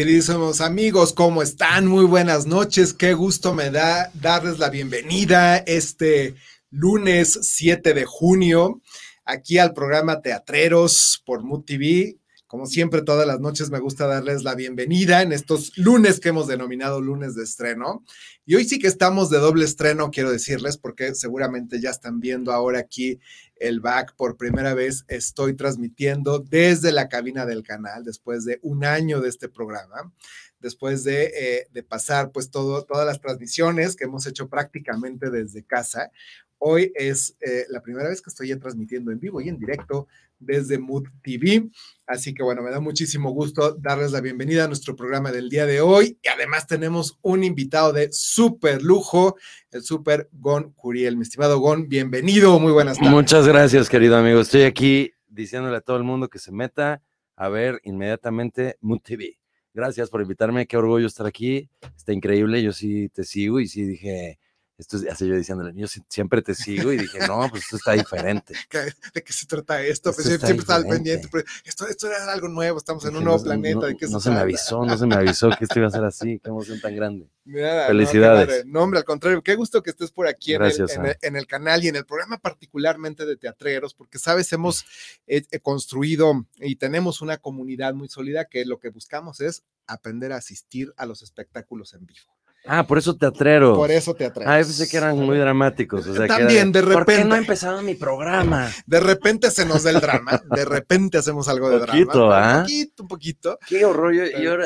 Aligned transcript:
Queridísimos 0.00 0.62
amigos, 0.62 1.12
¿cómo 1.12 1.42
están? 1.42 1.86
Muy 1.86 2.06
buenas 2.06 2.46
noches. 2.46 2.94
Qué 2.94 3.12
gusto 3.12 3.52
me 3.52 3.68
da 3.68 4.10
darles 4.14 4.58
la 4.58 4.70
bienvenida 4.70 5.58
este 5.58 6.36
lunes 6.70 7.38
7 7.42 7.92
de 7.92 8.06
junio 8.06 8.80
aquí 9.26 9.58
al 9.58 9.74
programa 9.74 10.22
Teatreros 10.22 11.22
por 11.26 11.42
Mood 11.42 11.64
TV. 11.64 12.16
Como 12.50 12.66
siempre, 12.66 13.02
todas 13.02 13.28
las 13.28 13.38
noches 13.38 13.70
me 13.70 13.78
gusta 13.78 14.08
darles 14.08 14.42
la 14.42 14.56
bienvenida 14.56 15.22
en 15.22 15.30
estos 15.30 15.78
lunes 15.78 16.18
que 16.18 16.30
hemos 16.30 16.48
denominado 16.48 17.00
lunes 17.00 17.36
de 17.36 17.44
estreno. 17.44 18.04
Y 18.44 18.56
hoy 18.56 18.64
sí 18.64 18.80
que 18.80 18.88
estamos 18.88 19.30
de 19.30 19.38
doble 19.38 19.64
estreno, 19.64 20.10
quiero 20.10 20.32
decirles, 20.32 20.76
porque 20.76 21.14
seguramente 21.14 21.80
ya 21.80 21.90
están 21.90 22.18
viendo 22.18 22.50
ahora 22.50 22.80
aquí 22.80 23.20
el 23.54 23.78
back 23.78 24.16
por 24.16 24.36
primera 24.36 24.74
vez. 24.74 25.04
Estoy 25.06 25.54
transmitiendo 25.54 26.40
desde 26.40 26.90
la 26.90 27.08
cabina 27.08 27.46
del 27.46 27.62
canal 27.62 28.02
después 28.02 28.44
de 28.44 28.58
un 28.62 28.84
año 28.84 29.20
de 29.20 29.28
este 29.28 29.48
programa 29.48 30.12
después 30.58 31.04
de, 31.04 31.68
eh, 31.72 31.82
pasar 31.84 32.32
pues 32.32 32.50
todas 32.50 33.06
las 33.06 33.20
transmisiones 33.20 33.94
que 33.94 34.04
hemos 34.04 34.26
hecho 34.26 34.48
prácticamente 34.48 35.30
desde 35.30 35.62
casa. 35.62 36.10
Hoy 36.58 36.92
es 36.96 37.36
eh, 37.40 37.64
la 37.70 37.80
primera 37.80 38.08
vez 38.08 38.20
que 38.20 38.28
estoy 38.28 38.54
transmitiendo 38.58 39.12
en 39.12 39.20
vivo 39.20 39.40
y 39.40 39.48
en 39.48 39.58
directo 39.58 40.08
desde 40.40 40.78
Mood 40.78 41.04
TV. 41.22 41.70
Así 42.06 42.34
que 42.34 42.42
bueno, 42.42 42.62
me 42.62 42.70
da 42.70 42.80
muchísimo 42.80 43.30
gusto 43.30 43.76
darles 43.78 44.10
la 44.10 44.20
bienvenida 44.20 44.64
a 44.64 44.66
nuestro 44.66 44.96
programa 44.96 45.30
del 45.30 45.48
día 45.48 45.66
de 45.66 45.80
hoy. 45.80 46.18
Y 46.22 46.28
además 46.28 46.66
tenemos 46.66 47.18
un 47.22 47.44
invitado 47.44 47.92
de 47.92 48.08
súper 48.10 48.82
lujo, 48.82 49.36
el 49.70 49.84
súper 49.84 50.28
Gon 50.32 50.72
Curiel. 50.72 51.16
Mi 51.16 51.22
estimado 51.22 51.60
Gon, 51.60 51.88
bienvenido, 51.88 52.58
muy 52.58 52.72
buenas 52.72 52.96
tardes. 52.96 53.12
Muchas 53.12 53.46
gracias, 53.46 53.88
querido 53.88 54.16
amigo. 54.16 54.40
Estoy 54.40 54.62
aquí 54.62 55.12
diciéndole 55.28 55.76
a 55.76 55.80
todo 55.80 55.96
el 55.96 56.04
mundo 56.04 56.28
que 56.28 56.40
se 56.40 56.50
meta 56.50 57.02
a 57.36 57.48
ver 57.48 57.80
inmediatamente 57.84 58.76
Mood 58.80 59.00
TV. 59.00 59.38
Gracias 59.72 60.10
por 60.10 60.20
invitarme, 60.20 60.66
qué 60.66 60.76
orgullo 60.76 61.06
estar 61.06 61.26
aquí. 61.26 61.70
Está 61.96 62.12
increíble, 62.12 62.62
yo 62.62 62.72
sí 62.72 63.08
te 63.10 63.22
sigo 63.22 63.60
y 63.60 63.68
sí 63.68 63.84
dije 63.84 64.40
esto 64.80 64.96
es 64.96 65.06
así 65.08 65.26
yo 65.26 65.36
diciéndole, 65.36 65.72
yo 65.74 65.86
siempre 66.08 66.40
te 66.40 66.54
sigo 66.54 66.90
y 66.90 66.96
dije, 66.96 67.18
no, 67.26 67.46
pues 67.50 67.64
esto 67.64 67.76
está 67.76 67.92
diferente. 67.92 68.54
¿De 69.14 69.22
qué 69.22 69.32
se 69.32 69.46
trata 69.46 69.82
esto? 69.82 70.12
Pues 70.12 70.26
siempre 70.26 70.52
estaba 70.52 70.78
al 70.78 70.86
pendiente, 70.86 71.28
pero 71.30 71.44
esto, 71.64 71.86
esto 71.86 72.06
era 72.06 72.32
algo 72.32 72.48
nuevo, 72.48 72.78
estamos 72.78 73.04
en 73.04 73.16
un 73.16 73.24
nuevo 73.24 73.42
planeta. 73.42 73.80
No, 73.80 73.86
¿de 73.86 73.96
qué 73.96 74.06
no 74.08 74.20
se, 74.20 74.30
me 74.30 74.38
avisó, 74.38 74.84
no 74.84 74.96
se 74.96 75.06
me 75.06 75.14
avisó 75.16 75.50
que 75.50 75.64
esto 75.64 75.78
iba 75.78 75.88
a 75.88 75.90
ser 75.90 76.04
así, 76.04 76.40
qué 76.42 76.48
emoción 76.48 76.80
tan 76.80 76.96
grande. 76.96 77.28
Felicidades. 77.44 78.64
No, 78.64 78.72
no, 78.72 78.84
hombre, 78.84 78.98
al 79.00 79.04
contrario, 79.04 79.42
qué 79.42 79.54
gusto 79.54 79.82
que 79.82 79.90
estés 79.90 80.10
por 80.10 80.26
aquí 80.26 80.54
en 80.54 80.62
el, 80.62 80.68
Gracias, 80.68 80.96
en, 80.96 81.06
el, 81.06 81.16
en 81.20 81.36
el, 81.36 81.46
canal 81.46 81.84
y 81.84 81.88
en 81.88 81.96
el 81.96 82.06
programa 82.06 82.38
particularmente 82.38 83.26
de 83.26 83.36
teatreros, 83.36 83.92
porque 83.92 84.18
sabes, 84.18 84.50
hemos 84.52 84.86
eh, 85.26 85.42
construido 85.60 86.46
y 86.58 86.76
tenemos 86.76 87.20
una 87.20 87.36
comunidad 87.36 87.92
muy 87.92 88.08
sólida 88.08 88.46
que 88.46 88.64
lo 88.64 88.78
que 88.78 88.88
buscamos 88.88 89.40
es 89.40 89.62
aprender 89.86 90.32
a 90.32 90.36
asistir 90.36 90.94
a 90.96 91.04
los 91.04 91.22
espectáculos 91.22 91.92
en 91.92 92.06
vivo. 92.06 92.39
Ah, 92.66 92.86
por 92.86 92.98
eso 92.98 93.16
teatrero. 93.16 93.74
Por 93.74 93.90
eso 93.90 94.14
teatreros. 94.14 94.52
Ah, 94.52 94.56
pensé 94.58 94.88
que 94.88 94.96
eran 94.96 95.18
muy 95.18 95.38
dramáticos. 95.38 96.06
O 96.06 96.14
sea, 96.14 96.26
También, 96.26 96.72
que 96.72 96.78
de 96.78 96.84
repente. 96.84 97.04
¿Por 97.04 97.22
qué 97.22 97.24
no 97.24 97.34
ha 97.34 97.38
empezado 97.38 97.82
mi 97.82 97.94
programa? 97.94 98.70
De 98.86 99.00
repente 99.00 99.50
se 99.50 99.64
nos 99.64 99.82
da 99.82 99.90
el 99.90 100.00
drama. 100.00 100.42
De 100.54 100.64
repente 100.64 101.18
hacemos 101.18 101.48
algo 101.48 101.70
de 101.70 101.86
poquito, 101.86 102.28
drama. 102.28 102.52
¿ah? 102.52 102.56
Un 102.58 102.62
poquito, 102.62 103.02
un 103.02 103.08
poquito. 103.08 103.58
Qué 103.66 103.84
horror. 103.84 104.14
Yo, 104.14 104.24
yo 104.38 104.56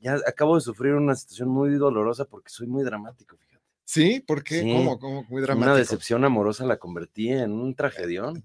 ya 0.00 0.18
acabo 0.26 0.56
de 0.56 0.60
sufrir 0.60 0.94
una 0.94 1.14
situación 1.14 1.48
muy 1.48 1.74
dolorosa 1.74 2.24
porque 2.24 2.50
soy 2.50 2.66
muy 2.66 2.84
dramático, 2.84 3.36
fíjate. 3.36 3.64
¿Sí? 3.84 4.20
¿Por 4.26 4.42
qué? 4.42 4.60
Sí. 4.60 4.72
¿Cómo? 4.72 4.98
¿Cómo? 4.98 5.24
Muy 5.28 5.42
dramático. 5.42 5.70
Una 5.70 5.78
decepción 5.78 6.24
amorosa 6.24 6.64
la 6.66 6.78
convertí 6.78 7.30
en 7.30 7.52
un 7.52 7.74
tragedión. 7.74 8.44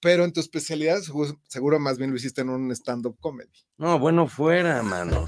Pero 0.00 0.24
en 0.24 0.32
tu 0.32 0.40
especialidad 0.40 0.98
seguro 1.46 1.78
más 1.78 1.96
bien 1.96 2.10
lo 2.10 2.16
hiciste 2.16 2.40
en 2.40 2.48
un 2.48 2.72
stand-up 2.72 3.16
comedy. 3.20 3.52
No, 3.78 3.98
bueno, 3.98 4.28
fuera, 4.28 4.82
mano. 4.84 5.24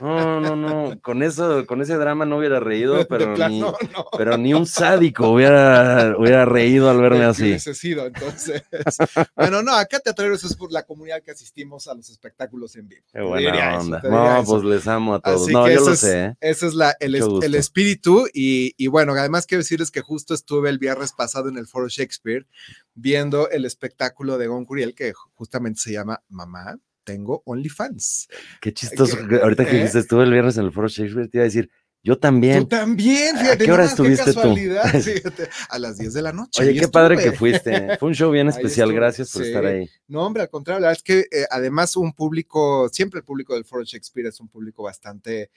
No, 0.00 0.40
no, 0.40 0.56
no. 0.56 1.00
Con 1.02 1.22
eso, 1.22 1.66
con 1.66 1.82
ese 1.82 1.96
drama 1.96 2.24
no 2.24 2.38
hubiera 2.38 2.58
reído, 2.58 3.04
pero, 3.08 3.36
ni, 3.48 3.60
no. 3.60 3.74
pero 4.16 4.38
ni 4.38 4.54
un 4.54 4.64
sádico 4.64 5.28
hubiera, 5.28 6.14
hubiera 6.16 6.46
reído 6.46 6.88
al 6.88 6.98
verme 7.00 7.18
¿Qué 7.18 7.24
así. 7.24 7.42
hubiese 7.42 7.74
sido, 7.74 8.06
entonces. 8.06 8.62
bueno, 9.36 9.60
no, 9.62 9.74
acá 9.74 9.98
Teatreros 10.00 10.42
es 10.44 10.56
por 10.56 10.72
la 10.72 10.84
comunidad 10.84 11.20
que 11.22 11.32
asistimos 11.32 11.88
a 11.88 11.94
los 11.94 12.08
espectáculos 12.08 12.74
en 12.76 12.88
vivo. 12.88 13.02
Qué 13.12 13.18
Te 13.18 13.24
buena 13.24 13.70
eso, 13.74 13.80
onda. 13.80 14.00
te 14.00 14.08
No, 14.08 14.44
pues 14.46 14.64
les 14.64 14.86
amo 14.86 15.14
a 15.16 15.20
todos. 15.20 15.42
Así 15.42 15.52
no, 15.52 15.64
que 15.66 15.74
yo 15.74 15.80
lo 15.84 15.92
es- 15.92 16.00
sé. 16.00 16.24
¿eh? 16.24 16.34
Ese 16.40 16.66
es 16.68 16.74
la, 16.74 16.96
el, 17.00 17.16
es- 17.16 17.26
el 17.42 17.54
espíritu 17.54 18.26
y, 18.32 18.72
y 18.78 18.86
bueno, 18.86 19.12
además 19.12 19.46
quiero 19.46 19.60
decirles 19.60 19.90
que 19.90 20.00
justo 20.00 20.32
estuve 20.32 20.70
el 20.70 20.78
viernes 20.78 21.12
pasado 21.12 21.48
en 21.50 21.58
el 21.58 21.66
Foro 21.66 21.88
Shakespeare 21.88 22.46
viendo 22.94 23.50
el 23.50 23.64
espectáculo 23.66 24.38
de 24.38 24.46
Gon 24.46 24.64
Curiel 24.64 24.94
que 24.94 25.12
justamente 25.34 25.80
se 25.80 25.92
llama 25.92 26.22
Mamá, 26.28 26.78
tengo 27.04 27.42
OnlyFans. 27.44 28.28
Qué 28.60 28.72
chistoso. 28.72 29.16
Ahorita 29.42 29.64
que 29.64 29.72
¿Eh? 29.72 29.74
dijiste, 29.78 29.98
estuve 29.98 30.24
el 30.24 30.32
viernes 30.32 30.56
en 30.56 30.64
el 30.66 30.72
Foro 30.72 30.88
Shakespeare, 30.88 31.28
te 31.28 31.38
iba 31.38 31.42
a 31.42 31.46
decir, 31.46 31.70
yo 32.02 32.18
también. 32.18 32.60
Tú 32.60 32.68
también, 32.68 33.36
¿A 33.36 33.56
qué 33.56 33.70
hora 33.70 33.84
estuviste 33.84 34.32
tú? 34.32 34.56
fíjate, 35.02 35.50
a 35.68 35.78
las 35.78 35.98
10 35.98 36.14
de 36.14 36.22
la 36.22 36.32
noche. 36.32 36.62
Oye, 36.62 36.80
qué 36.80 36.88
padre 36.88 37.18
que 37.18 37.32
fuiste. 37.32 37.98
Fue 37.98 38.08
un 38.08 38.14
show 38.14 38.30
bien 38.30 38.48
especial. 38.48 38.92
Gracias 38.92 39.30
por 39.32 39.42
sí. 39.42 39.48
estar 39.48 39.66
ahí. 39.66 39.88
No, 40.08 40.24
hombre, 40.24 40.42
al 40.42 40.48
contrario, 40.48 40.80
la 40.80 40.88
verdad 40.88 40.98
es 40.98 41.02
que 41.02 41.38
eh, 41.38 41.46
además 41.50 41.96
un 41.96 42.12
público, 42.14 42.88
siempre 42.88 43.18
el 43.18 43.24
público 43.24 43.54
del 43.54 43.66
Foro 43.66 43.84
Shakespeare 43.84 44.28
es 44.28 44.40
un 44.40 44.48
público 44.48 44.82
bastante 44.82 45.42
eh, 45.42 45.50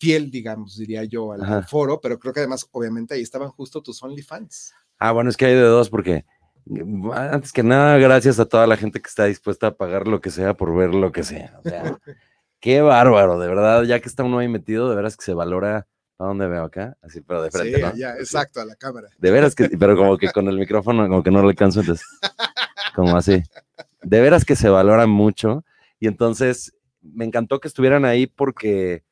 fiel, 0.00 0.30
digamos, 0.30 0.78
diría 0.78 1.04
yo, 1.04 1.32
al, 1.32 1.66
foro, 1.66 2.00
pero 2.00 2.18
creo 2.18 2.32
que 2.32 2.40
además, 2.40 2.66
obviamente, 2.72 3.14
ahí 3.14 3.22
estaban 3.22 3.50
justo 3.50 3.82
tus 3.82 4.02
OnlyFans. 4.02 4.72
Ah, 4.98 5.12
bueno, 5.12 5.28
es 5.28 5.36
que 5.36 5.44
hay 5.44 5.54
de 5.54 5.60
dos, 5.60 5.90
porque 5.90 6.24
antes 7.14 7.52
que 7.52 7.62
nada, 7.62 7.96
gracias 7.98 8.40
a 8.40 8.44
toda 8.46 8.66
la 8.66 8.76
gente 8.76 9.00
que 9.00 9.08
está 9.08 9.24
dispuesta 9.24 9.68
a 9.68 9.76
pagar 9.76 10.08
lo 10.08 10.20
que 10.20 10.30
sea 10.30 10.54
por 10.54 10.74
ver 10.74 10.94
lo 10.94 11.12
que 11.12 11.22
sea. 11.22 11.58
O 11.64 11.68
sea, 11.68 11.98
qué 12.60 12.80
bárbaro, 12.80 13.38
de 13.38 13.48
verdad, 13.48 13.84
ya 13.84 14.00
que 14.00 14.08
está 14.08 14.24
uno 14.24 14.38
ahí 14.38 14.48
metido, 14.48 14.88
de 14.90 14.96
veras 14.96 15.16
que 15.16 15.24
se 15.24 15.34
valora. 15.34 15.86
¿A 16.18 16.24
dónde 16.24 16.46
veo 16.46 16.64
acá? 16.64 16.96
Así, 17.02 17.20
pero 17.20 17.42
de 17.42 17.50
frente, 17.50 17.76
sí, 17.76 17.82
¿no? 17.82 17.94
ya, 17.94 18.14
exacto, 18.14 18.58
a 18.62 18.64
la 18.64 18.74
cámara. 18.74 19.10
De 19.18 19.30
veras 19.30 19.54
que, 19.54 19.68
pero 19.68 19.94
como 19.98 20.16
que 20.16 20.30
con 20.30 20.48
el 20.48 20.58
micrófono, 20.58 21.06
como 21.08 21.22
que 21.22 21.30
no 21.30 21.42
le 21.42 21.48
alcanzo, 21.48 21.80
entonces, 21.80 22.06
como 22.94 23.18
así. 23.18 23.42
De 24.02 24.20
veras 24.22 24.46
que 24.46 24.56
se 24.56 24.70
valora 24.70 25.06
mucho. 25.06 25.62
Y 26.00 26.06
entonces, 26.06 26.74
me 27.02 27.26
encantó 27.26 27.60
que 27.60 27.68
estuvieran 27.68 28.06
ahí 28.06 28.26
porque, 28.26 29.04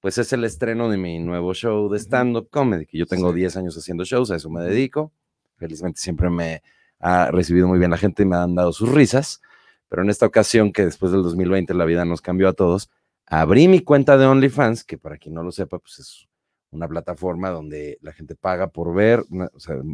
pues, 0.00 0.18
es 0.18 0.32
el 0.32 0.42
estreno 0.42 0.90
de 0.90 0.96
mi 0.96 1.20
nuevo 1.20 1.54
show 1.54 1.88
de 1.88 2.00
stand-up 2.00 2.48
comedy, 2.50 2.84
que 2.84 2.98
yo 2.98 3.06
tengo 3.06 3.30
Sí. 3.30 3.36
10 3.36 3.56
años 3.56 3.78
haciendo 3.78 4.04
shows, 4.04 4.32
a 4.32 4.34
eso 4.34 4.50
me 4.50 4.64
dedico. 4.64 5.12
Felizmente 5.56 6.00
siempre 6.00 6.30
me 6.30 6.62
ha 7.00 7.30
recibido 7.30 7.66
muy 7.66 7.78
bien 7.78 7.90
la 7.90 7.96
gente 7.96 8.22
y 8.22 8.26
me 8.26 8.36
han 8.36 8.54
dado 8.54 8.72
sus 8.72 8.88
risas. 8.90 9.40
Pero 9.88 10.02
en 10.02 10.10
esta 10.10 10.26
ocasión, 10.26 10.72
que 10.72 10.84
después 10.84 11.10
del 11.10 11.22
2020 11.22 11.74
la 11.74 11.84
vida 11.84 12.04
nos 12.04 12.20
cambió 12.20 12.48
a 12.48 12.52
todos, 12.52 12.90
abrí 13.26 13.66
mi 13.66 13.80
cuenta 13.80 14.16
de 14.16 14.26
OnlyFans, 14.26 14.84
que 14.84 14.98
para 14.98 15.18
quien 15.18 15.34
no 15.34 15.42
lo 15.42 15.50
sepa, 15.50 15.78
pues 15.78 15.98
es 15.98 16.28
una 16.70 16.86
plataforma 16.86 17.50
donde 17.50 17.98
la 18.00 18.12
gente 18.12 18.36
paga 18.36 18.68
por 18.68 18.94
ver 18.94 19.24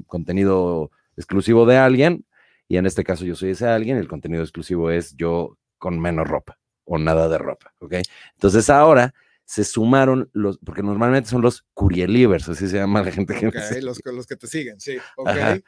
contenido 0.06 0.91
exclusivo 1.16 1.65
de 1.65 1.78
alguien, 1.78 2.27
y 2.69 2.77
en 2.77 2.84
este 2.84 3.05
caso 3.05 3.25
yo 3.25 3.34
soy 3.34 3.50
ese 3.50 3.66
alguien, 3.66 3.97
el 3.97 4.09
contenido 4.09 4.43
exclusivo 4.43 4.91
es 4.91 5.16
yo 5.16 5.56
con 5.78 5.99
menos 5.99 6.28
ropa 6.28 6.59
o 6.84 6.99
nada 6.99 7.28
de 7.28 7.39
ropa, 7.39 7.72
¿ok? 7.78 7.95
Entonces 8.34 8.69
ahora 8.69 9.15
se 9.47 9.65
sumaron 9.65 10.29
los, 10.33 10.59
porque 10.59 10.83
normalmente 10.83 11.31
son 11.31 11.41
los 11.41 11.65
Curielivers, 11.73 12.49
así 12.49 12.69
se 12.69 12.77
llama 12.77 13.01
la 13.03 13.12
gente 13.12 13.33
que, 13.34 13.43
me 13.47 13.49
Ok, 13.49 13.59
sigue, 13.69 13.83
los, 13.83 14.01
los 14.05 14.27
que 14.27 14.37
te 14.37 14.47
siguen, 14.49 14.79
sí. 14.81 14.99
Ok. 15.17 15.29
Ajá. 15.29 15.59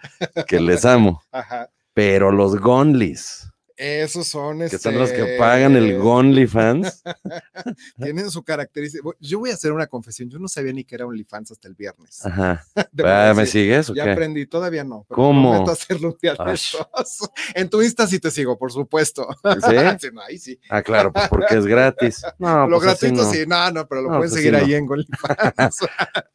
que 0.46 0.60
les 0.60 0.84
amo, 0.84 1.22
Ajá. 1.32 1.70
pero 1.94 2.32
los 2.32 2.56
Gonlis, 2.60 3.48
Esos 3.78 4.26
son. 4.26 4.58
que 4.58 4.76
son 4.76 4.98
los 4.98 5.10
que 5.12 5.20
este, 5.20 5.38
pagan 5.38 5.76
el 5.76 5.96
Gonly 5.98 6.48
fans, 6.48 7.02
Tienen 8.02 8.28
su 8.30 8.42
característica. 8.42 9.04
Yo 9.20 9.38
voy 9.38 9.50
a 9.50 9.54
hacer 9.54 9.70
una 9.72 9.86
confesión. 9.86 10.28
Yo 10.28 10.38
no 10.40 10.48
sabía 10.48 10.72
ni 10.72 10.82
que 10.84 10.96
era 10.96 11.06
OnlyFans 11.06 11.52
hasta 11.52 11.68
el 11.68 11.74
viernes. 11.74 12.24
ajá, 12.26 12.64
Ah, 13.04 13.32
¿me 13.36 13.46
sigues 13.46 13.88
o 13.90 13.94
Ya 13.94 14.04
qué? 14.04 14.10
aprendí, 14.12 14.46
todavía 14.46 14.82
no. 14.82 15.04
pero 15.08 15.16
¿Cómo? 15.16 15.70
hacerlo 15.70 16.08
un 16.08 16.16
día. 16.20 16.34
En 17.54 17.68
tu 17.70 17.80
Insta 17.82 18.06
sí 18.06 18.18
te 18.18 18.30
sigo, 18.30 18.58
por 18.58 18.72
supuesto. 18.72 19.26
¿Sí? 19.44 19.74
Sí, 20.00 20.08
no, 20.12 20.20
ahí 20.22 20.38
sí. 20.38 20.58
Ah, 20.68 20.82
claro, 20.82 21.12
pues 21.12 21.28
porque 21.28 21.54
es 21.56 21.66
gratis. 21.66 22.22
No, 22.38 22.66
lo 22.66 22.76
pues 22.78 22.86
gratuito 22.88 23.22
no. 23.22 23.30
sí, 23.32 23.44
no, 23.46 23.70
no, 23.70 23.86
pero 23.88 24.02
lo 24.02 24.08
No, 24.10 24.16
pueden 24.18 24.30
pues 24.32 24.42
seguir 24.42 24.56
ahí 24.56 24.74
en 24.74 24.88
OnlyFans. 24.90 25.78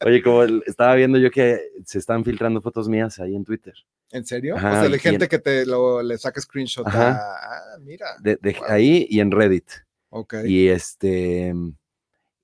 Oye, 0.05 0.23
como 0.23 0.43
el- 0.43 0.63
estaba 0.65 0.95
viendo 0.95 1.17
yo 1.17 1.29
que 1.31 1.59
se 1.85 1.99
están 1.99 2.23
filtrando 2.23 2.61
fotos 2.61 2.87
mías 2.89 3.19
ahí 3.19 3.35
en 3.35 3.43
Twitter. 3.43 3.73
¿En 4.11 4.25
serio? 4.25 4.55
Ajá, 4.57 4.69
o 4.69 4.73
sea, 4.81 4.89
de 4.89 4.95
y 4.95 4.99
gente 4.99 5.25
en- 5.25 5.29
que 5.29 5.39
te 5.39 5.65
lo, 5.65 6.01
le 6.03 6.17
saca 6.17 6.39
screenshot. 6.41 6.85
Ajá. 6.87 7.11
a- 7.11 7.37
ah, 7.75 7.77
mira. 7.81 8.05
De, 8.21 8.37
de- 8.41 8.53
Wow. 8.53 8.63
Ahí 8.69 9.07
y 9.09 9.19
en 9.19 9.31
Reddit. 9.31 9.69
Ok. 10.09 10.35
Y 10.45 10.67
este, 10.67 11.53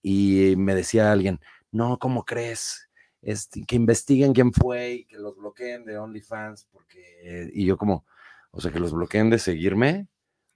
y 0.02 0.56
me 0.58 0.76
decía 0.76 1.12
alguien, 1.12 1.40
no, 1.72 2.00
¿cómo 2.00 2.26
crees? 2.26 2.90
Este, 3.22 3.64
que 3.66 3.76
investiguen 3.76 4.34
quién 4.34 4.54
fue 4.54 4.92
y 4.94 5.06
que 5.06 5.18
los 5.18 5.36
bloqueen 5.36 5.86
de 5.86 5.98
OnlyFans, 5.98 6.68
porque, 6.72 7.52
y 7.54 7.66
yo 7.66 7.78
como, 7.78 8.06
o 8.52 8.62
sea, 8.62 8.72
que 8.72 8.80
los 8.80 8.94
bloqueen 8.94 9.30
de 9.30 9.40
seguirme, 9.40 10.08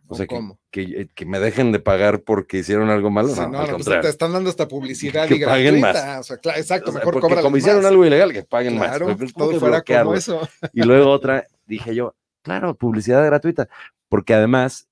o 0.07 0.13
¿O 0.13 0.17
sea, 0.17 0.27
que, 0.27 0.35
cómo? 0.35 0.59
que, 0.69 1.09
que 1.15 1.25
me 1.25 1.39
dejen 1.39 1.71
de 1.71 1.79
pagar 1.79 2.21
porque 2.21 2.57
hicieron 2.59 2.89
algo 2.89 3.09
malo, 3.09 3.29
Sí, 3.29 3.39
no, 3.41 3.47
no, 3.49 3.59
al 3.59 3.71
no, 3.71 3.77
pues 3.77 4.01
te 4.01 4.09
están 4.09 4.33
dando 4.33 4.49
esta 4.49 4.67
publicidad 4.67 5.27
Que 5.27 5.35
y 5.35 5.39
paguen 5.45 5.79
gratuita. 5.81 6.19
O 6.19 6.23
sea, 6.23 6.37
claro, 6.37 6.59
exacto, 6.59 6.89
O 6.89 6.93
sea, 6.93 6.99
mejor 6.99 7.19
porque 7.21 7.41
como 7.41 7.57
hicieron 7.57 7.85
algo 7.85 8.05
ilegal, 8.05 8.33
que 8.33 8.43
paguen 8.43 8.77
Claro, 8.77 9.07
más. 9.07 9.17
pero 9.17 9.31
¿cómo 9.33 9.45
todo 9.45 9.53
que 9.53 9.59
fuera 9.59 9.81
como 9.81 10.13
eso. 10.15 10.47
Y 10.73 10.81
luego 10.83 11.09
otra, 11.09 11.47
dije 11.65 11.95
yo, 11.95 12.15
claro, 12.41 12.75
publicidad 12.75 13.25
gratuita, 13.25 13.69
porque 14.09 14.33
además 14.33 14.87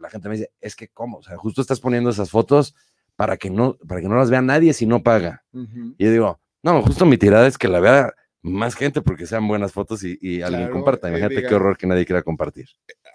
la 0.00 0.10
gente 0.10 0.28
me 0.28 0.34
dice, 0.36 0.50
es 0.60 0.74
que 0.74 0.88
cómo, 0.88 1.18
o 1.18 1.22
sea, 1.22 1.36
justo 1.36 1.60
estás 1.60 1.78
poniendo 1.80 2.10
esas 2.10 2.30
fotos 2.30 2.74
para 3.14 3.36
que 3.36 3.48
no, 3.50 3.76
para 3.86 4.00
que 4.00 4.08
no 4.08 4.16
las 4.16 4.28
vea 4.30 4.42
nadie 4.42 4.72
si 4.72 4.86
no 4.86 5.02
paga. 5.02 5.44
Ujú. 5.52 5.94
Y 5.96 6.04
yo 6.04 6.10
digo, 6.10 6.40
no, 6.62 6.82
justo 6.82 7.06
mi 7.06 7.16
tirada 7.16 7.46
es 7.46 7.56
que 7.58 7.68
la 7.68 7.78
vea 7.80 8.12
más 8.42 8.74
gente 8.76 9.02
porque 9.02 9.26
sean 9.26 9.46
buenas 9.48 9.72
fotos 9.72 10.02
y, 10.04 10.16
y 10.20 10.42
alguien 10.42 10.62
Claro, 10.62 10.72
comparta. 10.74 11.08
Imagínate 11.08 11.36
diga- 11.36 11.48
qué 11.48 11.54
horror 11.54 11.76
que 11.76 11.86
nadie 11.86 12.06
quiera 12.06 12.22
compartir. 12.22 12.68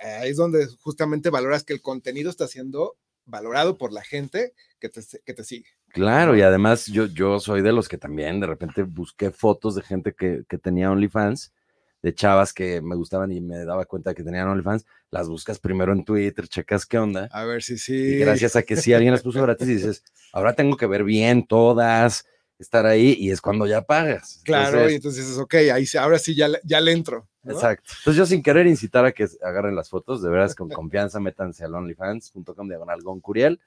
Ahí 0.04 0.32
es 0.32 0.38
donde 0.38 0.68
justamente 0.82 1.30
valoras 1.30 1.64
que 1.64 1.74
el 1.74 1.82
contenido 1.82 2.30
está 2.30 2.48
siendo 2.48 2.98
valorado 3.26 3.78
por 3.78 3.94
la 3.94 4.04
gente 4.04 4.54
que 4.80 4.90
te, 4.90 5.02
que 5.24 5.34
te 5.34 5.44
sigue. 5.44 5.70
Claro, 5.90 6.36
y 6.36 6.42
además 6.42 6.88
yo, 6.88 7.06
yo 7.06 7.40
soy 7.40 7.62
de 7.62 7.72
los 7.72 7.88
que 7.88 7.98
también 7.98 8.40
de 8.40 8.48
repente 8.48 8.84
busqué 8.84 9.32
fotos 9.32 9.76
de 9.76 9.82
gente 9.82 10.14
que, 10.14 10.44
que 10.50 10.58
tenía 10.58 10.92
OnlyFans, 10.92 11.54
de 12.02 12.14
chavas 12.14 12.52
que 12.52 12.82
me 12.82 12.96
gustaban 12.96 13.32
y 13.32 13.40
me 13.40 13.64
daba 13.64 13.86
cuenta 13.86 14.14
que 14.14 14.24
tenían 14.24 14.50
OnlyFans, 14.50 14.86
las 15.10 15.30
buscas 15.30 15.60
primero 15.60 15.94
en 15.94 16.04
Twitter, 16.04 16.48
checas 16.48 16.86
qué 16.86 16.98
onda. 16.98 17.30
A 17.32 17.46
ver 17.46 17.64
si 17.64 17.76
Y 17.76 17.78
sí. 17.78 18.18
gracias 18.18 18.56
a 18.58 18.64
que 18.64 18.76
sí 18.76 18.94
alguien 18.94 19.14
las 19.14 19.22
puso 19.22 19.42
gratis 19.42 19.70
y 19.70 19.76
dices, 19.76 20.04
ahora 20.34 20.54
tengo 20.54 20.76
que 20.76 20.86
ver 20.86 21.06
bien 21.06 21.48
todas, 21.48 22.26
estar 22.64 22.86
ahí, 22.86 23.16
y 23.20 23.30
es 23.32 23.40
cuando 23.42 23.68
ya 23.68 23.84
pagas. 23.84 24.42
Claro, 24.44 24.68
Entonces, 24.78 24.92
y 24.92 24.96
entonces 24.96 25.26
dices, 25.28 25.40
ok, 25.40 25.54
ahí 25.74 25.86
sí, 25.86 25.98
ahora 25.98 26.18
sí 26.20 26.34
ya, 26.36 26.48
le- 26.48 26.60
ya 26.64 26.82
le 26.82 26.92
entro. 26.92 27.28
¿no? 27.44 27.54
Exacto. 27.54 27.92
Entonces 28.00 28.18
yo 28.18 28.26
sin 28.26 28.42
querer 28.42 28.66
incitar 28.68 29.06
a 29.06 29.12
que 29.12 29.28
agarren 29.44 29.76
las 29.76 29.90
fotos, 29.90 30.22
de 30.22 30.30
veras 30.30 30.56
con 30.56 30.70
confianza, 30.70 31.20
métanse 31.20 31.64
al 31.66 31.76
onlyfans.com 31.76 32.68
diagonal 32.68 33.00
Curiel, 33.22 33.60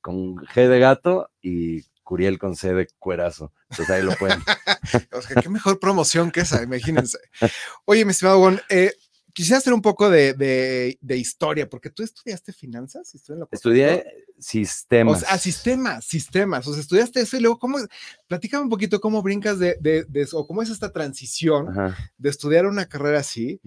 con 0.00 0.36
G 0.36 0.66
de 0.68 0.78
gato 0.80 1.30
y 1.42 1.82
Curiel 2.02 2.38
con 2.38 2.56
C 2.56 2.72
de 2.72 2.88
cuerazo. 2.98 3.52
Entonces 3.70 3.94
ahí 3.94 4.02
lo 4.02 4.14
pueden. 4.16 4.40
O 5.12 5.20
sea, 5.20 5.42
qué 5.42 5.50
mejor 5.50 5.78
promoción 5.78 6.30
que 6.30 6.40
esa, 6.40 6.62
imagínense. 6.62 7.18
Oye, 7.84 8.06
mi 8.06 8.12
estimado 8.12 8.38
Gon, 8.38 8.58
eh, 8.70 8.92
quisiera 9.38 9.58
hacer 9.58 9.72
un 9.72 9.80
poco 9.82 10.10
de, 10.10 10.34
de- 10.34 10.98
de 11.00 11.16
historia, 11.16 11.68
porque 11.70 11.90
tú 11.90 12.02
estudiaste 12.02 12.52
finanzas. 12.52 13.14
¿Estudié 13.14 13.34
en 13.36 13.40
lo? 13.40 13.48
Estudié 13.52 14.04
O 14.36 14.42
sistemas. 14.42 15.20
sea, 15.20 15.28
ah, 15.30 15.38
sistemas, 15.38 16.04
sistemas. 16.04 16.66
O 16.66 16.72
sea, 16.72 16.80
estudiaste 16.80 17.20
eso 17.20 17.36
y 17.36 17.40
luego, 17.40 17.56
¿cómo? 17.60 17.78
Platícame 18.26 18.64
un 18.64 18.68
poquito 18.68 19.00
cómo 19.00 19.22
brincas 19.22 19.60
de, 19.60 19.76
de, 19.80 20.04
de 20.08 20.20
eso, 20.22 20.38
o 20.40 20.46
cómo 20.48 20.60
es 20.60 20.70
esta 20.70 20.92
transición 20.92 21.68
Ajá. 21.68 21.96
de 22.18 22.28
estudiar 22.30 22.66
una 22.66 22.86
carrera 22.86 23.20
así 23.20 23.60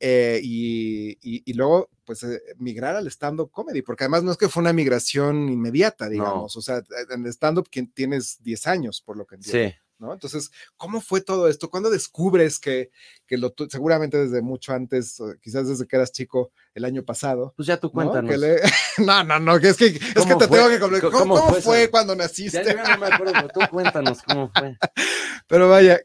eh, 0.00 0.40
y, 0.42 1.10
y- 1.20 1.42
y 1.44 1.52
luego, 1.52 1.90
pues, 2.06 2.22
eh, 2.22 2.40
migrar 2.56 2.96
al 2.96 3.06
stand-up 3.08 3.50
comedy, 3.50 3.82
porque 3.82 4.04
además 4.04 4.22
no 4.22 4.32
es 4.32 4.38
que 4.38 4.48
fue 4.48 4.62
una 4.62 4.72
migración 4.72 5.50
inmediata, 5.50 6.08
digamos. 6.08 6.56
O 6.56 6.62
sea, 6.62 6.82
en 7.10 7.26
el 7.26 7.30
stand-up 7.32 7.68
tienes 7.92 8.38
10 8.42 8.66
años, 8.66 9.02
por 9.04 9.18
lo 9.18 9.26
que 9.26 9.34
entiendo. 9.34 9.68
Sí. 9.70 9.76
¿No? 9.98 10.12
Entonces, 10.12 10.50
¿cómo 10.76 11.00
fue 11.00 11.20
todo 11.20 11.48
esto? 11.48 11.70
¿Cuándo 11.70 11.90
descubres 11.90 12.58
que, 12.58 12.90
que 13.26 13.36
lo, 13.36 13.50
tu- 13.50 13.68
seguramente 13.68 14.16
desde 14.16 14.42
mucho 14.42 14.72
antes, 14.72 15.18
quizás 15.40 15.68
desde 15.68 15.86
que 15.86 15.96
eras 15.96 16.12
chico 16.12 16.50
el 16.74 16.84
año 16.84 17.02
pasado? 17.04 17.52
Pues 17.56 17.66
ya 17.66 17.78
tú 17.78 17.88
¿no? 17.88 17.92
cuéntanos. 17.92 18.38
Le- 18.38 18.60
No, 18.98 19.22
no, 19.24 19.38
no, 19.38 19.60
que 19.60 19.68
es 19.68 19.76
que, 19.76 19.86
es 19.86 19.98
que 19.98 20.14
¿Cómo 20.14 20.38
te 20.38 20.48
fue? 20.48 20.58
tengo 20.58 20.90
que. 20.90 21.00
¿Cómo- 21.00 21.34
¿Cómo, 21.36 21.54
fue 21.54 21.88
cuando 21.90 22.14
Ya, 22.14 22.22
naciste? 22.22 22.64
yo 22.64 22.88
no 22.88 22.98
me 22.98 23.06
acuerdo, 23.06 23.32
pero 23.34 23.48
tú 23.48 23.60
cuéntanos 23.70 24.22
cómo 24.22 24.50
fue. 24.52 24.76
Pero 25.48 25.68
vaya, 25.68 26.00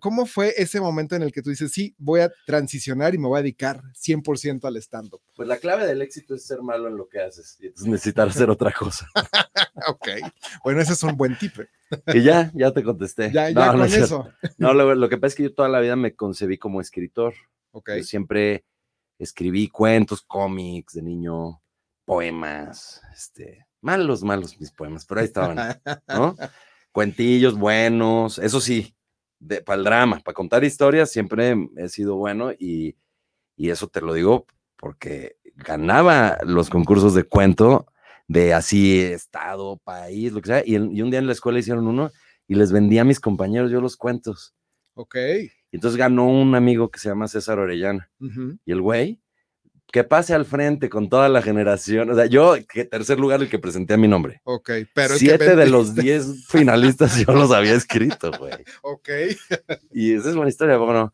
¿cómo, 0.00 0.26
fue 0.26 0.54
ese 0.56 0.80
momento 0.80 1.14
en 1.14 1.22
el 1.22 1.32
que 1.32 1.42
tú 1.42 1.50
dices, 1.50 1.70
sí, 1.72 1.94
voy 1.98 2.20
a 2.20 2.32
transicionar 2.46 3.14
y 3.14 3.18
me 3.18 3.28
voy 3.28 3.38
a 3.38 3.42
dedicar 3.42 3.82
100% 3.94 4.64
al 4.64 4.76
stand-up? 4.76 5.20
Pues 5.36 5.48
la 5.48 5.56
clave 5.58 5.86
del 5.86 6.02
éxito 6.02 6.34
es 6.34 6.44
ser 6.46 6.62
malo 6.62 6.88
en 6.88 6.96
lo 6.96 7.08
que 7.08 7.20
haces 7.20 7.56
y 7.60 7.66
entonces 7.66 7.88
necesitar 7.88 8.28
hacer 8.28 8.50
otra 8.50 8.72
cosa. 8.72 9.08
Ok, 9.86 10.08
bueno, 10.64 10.80
ese 10.80 10.94
es 10.94 11.02
un 11.04 11.16
buen 11.16 11.38
tip. 11.38 11.60
¿eh? 11.60 11.68
Y 12.12 12.22
ya, 12.22 12.50
ya 12.52 12.72
te 12.72 12.82
contesté. 12.82 13.30
Ya, 13.32 13.44
No, 13.52 13.60
ya 13.60 13.66
no 13.66 13.72
con 13.78 13.86
es 13.86 13.92
cierto. 13.92 14.28
eso. 14.42 14.52
No, 14.58 14.74
lo, 14.74 14.92
lo 14.96 15.08
que 15.08 15.16
pasa 15.18 15.28
es 15.28 15.34
que 15.36 15.42
yo 15.44 15.54
toda 15.54 15.68
la 15.68 15.78
vida 15.78 15.94
me 15.94 16.16
concebí 16.16 16.58
como 16.58 16.80
escritor. 16.80 17.32
Ok, 17.70 17.90
Yo 17.98 18.02
siempre 18.02 18.64
escribí 19.20 19.68
cuentos, 19.68 20.22
cómics 20.22 20.94
de 20.94 21.02
niño, 21.02 21.62
poemas, 22.04 23.00
este, 23.14 23.66
malos, 23.80 24.24
malos 24.24 24.58
mis 24.58 24.72
poemas, 24.72 25.06
pero 25.06 25.20
ahí 25.20 25.26
estaban, 25.26 25.80
¿no? 26.08 26.34
Cuentillos 26.92 27.56
buenos, 27.56 28.38
eso 28.38 28.60
sí, 28.60 28.96
para 29.64 29.78
el 29.78 29.84
drama, 29.84 30.20
para 30.20 30.34
contar 30.34 30.64
historias 30.64 31.10
siempre 31.10 31.56
he 31.76 31.88
sido 31.88 32.16
bueno 32.16 32.52
y, 32.52 32.96
y 33.56 33.70
eso 33.70 33.88
te 33.88 34.00
lo 34.00 34.12
digo 34.12 34.46
porque 34.76 35.36
ganaba 35.54 36.38
los 36.44 36.70
concursos 36.70 37.14
de 37.14 37.24
cuento 37.24 37.86
de 38.28 38.54
así 38.54 39.00
estado, 39.00 39.78
país, 39.78 40.32
lo 40.32 40.40
que 40.40 40.48
sea, 40.48 40.62
y, 40.64 40.76
un 40.76 41.10
día 41.10 41.18
en 41.18 41.26
la 41.26 41.32
escuela 41.32 41.58
hicieron 41.58 41.86
uno 41.86 42.10
y 42.46 42.54
les 42.54 42.72
vendía 42.72 43.02
a 43.02 43.04
mis 43.04 43.20
compañeros 43.20 43.70
yo 43.70 43.80
los 43.80 43.96
cuentos. 43.96 44.54
ok. 44.94 45.16
Y 45.70 45.76
entonces 45.76 45.98
ganó 45.98 46.26
un 46.26 46.54
amigo 46.54 46.90
que 46.90 46.98
se 46.98 47.10
llama 47.10 47.28
César 47.28 47.58
Orellana. 47.58 48.10
Y 48.64 48.72
el 48.72 48.80
güey, 48.80 49.20
que 49.90 50.04
pase 50.04 50.34
al 50.34 50.44
frente 50.44 50.88
con 50.88 51.08
toda 51.08 51.28
la 51.28 51.42
generación. 51.42 52.10
O 52.10 52.14
sea, 52.14 52.26
yo, 52.26 52.56
que 52.68 52.84
tercer 52.84 53.18
lugar, 53.18 53.40
el 53.40 53.48
que 53.48 53.58
presenté 53.58 53.94
a 53.94 53.96
mi 53.96 54.08
nombre. 54.08 54.40
Ok, 54.44 54.70
pero 54.94 55.14
es 55.14 55.20
que 55.20 55.26
Siete 55.26 55.56
de 55.56 55.66
los 55.66 55.94
diez 55.94 56.46
finalistas 56.48 57.18
yo 57.18 57.32
los 57.32 57.50
había 57.52 57.74
escrito, 57.74 58.30
güey. 58.38 58.52
Ok, 58.82 59.08
Y 59.92 60.14
esa 60.14 60.28
es 60.28 60.34
buena 60.34 60.50
historia, 60.50 60.76
bueno. 60.76 61.12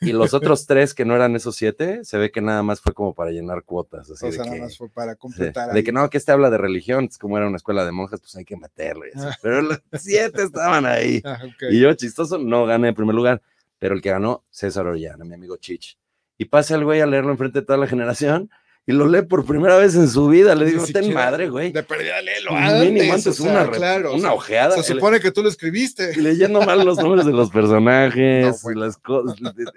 Y 0.00 0.12
los 0.12 0.32
otros 0.32 0.66
tres 0.66 0.94
que 0.94 1.04
no 1.04 1.14
eran 1.14 1.34
esos 1.36 1.56
siete, 1.56 2.04
se 2.04 2.16
ve 2.18 2.30
que 2.30 2.40
nada 2.40 2.62
más 2.62 2.80
fue 2.80 2.94
como 2.94 3.14
para 3.14 3.30
llenar 3.30 3.64
cuotas. 3.64 4.10
Así 4.10 4.24
o 4.24 4.28
de, 4.28 4.34
sea, 4.34 4.44
que, 4.44 4.50
nada 4.50 4.62
más 4.62 4.78
fue 4.78 4.88
para 4.88 5.16
completar. 5.16 5.72
de 5.72 5.84
que 5.84 5.92
no, 5.92 6.08
que 6.08 6.18
este 6.18 6.32
habla 6.32 6.50
de 6.50 6.58
religión, 6.58 7.08
es 7.10 7.18
como 7.18 7.36
era 7.36 7.46
una 7.46 7.56
escuela 7.56 7.84
de 7.84 7.92
monjas, 7.92 8.20
pues 8.20 8.36
hay 8.36 8.44
que 8.44 8.56
meterlo. 8.56 9.06
y. 9.06 9.10
Ah. 9.16 9.36
Pero 9.42 9.62
los 9.62 9.80
siete 9.94 10.44
estaban 10.44 10.86
ahí. 10.86 11.20
Ah. 11.24 11.42
Y 11.70 11.80
yo, 11.80 11.92
chistoso, 11.94 12.38
no 12.38 12.64
gané 12.64 12.88
en 12.88 12.94
primer 12.94 13.14
lugar, 13.14 13.42
pero 13.78 13.94
el 13.94 14.00
que 14.00 14.10
ganó, 14.10 14.44
César 14.50 14.86
Orellana, 14.86 15.24
mi 15.24 15.34
amigo 15.34 15.56
Chich. 15.56 15.98
Y 16.38 16.46
pasa 16.46 16.74
el 16.74 16.84
güey 16.84 17.00
a 17.00 17.06
leerlo 17.06 17.30
enfrente 17.32 17.60
de 17.60 17.66
toda 17.66 17.78
la 17.78 17.86
generación 17.86 18.50
y 18.88 18.92
lo 18.92 19.08
lee 19.08 19.22
por 19.22 19.44
primera 19.44 19.76
vez 19.76 19.96
en 19.96 20.06
su 20.08 20.28
vida. 20.28 20.54
Le 20.54 20.66
digo, 20.66 20.84
ten 20.92 21.12
madre, 21.12 21.48
güey. 21.48 21.72
De 21.72 21.82
perdida, 21.82 22.20
léelo 22.22 22.52
Mínimo 22.52 23.14
antes, 23.14 23.26
antes 23.26 23.40
o 23.40 23.42
sea, 23.42 23.52
una, 23.52 24.08
o 24.08 24.12
una 24.14 24.20
sea, 24.20 24.32
ojeada. 24.32 24.82
Se 24.82 24.92
supone 24.94 25.18
que 25.18 25.32
tú 25.32 25.42
lo 25.42 25.48
escribiste. 25.48 26.12
y 26.16 26.20
leyendo 26.20 26.60
mal 26.62 26.84
los 26.84 26.98
nombres 26.98 27.26
de 27.26 27.32
los 27.32 27.50
personajes, 27.50 28.44
No, 28.46 28.50
y 28.54 28.62
bueno. 28.62 28.80
las 28.82 28.96
cosas, 28.98 29.36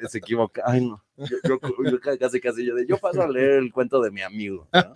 se 0.09 0.17
equivoca. 0.19 0.61
Ay, 0.65 0.81
no. 0.85 1.03
Yo, 1.17 1.25
yo- 1.43 1.59
yo 1.91 1.99
ca- 1.99 2.17
casi, 2.17 2.39
casi, 2.39 2.65
yo, 2.65 2.75
de, 2.75 2.85
yo 2.85 2.97
paso 2.97 3.21
a 3.23 3.27
leer 3.27 3.51
el 3.53 3.71
cuento 3.73 3.99
de 4.01 4.11
mi 4.11 4.21
amigo. 4.21 4.67
¿no? 4.73 4.93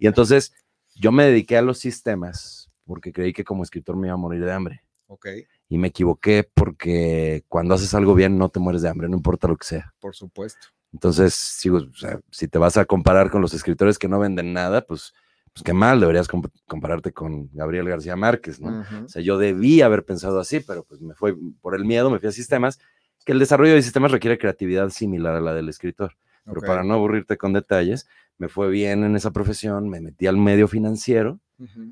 Y 0.00 0.06
entonces 0.06 0.52
yo 0.96 1.12
me 1.12 1.24
dediqué 1.26 1.56
a 1.56 1.62
los 1.62 1.78
sistemas 1.78 2.68
porque 2.84 3.12
creí 3.12 3.32
que 3.32 3.44
como 3.44 3.62
escritor 3.62 3.96
me 3.96 4.08
iba 4.08 4.14
a 4.14 4.18
morir 4.18 4.44
de 4.44 4.52
hambre. 4.52 4.82
Ok, 5.06 5.26
Y 5.68 5.78
me 5.78 5.88
equivoqué 5.88 6.48
porque 6.52 7.44
cuando 7.48 7.74
haces 7.74 7.94
algo 7.94 8.14
bien 8.14 8.38
no 8.38 8.48
te 8.48 8.58
mueres 8.60 8.82
de 8.82 8.88
hambre, 8.88 9.08
no 9.08 9.16
importa 9.16 9.46
lo 9.46 9.56
que 9.56 9.66
sea. 9.66 9.94
por 10.00 10.16
supuesto. 10.16 10.66
Entonces, 10.92 11.34
si, 11.34 11.70
o 11.70 11.92
sea, 11.94 12.20
si 12.30 12.48
te 12.48 12.58
vas 12.58 12.76
a 12.76 12.84
comparar 12.84 13.30
con 13.30 13.40
los 13.40 13.54
escritores 13.54 13.98
que 13.98 14.08
no 14.08 14.18
venden 14.18 14.52
nada, 14.52 14.82
pues, 14.82 15.14
pues 15.54 15.62
qué 15.64 15.72
mal, 15.72 16.00
deberías 16.00 16.28
comp- 16.28 16.50
compararte 16.66 17.12
con 17.12 17.48
Gabriel 17.52 17.88
García 17.88 18.16
Márquez, 18.16 18.60
¿no? 18.60 18.80
O 19.04 19.08
sea, 19.08 19.22
yo 19.22 19.38
debí 19.38 19.82
haber 19.82 20.04
pensado 20.04 20.38
así, 20.40 20.60
pero 20.60 20.84
pues 20.84 21.00
me 21.00 21.14
fue 21.14 21.34
por 21.60 21.74
el 21.74 21.84
miedo, 21.84 22.10
me 22.10 22.18
fui 22.18 22.28
a 22.28 22.32
sistemas, 22.32 22.78
que 23.24 23.32
el 23.32 23.38
desarrollo 23.38 23.74
de 23.74 23.82
sistemas 23.82 24.10
requiere 24.10 24.38
creatividad 24.38 24.90
similar 24.90 25.34
a 25.36 25.40
la 25.40 25.54
del 25.54 25.68
escritor. 25.68 26.16
Pero 26.44 26.60
para 26.66 26.82
no 26.82 26.94
aburrirte 26.94 27.36
con 27.36 27.52
detalles, 27.52 28.08
me 28.38 28.48
fue 28.48 28.68
bien 28.68 29.04
en 29.04 29.14
esa 29.14 29.30
profesión, 29.30 29.88
me 29.88 30.00
metí 30.00 30.26
al 30.26 30.36
medio 30.36 30.66
financiero, 30.66 31.38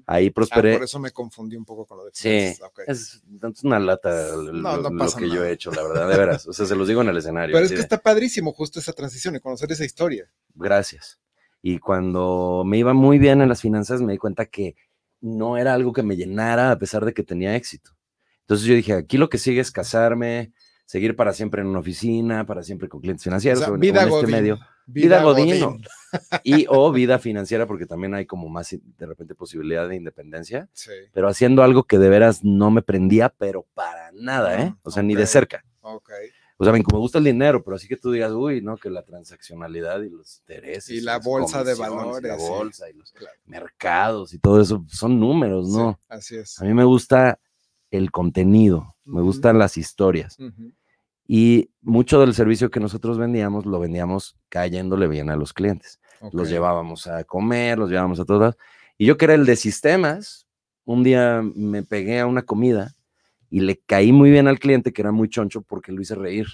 ahí 0.06 0.28
Ah, 0.28 0.32
prosperé. 0.34 0.74
por 0.74 0.84
eso 0.84 0.98
me 0.98 1.10
confundí 1.10 1.56
un 1.56 1.64
poco 1.64 1.86
con 1.86 1.98
lo 1.98 2.04
de 2.04 2.10
Sí, 2.14 2.28
finanzas, 2.28 2.62
ok. 2.68 2.80
es, 2.86 3.22
es 3.54 3.64
una 3.64 3.78
lata 3.78 4.34
lo, 4.36 4.52
No, 4.52 4.76
no 4.76 4.90
lo 4.90 4.96
pasa 4.98 5.18
que 5.18 5.28
yo 5.28 5.44
he 5.44 5.52
hecho, 5.52 5.70
la 5.72 5.82
verdad, 5.82 6.08
de 6.08 6.16
veras. 6.16 6.46
O 6.48 6.52
sea, 6.52 6.66
se 6.66 6.74
los 6.76 6.86
digo 6.88 7.02
en 7.02 7.08
el 7.08 7.16
escenario. 7.16 7.52
Pero 7.54 7.64
es 7.64 7.70
que 7.70 7.76
de, 7.76 7.82
está 7.82 7.98
padrísimo 7.98 8.52
justo 8.52 8.78
esa 8.78 8.92
transición 8.92 9.36
y 9.36 9.40
conocer 9.40 9.70
esa 9.72 9.84
historia. 9.84 10.30
Gracias. 10.54 11.18
Y 11.62 11.78
cuando 11.78 12.62
me 12.66 12.78
iba 12.78 12.94
muy 12.94 13.18
bien 13.18 13.40
en 13.42 13.48
las 13.48 13.60
finanzas, 13.60 14.00
me 14.00 14.12
di 14.12 14.18
cuenta 14.18 14.46
que 14.46 14.76
no 15.20 15.56
era 15.58 15.74
algo 15.74 15.92
que 15.92 16.02
me 16.02 16.16
llenara 16.16 16.70
a 16.70 16.78
pesar 16.78 17.04
de 17.04 17.12
que 17.12 17.22
tenía 17.22 17.54
éxito. 17.56 17.90
Entonces 18.42 18.66
yo 18.66 18.74
dije, 18.74 18.94
aquí 18.94 19.18
lo 19.18 19.28
que 19.28 19.36
sigue 19.38 19.60
es 19.60 19.70
casarme, 19.70 20.52
seguir 20.86 21.14
para 21.14 21.32
siempre 21.34 21.60
en 21.60 21.68
una 21.68 21.80
oficina, 21.80 22.46
para 22.46 22.62
siempre 22.62 22.88
con 22.88 23.00
clientes 23.00 23.22
O 23.22 23.24
financieros, 23.24 23.60
sea, 23.60 23.70
o 23.70 23.74
en, 23.74 23.80
vida 23.80 24.04
o 24.06 24.08
en 24.08 24.14
este 24.14 24.26
medio. 24.26 24.58
Vida 24.92 25.22
godín, 25.22 25.82
Y 26.44 26.66
o 26.68 26.90
vida 26.92 27.18
financiera, 27.18 27.66
porque 27.66 27.86
también 27.86 28.14
hay 28.14 28.26
como 28.26 28.48
más 28.48 28.70
de 28.70 29.06
repente 29.06 29.34
posibilidad 29.34 29.88
de 29.88 29.96
independencia, 29.96 30.68
Sí, 30.72 30.90
pero 31.12 31.28
haciendo 31.28 31.62
algo 31.62 31.84
que 31.84 31.98
de 31.98 32.08
veras 32.08 32.42
no 32.44 32.70
me 32.70 32.82
prendía, 32.82 33.28
pero 33.28 33.66
para 33.74 34.10
nada, 34.12 34.60
¿eh? 34.62 34.74
O 34.82 34.90
sea, 34.90 35.02
ni 35.02 35.14
de 35.14 35.26
cerca. 35.26 35.64
ok. 35.80 36.10
O 36.58 36.64
sea, 36.64 36.74
me 36.74 36.80
me 36.80 36.98
gusta 36.98 37.16
el 37.16 37.24
dinero, 37.24 37.64
pero 37.64 37.76
así 37.76 37.88
que 37.88 37.96
tú 37.96 38.10
digas, 38.12 38.32
uy, 38.32 38.60
no, 38.60 38.76
que 38.76 38.90
la 38.90 39.02
transaccionalidad 39.02 40.02
y 40.02 40.10
los 40.10 40.40
intereses. 40.40 40.90
Y 40.90 41.00
la 41.00 41.18
bolsa 41.18 41.64
de 41.64 41.74
comisiones, 41.74 41.78
y 41.78 41.96
valores, 41.96 42.30
La 42.32 42.38
sí. 42.38 42.48
bolsa 42.52 42.90
y 42.90 42.92
los 42.92 43.12
Claro. 43.12 43.34
mercados 43.46 44.34
y 44.34 44.38
todo 44.38 44.60
eso 44.60 44.84
son 44.88 45.18
números, 45.18 45.70
¿no? 45.70 45.98
Sí, 45.98 46.06
así 46.10 46.36
es. 46.36 46.60
A 46.60 46.64
mí 46.64 46.74
me 46.74 46.84
gusta 46.84 47.38
el 47.90 48.10
contenido, 48.10 48.94
me 49.04 49.22
gustan 49.22 49.58
las 49.58 49.78
historias. 49.78 50.38
Ujú. 50.38 50.72
Y 51.32 51.70
mucho 51.80 52.18
del 52.18 52.34
servicio 52.34 52.72
que 52.72 52.80
nosotros 52.80 53.16
vendíamos, 53.16 53.64
lo 53.64 53.78
vendíamos 53.78 54.36
cayéndole 54.48 55.06
bien 55.06 55.30
a 55.30 55.36
los 55.36 55.52
clientes. 55.52 56.00
Los 56.32 56.50
llevábamos 56.50 57.06
a 57.06 57.22
comer, 57.22 57.78
los 57.78 57.88
llevábamos 57.88 58.18
a 58.18 58.24
todas. 58.24 58.56
Y 58.98 59.06
yo 59.06 59.16
que 59.16 59.26
era 59.26 59.34
el 59.34 59.46
de 59.46 59.54
sistemas, 59.54 60.48
un 60.84 61.04
día 61.04 61.40
me 61.54 61.84
pegué 61.84 62.18
a 62.18 62.26
una 62.26 62.42
comida 62.42 62.96
y 63.48 63.60
le 63.60 63.78
caí 63.78 64.10
muy 64.10 64.32
bien 64.32 64.48
al 64.48 64.58
cliente, 64.58 64.92
que 64.92 65.02
era 65.02 65.12
muy 65.12 65.28
choncho, 65.28 65.62
porque 65.62 65.92
lo 65.92 66.02
hice 66.02 66.16
reír. 66.16 66.48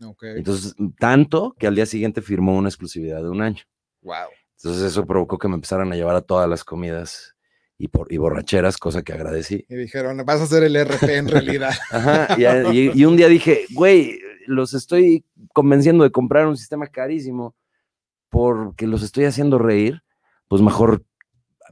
Ok. 0.00 0.22
Entonces, 0.36 0.76
tanto 1.00 1.56
que 1.58 1.66
al 1.66 1.74
día 1.74 1.86
siguiente 1.86 2.22
firmó 2.22 2.56
una 2.56 2.68
exclusividad 2.68 3.24
de 3.24 3.30
un 3.30 3.42
año. 3.42 3.64
Wow. 4.02 4.28
Entonces, 4.58 4.84
eso 4.84 5.06
provocó 5.06 5.38
que 5.38 5.48
me 5.48 5.56
empezaran 5.56 5.90
a 5.90 5.96
llevar 5.96 6.14
a 6.14 6.22
todas 6.22 6.48
las 6.48 6.62
comidas. 6.62 7.34
Y, 7.80 7.88
por, 7.88 8.12
y 8.12 8.18
borracheras, 8.18 8.76
cosa 8.76 9.02
que 9.02 9.14
agradecí. 9.14 9.64
Y 9.66 9.74
dijeron, 9.74 10.18
vas 10.26 10.40
a 10.42 10.44
hacer 10.44 10.64
el 10.64 10.76
RP 10.76 11.16
en 11.16 11.28
realidad. 11.28 11.72
Ajá, 11.90 12.36
y, 12.38 13.04
un 13.06 13.16
día 13.16 13.26
dije, 13.26 13.64
güey, 13.70 14.20
los 14.46 14.74
estoy 14.74 15.24
convenciendo 15.54 16.04
de 16.04 16.10
comprar 16.10 16.46
un 16.46 16.58
sistema 16.58 16.88
carísimo 16.88 17.56
porque 18.28 18.86
los 18.86 19.02
estoy 19.02 19.24
haciendo 19.24 19.58
reír, 19.58 20.02
pues 20.46 20.60
mejor 20.60 21.02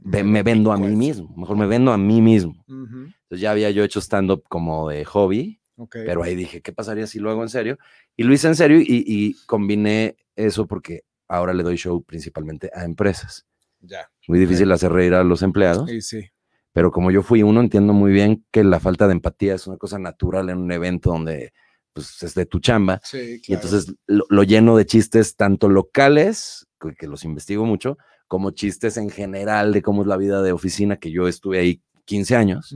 me 0.01 0.41
vendo 0.41 0.71
a 0.71 0.77
mí 0.77 0.95
mismo, 0.95 1.31
mejor 1.37 1.57
me 1.57 1.67
vendo 1.67 1.91
a 1.91 1.97
mí 1.99 2.23
mismo. 2.23 2.65
Entonces 2.67 3.39
ya 3.39 3.51
había 3.51 3.69
yo 3.69 3.83
hecho 3.83 4.01
stand-up 4.01 4.43
como 4.49 4.89
de 4.89 5.05
hobby, 5.05 5.61
ok. 5.77 5.95
pero 6.07 6.23
ahí 6.23 6.35
dije, 6.35 6.61
¿qué 6.61 6.73
pasaría 6.73 7.05
si 7.05 7.19
lo 7.19 7.29
hago 7.29 7.43
en 7.43 7.49
serio? 7.49 7.77
Y 8.17 8.23
lo 8.23 8.33
hice 8.33 8.47
en 8.47 8.55
serio 8.55 8.79
y, 8.79 9.03
y 9.05 9.35
combiné 9.45 10.17
eso 10.35 10.65
porque 10.65 11.03
ahora 11.27 11.53
le 11.53 11.61
doy 11.61 11.75
show 11.75 12.01
principalmente 12.03 12.71
a 12.73 12.83
empresas. 12.83 13.45
ya. 13.81 14.09
Muy 14.29 14.39
difícil 14.39 14.71
hacer 14.71 14.91
reír 14.91 15.13
a 15.13 15.23
los 15.23 15.41
empleados, 15.41 15.89
Sí, 15.89 16.01
sí. 16.01 16.25
pero 16.71 16.91
como 16.91 17.11
yo 17.11 17.21
fui 17.23 17.43
uno, 17.43 17.59
entiendo 17.61 17.93
muy 17.93 18.11
bien 18.11 18.45
que 18.51 18.63
la 18.63 18.79
falta 18.79 19.07
de 19.07 19.13
empatía 19.13 19.55
es 19.55 19.67
una 19.67 19.77
cosa 19.77 19.99
natural 19.99 20.49
en 20.49 20.57
un 20.59 20.71
evento 20.71 21.09
donde 21.11 21.51
pues, 21.93 22.21
es 22.23 22.35
de 22.35 22.45
tu 22.45 22.59
chamba. 22.59 23.01
Sí, 23.03 23.17
Y 23.17 23.41
claro. 23.41 23.61
entonces 23.63 23.95
lo, 24.07 24.25
lo 24.29 24.43
lleno 24.43 24.77
de 24.77 24.85
chistes 24.85 25.35
tanto 25.35 25.67
locales, 25.67 26.67
que, 26.79 26.93
que 26.95 27.07
los 27.07 27.25
investigo 27.25 27.65
mucho, 27.65 27.97
como 28.27 28.51
chistes 28.51 28.95
en 28.97 29.09
general 29.09 29.73
de 29.73 29.81
cómo 29.81 30.03
es 30.03 30.07
la 30.07 30.15
vida 30.17 30.41
de 30.43 30.51
oficina, 30.51 30.97
que 30.97 31.11
yo 31.11 31.27
estuve 31.27 31.59
ahí 31.59 31.81
15 32.05 32.35
años. 32.35 32.75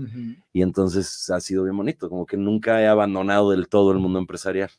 Y 0.52 0.62
entonces 0.64 1.30
ha 1.30 1.40
sido 1.40 1.64
bien 1.64 1.78
bonito, 1.78 2.10
como 2.10 2.26
que 2.26 2.38
nunca 2.38 2.82
he 2.82 2.88
abandonado 2.88 3.52
del 3.52 3.68
todo 3.68 3.92
el 3.92 4.00
mundo 4.00 4.18
empresarial. 4.20 4.70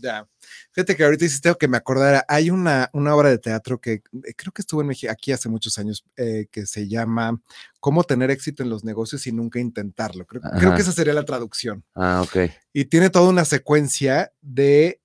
Ya. 0.00 0.26
Fíjate 0.72 0.96
que 0.96 1.04
ahorita 1.04 1.24
hiciste 1.24 1.54
que 1.58 1.68
me 1.68 1.76
acordara. 1.76 2.24
Hay 2.28 2.50
una, 2.50 2.88
una 2.92 3.14
obra 3.14 3.28
de 3.28 3.38
teatro 3.38 3.80
que 3.80 3.92
eh, 3.92 4.34
creo 4.36 4.52
que 4.52 4.62
estuvo 4.62 4.80
en 4.80 4.88
México 4.88 5.12
aquí 5.12 5.32
hace 5.32 5.48
muchos 5.48 5.78
años 5.78 6.04
eh, 6.16 6.46
que 6.50 6.66
se 6.66 6.88
llama 6.88 7.40
Cómo 7.80 8.04
tener 8.04 8.30
éxito 8.30 8.62
en 8.62 8.70
los 8.70 8.84
negocios 8.84 9.26
y 9.26 9.32
nunca 9.32 9.60
intentarlo. 9.60 10.24
Creo, 10.26 10.42
creo 10.58 10.74
que 10.74 10.82
esa 10.82 10.92
sería 10.92 11.12
la 11.12 11.24
traducción. 11.24 11.84
Ah, 11.94 12.22
ok. 12.22 12.50
Y 12.72 12.86
tiene 12.86 13.10
toda 13.10 13.28
una 13.28 13.44
secuencia 13.44 14.32
de, 14.40 15.01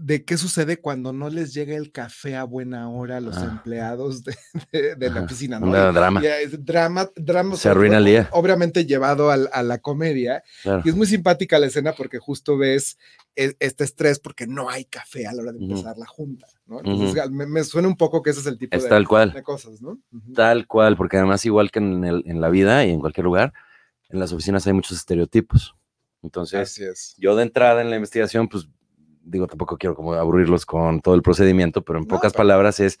de 0.00 0.24
qué 0.24 0.36
sucede 0.38 0.78
cuando 0.80 1.12
no 1.12 1.28
les 1.28 1.52
llega 1.54 1.76
el 1.76 1.90
café 1.92 2.36
a 2.36 2.44
buena 2.44 2.88
hora 2.88 3.16
a 3.18 3.20
los 3.20 3.36
Ah. 3.36 3.48
empleados 3.52 4.22
de, 4.24 4.36
de- 4.72 4.94
de 4.96 5.10
la 5.10 5.22
oficina, 5.22 5.58
¿no? 5.60 5.70
Drama. 5.92 6.20
es 6.24 6.64
drama, 6.64 7.08
drama. 7.16 7.56
Se 7.56 7.68
arruina 7.68 7.98
el 7.98 8.04
día. 8.04 8.28
Obviamente 8.32 8.86
llevado 8.86 9.30
al- 9.30 9.50
a 9.52 9.62
la 9.62 9.78
comedia. 9.78 10.42
Claro. 10.62 10.82
Y 10.84 10.88
es 10.88 10.94
muy 10.96 11.06
simpática 11.06 11.58
la 11.58 11.66
escena 11.66 11.92
porque 11.92 12.18
justo 12.18 12.56
ves 12.56 12.96
e- 13.36 13.54
este 13.60 13.84
estrés 13.84 14.18
porque 14.18 14.46
no 14.46 14.68
hay 14.70 14.84
café 14.84 15.26
a 15.26 15.32
la 15.32 15.42
hora 15.42 15.52
de 15.52 15.58
empezar 15.58 15.96
la 15.98 16.06
junta, 16.06 16.46
¿no? 16.66 16.78
Entonces 16.78 17.16
Ujú. 17.24 17.30
me, 17.32 17.46
me 17.46 17.64
suena 17.64 17.88
un 17.88 17.96
poco 17.96 18.22
que 18.22 18.30
ese 18.30 18.40
es 18.40 18.46
el 18.46 18.58
tipo 18.58 18.76
Es 18.76 18.84
de, 18.84 18.88
tal 18.88 19.06
cual. 19.06 19.32
de 19.32 19.42
cosas, 19.42 19.80
¿no? 19.82 19.98
Ujú. 20.12 20.32
Tal 20.34 20.66
cual, 20.66 20.96
porque 20.96 21.16
además 21.18 21.44
igual 21.44 21.70
que 21.70 21.78
en, 21.78 22.04
el- 22.04 22.22
en 22.26 22.40
la 22.40 22.48
vida 22.48 22.84
y 22.84 22.90
en 22.90 23.00
cualquier 23.00 23.24
lugar, 23.24 23.52
en 24.08 24.18
las 24.20 24.32
oficinas 24.32 24.66
hay 24.66 24.72
muchos 24.72 24.96
estereotipos. 24.96 25.74
Entonces, 26.22 26.58
Así 26.60 26.82
es. 26.84 27.14
yo 27.18 27.36
de 27.36 27.44
entrada 27.44 27.80
en 27.80 27.90
la 27.90 27.96
investigación, 27.96 28.48
pues 28.48 28.68
digo, 29.28 29.46
tampoco 29.46 29.76
quiero 29.78 29.94
como 29.94 30.12
aburrirlos 30.14 30.66
con 30.66 31.00
todo 31.00 31.14
el 31.14 31.22
procedimiento, 31.22 31.82
pero 31.82 31.98
en 31.98 32.04
No, 32.04 32.08
pocas 32.08 32.32
pero- 32.32 32.38
palabras 32.42 32.80
es, 32.80 32.98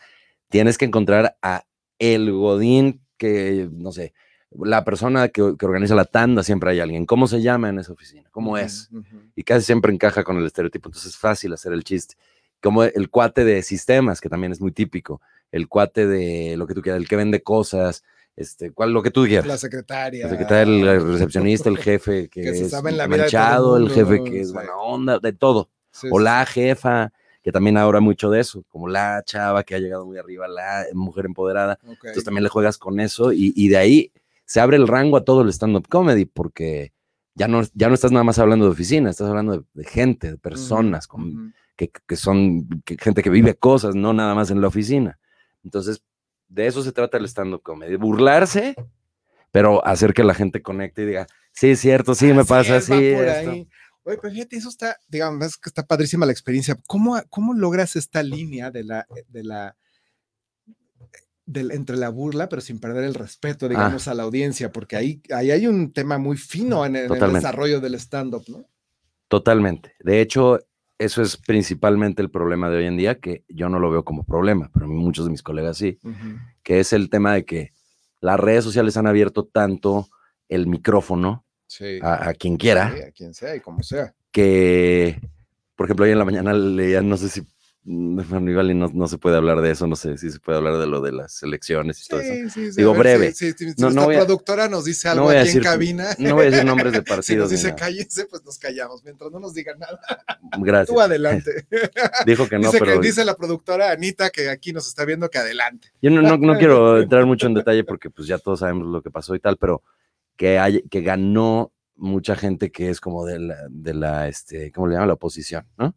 tienes 0.48 0.78
que 0.78 0.84
encontrar 0.84 1.36
a 1.42 1.64
el 1.98 2.32
godín 2.32 3.00
que, 3.16 3.68
no 3.72 3.90
sé, 3.92 4.14
la 4.52 4.84
persona 4.84 5.28
que, 5.28 5.54
que 5.58 5.66
organiza 5.66 5.94
la 5.94 6.04
tanda, 6.06 6.42
siempre 6.42 6.70
hay 6.70 6.80
alguien. 6.80 7.04
¿Cómo 7.04 7.26
se 7.26 7.42
llama 7.42 7.68
en 7.68 7.78
esa 7.80 7.92
oficina? 7.92 8.28
¿Cómo 8.30 8.56
es? 8.56 8.88
y 9.36 9.42
casi 9.42 9.66
siempre 9.66 9.92
encaja 9.92 10.24
con 10.24 10.36
el 10.38 10.46
estereotipo, 10.46 10.88
entonces 10.88 11.10
es 11.10 11.18
fácil 11.18 11.52
hacer 11.52 11.72
el 11.72 11.84
chiste. 11.84 12.14
Como 12.62 12.82
el 12.82 13.08
cuate 13.10 13.44
de 13.44 13.62
sistemas, 13.62 14.20
que 14.20 14.28
también 14.28 14.52
es 14.52 14.60
muy 14.60 14.72
típico, 14.72 15.20
el 15.52 15.68
cuate 15.68 16.06
de 16.06 16.56
lo 16.56 16.66
que 16.66 16.74
tú 16.74 16.82
quieras, 16.82 17.00
el 17.00 17.08
que 17.08 17.16
vende 17.16 17.42
cosas, 17.42 18.02
este, 18.36 18.70
cuál, 18.72 18.92
lo 18.92 19.02
que 19.02 19.10
tú 19.10 19.24
quieras. 19.26 19.46
La 19.46 19.58
secretaria. 19.58 20.24
La 20.24 20.30
secretaria, 20.30 20.92
el 20.92 21.12
recepcionista, 21.12 21.68
el 21.68 21.76
jefe 21.78 22.28
que, 22.28 22.42
Que 22.42 22.54
se 22.54 22.64
es 22.64 22.70
sabe 22.70 22.90
en 22.90 22.96
la 22.96 23.06
manchado, 23.08 23.76
el 23.76 23.84
el 23.84 23.90
jefe 23.90 24.24
que 24.24 24.40
es 24.40 24.52
buena 24.52 24.76
onda, 24.76 25.18
de 25.18 25.32
todo. 25.32 25.70
Sí, 25.90 26.08
O 26.10 26.18
la 26.18 26.44
jefa, 26.46 27.12
que 27.42 27.52
también 27.52 27.76
ahora 27.76 28.00
mucho 28.00 28.30
de 28.30 28.40
eso, 28.40 28.64
como 28.68 28.88
la 28.88 29.22
chava 29.24 29.62
que 29.64 29.74
ha 29.74 29.78
llegado 29.78 30.04
muy 30.06 30.18
arriba, 30.18 30.46
la 30.48 30.84
mujer 30.92 31.26
empoderada. 31.26 31.78
sí. 31.82 31.88
Ok. 31.90 31.98
Entonces 32.04 32.24
también 32.24 32.44
le 32.44 32.50
juegas 32.50 32.78
con 32.78 33.00
eso 33.00 33.32
y, 33.32 33.52
y 33.56 33.68
de 33.68 33.76
ahí 33.78 34.12
se 34.44 34.60
abre 34.60 34.76
el 34.76 34.88
rango 34.88 35.16
a 35.16 35.24
todo 35.24 35.42
el 35.42 35.48
stand-up 35.50 35.88
comedy 35.88 36.24
porque 36.24 36.92
ya 37.34 37.46
no, 37.48 37.62
ya 37.74 37.88
no 37.88 37.94
estás 37.94 38.10
nada 38.12 38.24
más 38.24 38.38
hablando 38.38 38.64
de 38.64 38.72
oficina, 38.72 39.10
estás 39.10 39.28
hablando 39.28 39.58
de, 39.58 39.64
de 39.74 39.84
gente, 39.84 40.30
de 40.32 40.38
personas, 40.38 41.06
con- 41.06 41.54
que, 41.76 41.90
que 41.90 42.16
son 42.16 42.66
que- 42.84 42.96
gente 42.98 43.22
que 43.22 43.30
vive 43.30 43.54
cosas, 43.54 43.94
no 43.94 44.12
nada 44.12 44.34
más 44.34 44.50
en 44.50 44.60
la 44.60 44.66
oficina. 44.68 45.18
Entonces, 45.62 46.02
de 46.48 46.66
eso 46.66 46.82
se 46.82 46.90
trata 46.92 47.18
el 47.18 47.24
stand-up 47.26 47.62
comedy, 47.62 47.94
burlarse, 47.96 48.74
pero 49.50 49.84
hacer 49.86 50.12
que 50.14 50.24
la 50.24 50.34
gente 50.34 50.62
conecte 50.62 51.02
y 51.02 51.06
diga, 51.06 51.26
sí, 51.52 51.70
es 51.70 51.80
cierto, 51.80 52.14
sí, 52.14 52.32
me 52.32 52.40
Así 52.40 52.48
pasa 52.48 52.76
es, 52.76 52.90
va 52.90 52.96
así. 52.96 53.14
por 53.14 53.24
esto". 53.28 53.50
Oye, 54.08 54.18
pero 54.22 54.32
fíjate, 54.32 54.56
eso 54.56 54.70
está, 54.70 54.96
digamos, 55.08 55.44
es 55.46 55.56
que 55.58 55.68
está 55.68 55.86
padrísima 55.86 56.24
la 56.24 56.32
experiencia. 56.32 56.78
¿Cómo, 56.86 57.20
cómo 57.28 57.52
logras 57.52 57.94
esta 57.94 58.22
línea 58.22 58.70
de 58.70 58.82
la, 58.84 59.06
de 59.28 59.44
la, 59.44 59.76
del- 61.44 61.72
entre 61.72 61.96
la 61.98 62.08
burla, 62.08 62.48
pero 62.48 62.62
sin 62.62 62.80
perder 62.80 63.04
el 63.04 63.14
respeto, 63.14 63.68
digamos, 63.68 64.08
a 64.08 64.14
la 64.14 64.22
audiencia? 64.22 64.72
Porque 64.72 64.96
ahí, 64.96 65.20
ahí 65.34 65.50
hay 65.50 65.66
un 65.66 65.92
tema 65.92 66.16
muy 66.16 66.38
fino 66.38 66.86
en 66.86 66.96
el, 66.96 67.02
en 67.04 67.10
el 67.12 67.18
Totalmente. 67.18 67.46
desarrollo 67.46 67.80
del 67.80 67.94
stand-up, 67.96 68.44
¿no? 68.48 68.64
Totalmente. 69.28 69.92
De 70.00 70.22
hecho, 70.22 70.58
eso 70.96 71.20
es 71.20 71.36
principalmente 71.36 72.22
el 72.22 72.30
problema 72.30 72.70
de 72.70 72.78
hoy 72.78 72.86
en 72.86 72.96
día, 72.96 73.18
que 73.20 73.44
yo 73.48 73.68
no 73.68 73.78
lo 73.78 73.90
veo 73.90 74.04
como 74.04 74.24
problema, 74.24 74.70
pero 74.72 74.88
muchos 74.88 75.26
de 75.26 75.30
mis 75.32 75.42
colegas 75.42 75.76
sí, 75.76 75.98
que 76.62 76.80
es 76.80 76.94
el 76.94 77.10
tema 77.10 77.34
de 77.34 77.44
que 77.44 77.72
las 78.20 78.40
redes 78.40 78.64
sociales 78.64 78.96
han 78.96 79.06
abierto 79.06 79.44
tanto 79.44 80.08
el 80.48 80.66
micrófono 80.66 81.44
Sí. 81.68 81.98
a, 82.02 82.30
a 82.30 82.34
quien 82.34 82.56
quiera, 82.56 82.92
Sí, 82.96 83.02
a 83.02 83.10
quien 83.12 83.34
sea 83.34 83.54
y 83.54 83.60
como 83.60 83.82
sea. 83.84 84.12
que, 84.32 85.20
por 85.76 85.86
ejemplo, 85.86 86.04
hoy 86.06 86.12
en 86.12 86.18
la 86.18 86.24
mañana 86.24 86.52
leía, 86.54 87.02
no 87.02 87.16
sé 87.18 87.28
si, 87.28 87.42
bueno, 87.84 88.50
igual 88.50 88.70
y 88.70 88.74
no, 88.74 88.90
no 88.92 89.06
se 89.08 89.16
puede 89.18 89.36
hablar 89.36 89.60
de 89.60 89.70
eso, 89.70 89.86
no 89.86 89.94
sé 89.96 90.18
si 90.18 90.30
se 90.30 90.40
puede 90.40 90.58
hablar 90.58 90.78
de 90.78 90.86
lo 90.86 91.00
de 91.00 91.12
las 91.12 91.42
elecciones 91.42 92.04
y 92.04 92.08
todo 92.08 92.20
eso. 92.20 92.50
Sí, 92.52 92.70
sí, 92.72 92.76
Digo, 92.78 92.92
ver 92.92 92.98
breve. 93.00 93.32
Si, 93.32 93.52
si- 93.52 93.70
si 93.72 93.80
No, 93.80 93.88
no 93.90 93.94
nuestra 94.06 94.14
a- 94.22 94.26
productora 94.26 94.68
nos 94.68 94.84
dice 94.84 95.08
algo 95.08 95.30
aquí 95.30 95.50
en 95.50 95.60
cabina. 95.62 96.08
No 96.18 96.34
voy 96.34 96.46
a 96.46 96.50
decir 96.50 96.64
nombres 96.66 96.92
de 96.92 96.98
Si 97.02 97.04
nos 97.04 97.16
partidos. 97.16 97.50
dice 97.50 97.74
cállense, 97.74 98.26
pues 98.26 98.44
nos 98.44 98.58
callamos. 98.58 99.02
Mientras 99.04 99.30
no 99.30 99.38
nos 99.40 99.54
digan 99.54 99.78
nada, 99.78 99.98
Gracias. 100.58 100.88
tú 100.94 101.00
adelante. 101.00 101.66
Dijo 102.26 102.46
que 102.48 102.56
no, 102.58 102.66
dice, 102.70 102.78
pero 102.78 103.00
que, 103.00 103.06
dice 103.06 103.24
la 103.24 103.36
productora 103.36 103.90
Anita 103.90 104.28
que 104.30 104.50
aquí 104.50 104.72
nos 104.72 104.86
está 104.88 105.04
viendo 105.06 105.30
que 105.30 105.38
adelante. 105.38 105.88
yo 106.02 106.10
no, 106.10 106.20
no- 106.20 106.36
no 106.36 106.58
quiero 106.58 107.00
entrar 107.00 107.24
mucho 107.26 107.46
en 107.46 107.54
detalle 107.54 107.84
porque 107.84 108.10
pues 108.10 108.26
ya 108.28 108.38
todos 108.38 108.60
sabemos 108.60 108.86
lo 108.88 109.00
que 109.02 109.10
pasó 109.10 109.34
y 109.34 109.40
tal, 109.40 109.56
pero 109.56 109.82
que, 110.38 110.58
hay, 110.58 110.82
que 110.88 111.02
ganó 111.02 111.74
mucha 111.96 112.36
gente 112.36 112.70
que 112.70 112.88
es 112.88 113.00
como 113.00 113.26
de 113.26 113.40
la, 113.40 113.56
de 113.68 113.92
la 113.92 114.28
este, 114.28 114.72
¿cómo 114.72 114.86
le 114.86 114.94
llaman? 114.94 115.08
La 115.08 115.14
oposición, 115.14 115.66
¿no? 115.76 115.94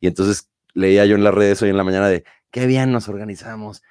Y 0.00 0.06
entonces 0.06 0.48
leía 0.72 1.04
yo 1.04 1.16
en 1.16 1.24
las 1.24 1.34
redes 1.34 1.60
hoy 1.60 1.70
en 1.70 1.76
la 1.76 1.84
mañana 1.84 2.08
de 2.08 2.24
qué 2.50 2.66
bien 2.66 2.92
nos 2.92 3.08
organizamos, 3.08 3.82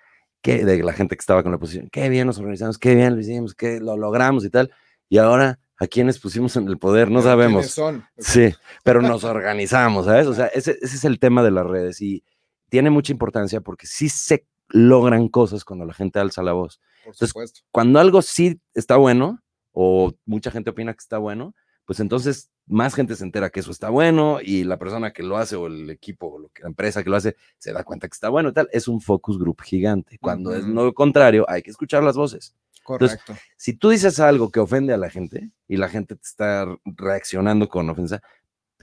qué, 0.42 0.64
de 0.66 0.82
la 0.82 0.94
gente 0.94 1.16
que 1.16 1.20
estaba 1.20 1.44
con 1.44 1.52
la 1.52 1.58
oposición, 1.58 1.90
qué 1.92 2.10
bien 2.10 2.26
nos 2.26 2.40
organizamos, 2.40 2.80
qué 2.80 2.96
bien 2.96 3.16
lo 3.16 3.22
hicimos, 3.22 3.54
qué 3.54 3.80
lo 3.80 3.98
logramos 3.98 4.46
y 4.46 4.50
tal. 4.50 4.72
Y 5.10 5.18
ahora, 5.18 5.60
¿a 5.78 5.88
quiénes 5.88 6.20
pusimos 6.20 6.56
en 6.56 6.68
el 6.70 6.78
poder? 6.78 7.12
No 7.12 7.22
sabemos. 7.22 7.74
¿quiénes 7.74 7.74
son? 7.74 8.06
Sí, 8.18 8.56
pero 8.84 9.02
nos 9.02 9.24
organizamos, 9.26 10.06
¿sabes? 10.06 10.28
O 10.28 10.34
sea, 10.34 10.48
ese, 10.48 10.78
ese 10.82 10.96
es 10.96 11.04
el 11.04 11.20
tema 11.20 11.44
de 11.44 11.52
las 11.52 11.68
redes 11.68 12.02
y 12.02 12.24
tiene 12.70 12.90
mucha 12.90 13.12
importancia 13.12 13.60
porque 13.60 13.88
sí 13.88 14.08
se 14.08 14.48
logran 14.70 15.28
cosas 15.28 15.66
cuando 15.66 15.86
la 15.86 15.94
gente 15.94 16.20
alza 16.20 16.42
la 16.42 16.54
voz. 16.54 16.80
Por 17.04 17.14
Entonces. 17.14 17.66
Cuando 17.72 18.00
algo 18.00 18.22
sí 18.22 18.62
está 18.74 18.96
bueno 18.96 19.42
o 19.76 20.14
mucha 20.26 20.50
gente 20.50 20.70
opina 20.72 20.94
que 20.94 21.02
está 21.02 21.18
bueno, 21.18 21.54
pues 21.86 22.00
entonces 22.00 22.50
más 22.66 22.96
gente 22.96 23.16
se 23.16 23.24
entera 23.24 23.52
que 23.52 23.60
eso 23.60 23.70
está 23.70 23.90
bueno 23.90 24.40
y 24.42 24.64
la 24.64 24.80
persona 24.80 25.14
que 25.14 25.22
lo 25.22 25.38
hace 25.38 25.56
o 25.56 25.68
el 25.68 25.90
equipo 25.90 26.28
o 26.28 26.40
la 26.40 26.68
empresa 26.68 27.04
que 27.04 27.10
lo 27.10 27.18
hace 27.18 27.36
se 27.60 27.74
da 27.74 27.84
cuenta 27.84 28.08
que 28.08 28.14
está 28.14 28.30
bueno 28.30 28.50
y 28.50 28.54
tal. 28.54 28.70
Es 28.72 28.88
un 28.88 29.02
focus 29.02 29.38
group 29.38 29.62
gigante. 29.62 30.18
Cuando 30.20 30.56
es 30.56 30.64
Ujú. 30.64 30.74
lo 30.74 30.94
contrario, 30.94 31.46
hay 31.48 31.62
que 31.62 31.70
escuchar 31.70 32.04
las 32.04 32.16
voces. 32.16 32.56
Correcto. 32.84 33.36
Si 33.58 33.74
tú 33.74 33.90
dices 33.90 34.20
algo 34.20 34.50
que 34.50 34.60
ofende 34.60 34.94
a 34.94 34.98
la 34.98 35.10
gente 35.10 35.52
y 35.68 35.78
la 35.78 35.90
gente 35.90 36.16
te 36.16 36.24
está 36.24 36.66
reaccionando 36.86 37.68
con 37.68 37.90
ofensa, 37.90 38.22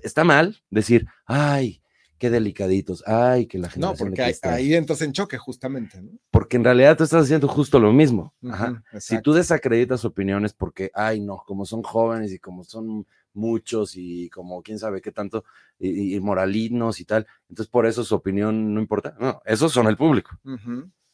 está 0.02 0.24
mal 0.24 0.62
decir, 0.70 1.06
ay, 1.24 1.81
qué 2.22 2.30
delicaditos, 2.30 3.02
ay, 3.08 3.46
que 3.46 3.58
la 3.58 3.68
gente. 3.68 3.84
no, 3.84 3.94
porque 3.94 4.22
ahí, 4.22 4.32
ahí 4.42 4.74
entras 4.74 5.02
en 5.02 5.12
choque, 5.12 5.38
justamente. 5.38 6.00
¿no? 6.00 6.12
Porque 6.30 6.56
en 6.56 6.62
realidad 6.62 6.96
tú 6.96 7.02
estás 7.02 7.24
haciendo 7.24 7.48
justo 7.48 7.80
lo 7.80 7.92
mismo. 7.92 8.32
Ajá. 8.48 8.80
Si 9.00 9.20
tú 9.20 9.32
desacreditas 9.32 10.04
opiniones 10.04 10.52
porque, 10.52 10.92
ay, 10.94 11.18
no, 11.18 11.42
como 11.44 11.66
son 11.66 11.82
jóvenes 11.82 12.32
y 12.32 12.38
como 12.38 12.62
son 12.62 13.08
muchos 13.34 13.96
y 13.96 14.30
como 14.30 14.62
quién 14.62 14.78
sabe 14.78 15.02
qué 15.02 15.10
tanto, 15.10 15.44
y, 15.80 16.14
y 16.14 16.20
moralinos 16.20 17.00
y 17.00 17.06
tal, 17.06 17.26
entonces 17.48 17.68
por 17.68 17.86
eso 17.86 18.04
su 18.04 18.14
opinión 18.14 18.72
no 18.72 18.80
importa. 18.80 19.16
No, 19.18 19.42
esos 19.44 19.72
son 19.72 19.88
el 19.88 19.96
público. 19.96 20.30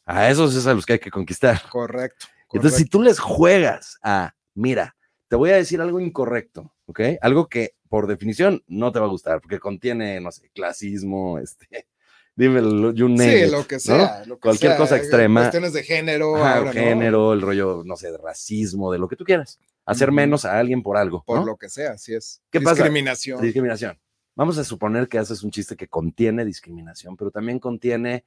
A 0.05 0.29
esos 0.29 0.55
es 0.55 0.67
a 0.67 0.75
los 0.75 0.85
que 0.85 0.93
hay 0.93 0.99
que 0.99 1.09
conquistar. 1.09 1.59
Correcto. 1.71 2.27
Entonces, 2.53 2.77
si 2.77 2.83
correcto. 2.83 2.97
tú 2.99 3.03
les 3.03 3.17
juegas 3.17 3.97
a, 4.03 4.35
mira, 4.53 4.95
te 5.27 5.35
voy 5.35 5.49
a 5.49 5.55
decir 5.55 5.81
algo 5.81 5.99
incorrecto, 5.99 6.75
¿ok? 6.85 6.99
Algo 7.19 7.49
que 7.49 7.73
por 7.89 8.07
definición 8.07 8.63
no 8.67 8.91
te 8.91 8.99
va 8.99 9.05
a 9.07 9.09
gustar, 9.09 9.41
porque 9.41 9.59
contiene, 9.59 10.21
no 10.21 10.31
sé, 10.31 10.49
clasismo, 10.53 11.39
este, 11.39 11.67
Dime, 12.35 12.61
lo- 12.61 12.93
you 12.93 13.09
name 13.09 13.45
Sí, 13.47 13.51
lo 13.51 13.67
que 13.67 13.75
¿no? 13.75 13.79
sea. 13.81 14.23
lo 14.25 14.35
que 14.37 14.41
Cualquier 14.41 14.71
sea, 14.71 14.77
cosa 14.77 14.95
eh, 14.95 14.99
extrema. 14.99 15.41
Cuestiones 15.41 15.73
de 15.73 15.83
género. 15.83 16.37
Ajá, 16.37 16.55
ahora, 16.57 16.69
el 16.71 16.75
¿no? 16.77 16.81
género, 16.83 17.33
el 17.33 17.41
rollo, 17.41 17.83
no 17.85 17.97
sé, 17.97 18.11
de 18.11 18.17
racismo, 18.17 18.93
de 18.93 18.99
lo 18.99 19.09
que 19.09 19.17
tú 19.17 19.25
quieras. 19.25 19.59
Hacer 19.85 20.13
menos 20.13 20.45
a 20.45 20.57
alguien 20.57 20.81
por 20.81 20.95
algo. 20.95 21.21
Por 21.25 21.39
¿no? 21.39 21.45
lo 21.45 21.57
que 21.57 21.67
sea, 21.67 21.91
así 21.93 22.13
es. 22.13 22.41
¿Qué 22.49 22.61
pasa? 22.61 22.75
Discriminación. 22.83 23.41
Discriminación. 23.41 23.99
Vamos 24.35 24.57
a 24.57 24.63
suponer 24.63 25.09
que 25.09 25.17
haces 25.17 25.43
un 25.43 25.51
chiste 25.51 25.75
que 25.75 25.89
contiene 25.89 26.45
discriminación, 26.45 27.17
pero 27.17 27.29
también 27.29 27.59
contiene 27.59 28.23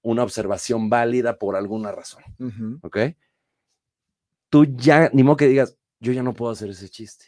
una 0.00 0.22
observación 0.22 0.88
válida 0.88 1.36
por 1.36 1.54
alguna 1.54 1.92
razón. 1.92 2.22
¿ok? 2.82 2.96
Tú 4.48 4.64
ya, 4.64 5.10
ni 5.12 5.22
modo 5.22 5.36
que 5.36 5.48
digas, 5.48 5.76
yo 5.98 6.12
ya 6.12 6.22
no 6.22 6.32
puedo 6.32 6.52
hacer 6.52 6.70
ese 6.70 6.88
chiste. 6.88 7.26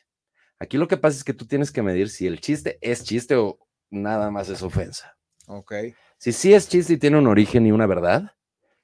Aquí 0.63 0.77
lo 0.79 0.87
que 0.87 0.97
pasa 0.97 1.17
es 1.19 1.25
que 1.25 1.35
tú 1.35 1.45
tienes 1.45 1.73
que 1.73 1.83
medir 1.83 2.09
si 2.09 2.25
el 2.29 2.41
chiste 2.41 2.79
es 2.81 3.03
chiste 3.03 3.35
o 3.35 3.59
nada 3.91 4.31
más 4.31 4.49
es 4.49 4.63
ofensa. 4.63 5.17
Ok. 5.49 5.75
Si 6.19 6.31
sí 6.33 6.55
es 6.55 6.69
chiste 6.69 6.93
y 6.93 6.99
tiene 6.99 7.19
un 7.19 7.27
origen 7.27 7.67
y 7.67 7.73
una 7.73 7.87
verdad, 7.87 8.31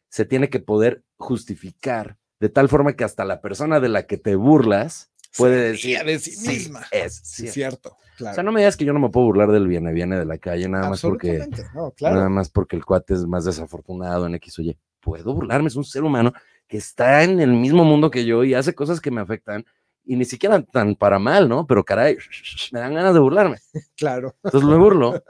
se 0.08 0.24
tiene 0.24 0.50
que 0.50 0.58
poder 0.58 1.04
justificar 1.18 2.16
de 2.40 2.48
tal 2.48 2.68
forma 2.68 2.94
que 2.94 3.04
hasta 3.04 3.24
la 3.24 3.40
persona 3.40 3.78
de 3.78 3.88
la 3.88 4.06
que 4.06 4.16
te 4.18 4.34
burlas 4.34 5.12
puede 5.36 5.70
decir 5.70 6.02
de 6.04 6.18
sí 6.18 6.48
misma. 6.48 6.84
es 6.90 7.20
Sí, 7.22 7.46
cierto. 7.48 7.90
cierto. 7.90 7.96
Claro. 8.16 8.32
O 8.32 8.34
sea, 8.34 8.42
no 8.42 8.50
me 8.50 8.60
digas 8.60 8.76
que 8.76 8.84
yo 8.84 8.92
no 8.92 8.98
me 8.98 9.10
puedo 9.10 9.26
burlar 9.26 9.52
del 9.52 9.68
viene 9.68 9.92
viene 9.92 10.18
de 10.18 10.24
la 10.24 10.38
calle 10.38 10.68
nada 10.68 10.90
más 10.90 11.00
porque 11.02 11.36
Absolutamente, 11.36 11.70
No, 11.76 11.92
claro. 11.92 12.16
nada 12.16 12.28
más 12.28 12.50
porque 12.50 12.74
el 12.74 12.84
cuate 12.84 13.14
es 13.14 13.24
más 13.24 13.44
desafortunado 13.44 14.26
en 14.26 14.34
X 14.34 14.58
o 14.58 14.62
Y. 14.62 14.76
Puedo 15.00 15.32
burlarme, 15.32 15.68
es 15.68 15.76
un 15.76 15.84
ser 15.84 16.02
humano 16.02 16.32
que 16.66 16.76
está 16.78 17.22
en 17.22 17.38
el 17.38 17.52
mismo 17.52 17.84
mundo 17.84 18.10
que 18.10 18.24
yo 18.24 18.42
y 18.42 18.54
hace 18.54 18.74
cosas 18.74 19.00
que 19.00 19.12
me 19.12 19.20
afectan 19.20 19.64
y 20.10 20.16
ni 20.16 20.24
siquiera 20.24 20.60
tan 20.62 20.94
para 20.96 21.18
mal, 21.18 21.48
¿no? 21.48 21.66
Pero 21.66 21.84
caray, 21.84 22.16
me 22.72 22.80
dan 22.80 22.94
ganas 22.94 23.14
de 23.14 23.20
burlarme. 23.20 23.58
Claro. 23.96 24.34
Entonces 24.42 24.68
me 24.68 24.76
burlo 24.76 25.22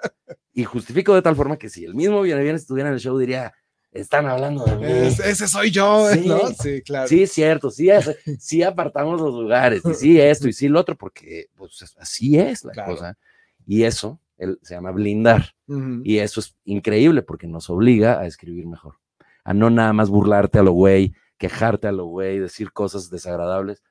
y 0.55 0.65
justifico 0.65 1.15
de 1.15 1.23
tal 1.23 1.35
forma 1.37 1.57
que 1.59 1.69
si 1.69 1.85
el 1.85 1.95
mismo 1.95 2.23
viene 2.23 2.51
estuviera 2.53 2.89
en 2.89 2.95
el 2.95 3.01
show 3.01 3.19
diría, 3.19 3.53
están 3.91 4.27
hablando 4.27 4.65
de 4.65 4.77
mí. 4.77 4.85
Es- 4.87 5.19
ese 5.21 5.49
soy 5.49 5.71
yo, 5.71 6.09
Sí. 6.13 6.29
¿no? 6.29 6.39
Sí, 6.49 6.83
claro. 6.83 7.09
Sí, 7.09 7.27
cierto, 7.27 7.71
sí, 7.71 7.91
es- 7.91 8.17
sí 8.39 8.63
apartamos 8.63 9.21
los 9.21 9.35
lugares, 9.35 9.83
y 9.85 9.95
sí 9.95 10.21
esto 10.21 10.47
y 10.49 10.53
sí 10.53 10.69
lo 10.69 10.79
otro, 10.81 10.97
porque 10.97 11.47
pues, 11.57 11.95
así 11.99 12.39
es 12.39 12.65
la 12.65 12.73
Claro. 12.73 12.93
cosa. 12.95 13.19
Y 13.67 13.83
eso 13.85 14.21
el- 14.37 14.59
se 14.63 14.75
llama 14.75 14.93
blindar. 14.93 15.55
Ujú. 15.67 16.01
Y 16.05 16.19
eso 16.19 16.41
es 16.41 16.55
increíble 16.65 17.23
porque 17.23 17.47
nos 17.49 17.69
obliga 17.71 18.21
a 18.21 18.27
escribir 18.27 18.67
mejor. 18.67 18.95
A 19.45 19.55
no 19.55 19.71
nada 19.71 19.93
más 19.93 20.09
burlarte 20.11 20.59
a 20.59 20.63
lo 20.63 20.73
güey, 20.73 21.15
quejarte 21.39 21.89
a 21.89 21.93
lo 21.93 22.05
güey, 22.07 22.39
decir 22.39 22.73
cosas 22.73 23.11
desagradables. 23.11 23.83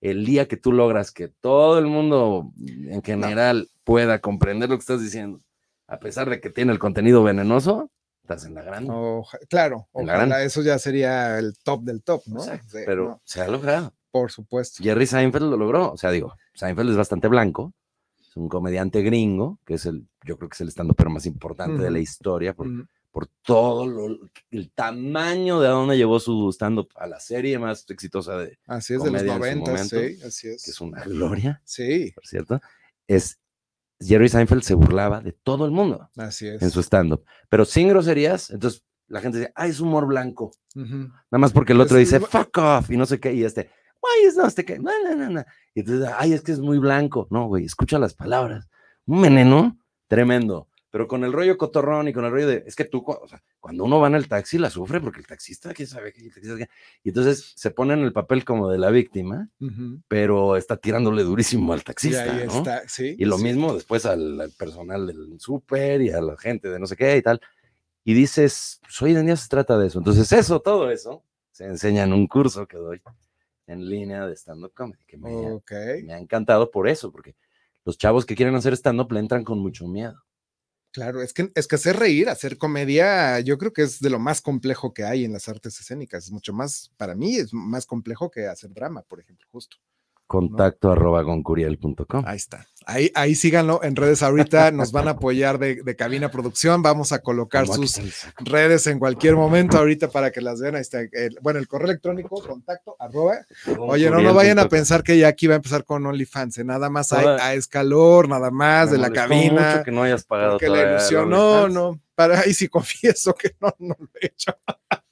El 0.00 0.24
día 0.24 0.46
que 0.46 0.56
tú 0.56 0.72
logras 0.72 1.10
que 1.10 1.28
todo 1.28 1.78
el 1.78 1.86
mundo 1.86 2.52
en 2.58 3.02
general 3.02 3.68
pueda 3.84 4.20
comprender 4.20 4.68
lo 4.68 4.76
que 4.76 4.80
estás 4.80 5.02
diciendo, 5.02 5.40
a 5.86 5.98
pesar 5.98 6.28
de 6.30 6.40
que 6.40 6.50
tiene 6.50 6.72
el 6.72 6.78
contenido 6.78 7.22
venenoso, 7.22 7.90
estás 8.22 8.44
en 8.44 8.54
la 8.54 8.62
grande. 8.62 8.90
Oja- 8.92 9.38
claro, 9.48 9.88
En 9.94 10.06
la 10.06 10.12
ojalá 10.14 10.26
grande. 10.28 10.46
eso 10.46 10.62
ya 10.62 10.78
sería 10.78 11.38
el 11.38 11.54
top 11.64 11.82
del 11.82 12.02
top, 12.02 12.22
¿no? 12.26 12.40
Sí, 12.40 12.50
pero 12.86 13.04
no, 13.08 13.20
se 13.24 13.40
ha 13.40 13.48
logrado. 13.48 13.92
por 14.10 14.30
supuesto. 14.30 14.82
Jerry 14.82 15.06
Seinfeld 15.06 15.50
lo 15.50 15.56
logró. 15.56 15.92
O 15.92 15.96
sea, 15.96 16.10
digo, 16.10 16.34
Seinfeld 16.54 16.90
es 16.90 16.96
bastante 16.96 17.26
blanco. 17.28 17.72
Es 18.20 18.36
un 18.36 18.48
comediante 18.48 19.02
gringo, 19.02 19.58
que 19.64 19.74
es 19.74 19.86
el, 19.86 20.06
yo 20.24 20.36
creo 20.36 20.48
que 20.48 20.54
es 20.54 20.60
el 20.60 20.68
estando 20.68 20.94
pero 20.94 21.10
más 21.10 21.26
importante 21.26 21.82
de 21.82 21.90
la 21.90 21.98
historia, 21.98 22.54
por, 22.54 22.68
Ujú. 22.68 22.84
Por 23.18 23.26
todo 23.42 23.84
lo- 23.84 24.16
el 24.52 24.70
tamaño 24.70 25.58
de 25.60 25.66
a 25.66 25.70
dónde 25.70 25.96
llevó 25.96 26.20
su 26.20 26.50
stand-up 26.52 26.88
a 26.94 27.08
la 27.08 27.18
serie 27.18 27.58
más 27.58 27.84
exitosa 27.90 28.36
de, 28.38 28.58
Así 28.68 28.94
es, 28.94 29.02
de 29.02 29.10
los 29.10 29.20
comedia 29.22 29.34
en 29.34 29.38
su 29.38 29.40
90, 29.64 29.70
momento, 29.72 29.96
sí, 29.98 30.22
así 30.24 30.48
es. 30.48 30.64
que 30.64 30.70
es 30.70 30.80
una 30.80 31.02
gloria, 31.02 31.60
Sí, 31.64 32.12
por 32.14 32.24
cierto, 32.24 32.60
es 33.08 33.40
Jerry 34.00 34.28
Seinfeld 34.28 34.62
se 34.62 34.74
burlaba 34.74 35.20
de 35.20 35.32
todo 35.32 35.64
el 35.64 35.72
mundo 35.72 36.08
así 36.16 36.46
es. 36.46 36.62
en 36.62 36.70
su 36.70 36.78
stand-up, 36.80 37.24
pero 37.48 37.64
sin 37.64 37.88
groserías, 37.88 38.50
entonces 38.50 38.84
la 39.08 39.20
gente 39.20 39.38
dice, 39.38 39.52
ah, 39.56 39.66
es 39.66 39.80
humor 39.80 40.06
blanco, 40.06 40.52
Ujú. 40.76 40.86
nada 40.96 41.38
más 41.40 41.52
porque 41.52 41.72
el 41.72 41.80
otro 41.80 41.98
Es- 41.98 42.08
dice, 42.12 42.20
fuck 42.24 42.56
off, 42.58 42.88
y 42.90 42.96
no 42.96 43.04
sé 43.06 43.18
qué, 43.18 43.32
y 43.34 43.42
este, 43.42 43.68
why 44.00 44.28
is 44.28 44.36
no, 44.36 44.46
este 44.46 44.64
que, 44.64 44.78
no, 44.78 44.92
no, 45.02 45.16
no, 45.16 45.28
no. 45.30 45.44
Y 45.74 45.80
entonces, 45.80 46.08
ay, 46.16 46.34
es 46.34 46.42
que 46.42 46.52
es 46.52 46.60
muy 46.60 46.78
blanco. 46.78 47.26
No, 47.32 47.48
güey, 47.48 47.64
escucha 47.64 47.98
las 47.98 48.14
palabras. 48.14 48.68
Un 49.06 49.22
veneno 49.22 49.76
tremendo, 50.06 50.67
pero 50.90 51.06
con 51.06 51.22
el 51.24 51.32
rollo 51.32 51.58
cotorrón 51.58 52.08
y 52.08 52.12
con 52.12 52.24
el 52.24 52.30
rollo 52.30 52.46
de, 52.48 52.64
es 52.66 52.74
que 52.74 52.84
tú, 52.84 53.04
o 53.06 53.28
sea, 53.28 53.42
cuando 53.60 53.84
uno 53.84 54.00
va 54.00 54.06
en 54.08 54.14
el 54.14 54.26
taxi 54.28 54.56
la 54.58 54.70
sufre 54.70 55.00
porque 55.00 55.20
el 55.20 55.26
taxista, 55.26 55.74
¿quién 55.74 55.86
sabe 55.88 56.12
qué? 56.12 56.22
El 56.22 56.32
taxista 56.32 56.56
qué? 56.56 56.68
Y 57.04 57.10
entonces 57.10 57.52
se 57.56 57.70
pone 57.70 57.94
en 57.94 58.00
el 58.00 58.12
papel 58.12 58.44
como 58.44 58.70
de 58.70 58.78
la 58.78 58.90
víctima, 58.90 59.50
pero 60.08 60.56
está 60.56 60.76
tirándole 60.78 61.22
durísimo 61.24 61.72
al 61.72 61.80
Y 61.80 61.82
taxista, 61.84 62.22
ahí 62.36 62.46
¿no? 62.46 62.52
está, 62.56 62.88
sí. 62.88 63.16
Y 63.18 63.24
lo 63.26 63.36
sí. 63.36 63.44
mismo 63.44 63.74
después 63.74 64.06
al, 64.06 64.40
al 64.40 64.50
personal 64.52 65.06
del 65.06 65.38
súper 65.40 66.00
y 66.02 66.10
a 66.10 66.20
la 66.20 66.36
gente 66.36 66.68
de 66.68 66.78
no 66.78 66.86
sé 66.86 66.96
qué 66.96 67.16
y 67.16 67.22
tal. 67.22 67.40
Y 68.04 68.14
dices, 68.14 68.80
pues 68.82 69.02
hoy 69.02 69.14
en 69.14 69.26
día 69.26 69.36
se 69.36 69.48
trata 69.48 69.78
de 69.78 69.88
eso. 69.88 69.98
Entonces, 69.98 70.32
eso, 70.32 70.60
todo 70.60 70.90
eso, 70.90 71.22
se 71.52 71.66
enseña 71.66 72.04
en 72.04 72.14
un 72.14 72.26
curso 72.26 72.66
que 72.66 72.78
doy 72.78 73.02
en 73.66 73.86
línea 73.86 74.26
de 74.26 74.34
stand-up 74.34 74.72
comedy, 74.72 75.04
que 75.06 75.18
me, 75.18 75.28
ha- 75.46 75.52
Ok. 75.54 75.72
me 76.04 76.14
ha 76.14 76.18
encantado 76.18 76.70
por 76.70 76.88
eso, 76.88 77.12
porque 77.12 77.34
los 77.84 77.98
chavos 77.98 78.24
que 78.24 78.34
quieren 78.34 78.54
hacer 78.54 78.72
stand-up 78.74 79.12
le 79.12 79.20
entran 79.20 79.44
con 79.44 79.58
mucho 79.58 79.86
miedo. 79.86 80.22
Claro, 80.94 81.20
es 81.22 81.34
que, 81.34 81.50
es 81.54 81.68
que 81.68 81.74
hacer 81.76 81.96
reír, 81.96 82.28
hacer 82.30 82.56
comedia, 82.56 83.40
yo 83.40 83.58
creo 83.58 83.72
que 83.74 83.82
es 83.82 84.00
de 84.00 84.08
lo 84.10 84.18
más 84.18 84.40
complejo 84.40 84.94
que 84.94 85.04
hay 85.04 85.24
en 85.24 85.32
las 85.34 85.48
artes 85.48 85.78
escénicas. 85.80 86.24
Es 86.24 86.30
mucho 86.32 86.52
más, 86.54 86.90
para 86.96 87.14
mí, 87.14 87.36
es 87.36 87.52
más 87.52 87.84
complejo 87.86 88.30
que 88.30 88.46
hacer 88.46 88.72
drama, 88.72 89.02
por 89.02 89.20
ejemplo, 89.20 89.46
justo. 89.50 89.76
Contacto 90.28 90.92
arroba 90.92 91.22
goncuriel.com. 91.22 92.22
Ahí 92.26 92.36
está. 92.36 92.66
Ahí, 92.84 93.10
ahí 93.14 93.34
síganlo 93.34 93.82
en 93.82 93.96
redes 93.96 94.22
ahorita. 94.22 94.70
Nos 94.72 94.92
van 94.92 95.08
a 95.08 95.12
apoyar 95.12 95.58
de, 95.58 95.82
de 95.82 95.96
Cabina 95.96 96.30
Producción. 96.30 96.82
Vamos 96.82 97.12
a 97.12 97.20
colocar 97.20 97.64
Como 97.66 97.86
sus 97.86 97.98
redes 98.38 98.86
en 98.86 98.98
cualquier 98.98 99.36
momento 99.36 99.78
ahorita 99.78 100.08
para 100.10 100.30
que 100.30 100.42
las 100.42 100.60
vean. 100.60 100.74
Ahí 100.74 100.82
está. 100.82 101.00
el- 101.00 101.38
bueno, 101.40 101.58
el 101.58 101.66
correo 101.66 101.86
electrónico, 101.88 102.42
contacto, 102.46 102.94
arroba. 102.98 103.38
Oye, 103.78 104.10
no, 104.10 104.20
no 104.20 104.34
vayan 104.34 104.58
a 104.58 104.68
pensar 104.68 105.02
que 105.02 105.16
ya 105.18 105.28
aquí 105.28 105.46
va 105.46 105.54
a 105.54 105.56
empezar 105.56 105.84
con 105.84 106.04
OnlyFans. 106.04 106.58
¿eh? 106.58 106.64
Nada 106.64 106.90
más 106.90 107.10
hay 107.14 107.26
a 107.26 107.54
escalor, 107.54 108.28
nada 108.28 108.50
más 108.50 108.90
de 108.90 108.98
la 108.98 109.10
cabina. 109.10 109.70
mucho 109.72 109.84
que 109.84 109.90
no 109.92 110.02
hayas 110.02 110.24
pagado 110.24 110.52
Porque 110.52 110.68
la 110.68 110.90
ilusión, 110.90 111.30
no, 111.30 111.68
no. 111.70 112.00
Para 112.14 112.40
ahí 112.40 112.52
sí 112.52 112.68
confieso 112.68 113.34
que 113.34 113.56
no, 113.60 113.74
no 113.78 113.96
lo 113.98 114.08
he 114.20 114.26
hecho. 114.26 114.52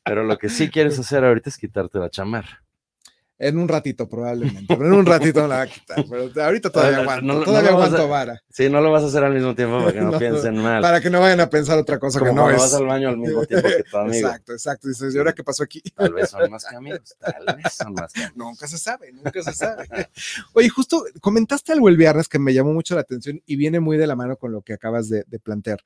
Pero 0.05 0.25
lo 0.25 0.37
que 0.37 0.51
sí 0.51 0.69
quieres 0.71 0.99
hacer 0.99 1.25
ahorita 1.25 1.49
es 1.49 1.57
quitarte 1.57 1.99
la 1.99 2.11
chamarra. 2.11 2.63
En 3.39 3.59
un 3.59 3.69
ratito, 3.69 4.09
probablemente. 4.09 4.65
Pero 4.75 4.87
en 4.87 4.93
un 4.95 5.05
ratito 5.05 5.43
me 5.43 5.49
la 5.49 5.57
va 5.57 5.63
a 5.63 5.67
quitar. 5.67 6.05
Pero 6.09 6.43
ahorita 6.45 6.71
todavía 6.71 6.97
No, 6.97 7.03
aguanto. 7.03 7.27
no, 7.27 7.35
no 7.35 7.45
todavía 7.45 7.71
vas 7.73 7.85
aguanto 7.85 8.03
a- 8.03 8.07
vara. 8.07 8.43
Sí, 8.51 8.71
no 8.71 8.81
lo 8.81 8.91
vas 8.91 9.03
a 9.03 9.07
hacer 9.09 9.23
al 9.25 9.35
mismo 9.35 9.55
tiempo 9.55 9.79
para 9.79 9.93
que 9.93 10.01
no, 10.01 10.11
No, 10.13 10.19
piensen 10.19 10.57
mal. 10.57 10.81
Para 10.81 11.03
que 11.03 11.11
no 11.11 11.21
vayan 11.21 11.41
a 11.41 11.51
pensar 11.51 11.79
otra 11.79 11.99
cosa 11.99 12.19
Como 12.19 12.31
que 12.31 12.37
no 12.37 12.51
es. 12.51 12.57
vas 12.59 12.73
al 12.75 12.87
baño 12.87 13.11
al 13.11 13.19
mismo 13.19 13.45
tiempo 13.45 13.69
que 13.69 13.83
tu 13.83 13.97
amigo. 13.99 14.15
Exacto, 14.29 14.53
exacto. 14.53 14.89
Dices, 14.89 15.15
¿y 15.15 15.19
ahora 15.19 15.35
qué 15.35 15.45
pasó 15.45 15.65
aquí? 15.65 15.83
Tal 15.95 16.15
vez 16.15 16.31
son 16.31 16.51
más 16.51 16.65
que 16.65 16.77
amigos, 16.77 17.15
tal 17.21 17.57
vez 17.57 17.73
son 17.75 17.93
más 17.93 18.11
que 18.13 18.21
amigos. 18.25 18.37
Nunca 18.39 18.67
se 18.69 18.79
sabe, 18.79 19.13
nunca 19.13 19.43
se 19.43 19.53
sabe. 19.53 19.87
Oye, 20.55 20.71
justo 20.71 21.05
comentaste 21.21 21.73
algo 21.73 21.91
el 21.91 21.99
viernes 21.99 22.29
que 22.29 22.39
me 22.39 22.55
llamó 22.55 22.73
mucho 22.73 22.95
la 22.95 23.03
atención 23.03 23.43
y 23.45 23.57
viene 23.57 23.81
muy 23.81 23.99
de 23.99 24.07
la 24.07 24.17
mano 24.17 24.37
con 24.39 24.51
lo 24.53 24.63
que 24.63 24.73
acabas 24.73 25.11
de, 25.11 25.25
de 25.27 25.39
plantear. 25.39 25.81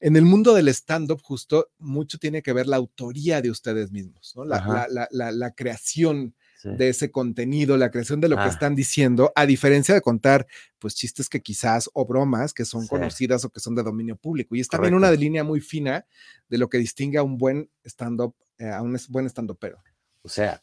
En 0.00 0.16
el 0.16 0.22
mundo 0.22 0.54
del 0.54 0.68
stand-up, 0.68 1.20
justo, 1.22 1.68
mucho 1.78 2.18
tiene 2.18 2.40
que 2.40 2.52
ver 2.54 2.66
la 2.66 2.76
autoría 2.76 3.42
de 3.42 3.50
ustedes 3.50 3.90
mismos, 3.90 4.32
¿no? 4.36 4.44
La- 4.44 4.86
la- 4.88 5.08
la- 5.10 5.32
la 5.32 5.50
creación 5.50 6.34
Sí. 6.60 6.70
de 6.76 6.88
ese 6.88 7.10
contenido, 7.12 7.76
la 7.76 7.90
creación 7.92 8.20
de 8.20 8.28
lo 8.28 8.34
que 8.36 8.42
Ah. 8.42 8.48
están 8.48 8.74
diciendo, 8.74 9.32
a 9.36 9.46
diferencia 9.46 9.94
de 9.94 10.00
contar, 10.00 10.46
pues, 10.80 10.94
chistes 10.96 11.28
que 11.28 11.40
quizás, 11.40 11.88
o 11.94 12.04
bromas 12.04 12.52
que 12.52 12.64
son 12.64 12.82
Sí. 12.82 12.88
conocidas 12.88 13.44
o 13.44 13.50
que 13.50 13.60
son 13.60 13.76
de 13.76 13.84
dominio 13.84 14.16
público. 14.16 14.56
Y 14.56 14.60
es 14.60 14.68
también 14.68 14.92
Correcto. 14.94 15.08
una 15.12 15.20
línea 15.20 15.44
muy 15.44 15.60
fina 15.60 16.04
de 16.48 16.58
lo 16.58 16.68
que 16.68 16.78
distingue 16.78 17.18
a 17.18 17.22
un 17.22 17.38
buen 17.38 17.70
stand-up, 17.84 18.34
eh, 18.58 18.68
a 18.70 18.82
un 18.82 18.96
buen 19.08 19.26
stand-upero. 19.26 19.78
O 20.22 20.28
sea, 20.28 20.60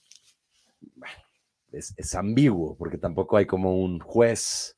es, 1.72 1.94
es 1.98 2.16
ambiguo, 2.16 2.76
porque 2.78 2.98
tampoco 2.98 3.38
hay 3.38 3.46
como 3.46 3.78
un 3.82 4.00
juez, 4.00 4.78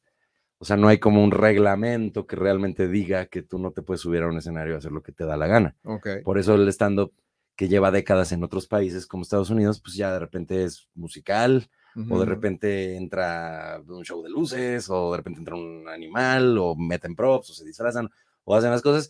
o 0.59 0.65
sea, 0.65 0.77
no 0.77 0.87
hay 0.87 0.97
como 0.99 1.23
un 1.23 1.31
reglamento 1.31 2.25
que 2.25 2.35
realmente 2.35 2.87
diga 2.87 3.25
que 3.27 3.41
tú 3.43 3.59
no 3.59 3.71
te 3.71 3.81
puedes 3.81 4.01
subir 4.01 4.23
a 4.23 4.27
un 4.27 4.37
escenario 4.37 4.75
a 4.75 4.77
hacer 4.79 4.91
lo 4.91 5.03
que 5.03 5.11
te 5.11 5.25
da 5.25 5.37
la 5.37 5.47
gana. 5.47 5.75
Por 6.23 6.37
eso 6.37 6.55
el 6.55 6.67
stand-up 6.69 7.13
que 7.57 7.67
lleva 7.67 7.91
décadas 7.91 8.31
en 8.31 8.43
otros 8.43 8.67
países 8.67 9.05
como 9.07 9.23
Estados 9.23 9.49
Unidos, 9.49 9.81
pues 9.81 9.95
ya 9.95 10.13
de 10.13 10.19
repente 10.19 10.63
es 10.63 10.87
musical, 10.95 11.69
o 12.09 12.19
de 12.19 12.25
repente 12.27 12.95
entra 12.95 13.81
un 13.87 14.05
show 14.05 14.21
de 14.23 14.29
luces, 14.29 14.87
o 14.89 15.11
de 15.11 15.17
repente 15.17 15.39
entra 15.39 15.55
un 15.55 15.89
animal, 15.89 16.57
o 16.59 16.75
meten 16.75 17.15
props, 17.15 17.49
o 17.49 17.53
se 17.53 17.65
disfrazan, 17.65 18.07
o 18.45 18.55
hacen 18.55 18.69
las 18.71 18.83
cosas. 18.83 19.09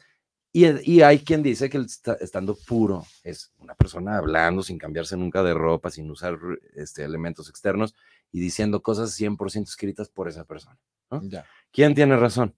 Y, 0.53 0.65
y 0.89 1.01
hay 1.01 1.19
quien 1.19 1.43
dice 1.43 1.69
que 1.69 1.75
el 1.77 1.87
sta- 1.89 2.17
estando 2.21 2.55
puro 2.65 3.05
es 3.23 3.51
una 3.59 3.75
persona 3.75 4.17
hablando 4.17 4.63
sin 4.63 4.77
cambiarse 4.77 5.17
nunca 5.17 5.43
de 5.43 5.53
ropa, 5.53 5.91
sin 5.91 6.09
usar 6.09 6.39
este, 6.75 7.03
elementos 7.03 7.49
externos 7.49 7.93
y 8.31 8.39
diciendo 8.39 8.81
cosas 8.81 9.11
100% 9.13 9.69
escritas 9.69 10.07
por 10.09 10.29
esa 10.29 10.45
persona. 10.45 10.79
Ya. 11.23 11.45
¿Quién 11.73 11.93
tiene 11.93 12.15
razón? 12.15 12.55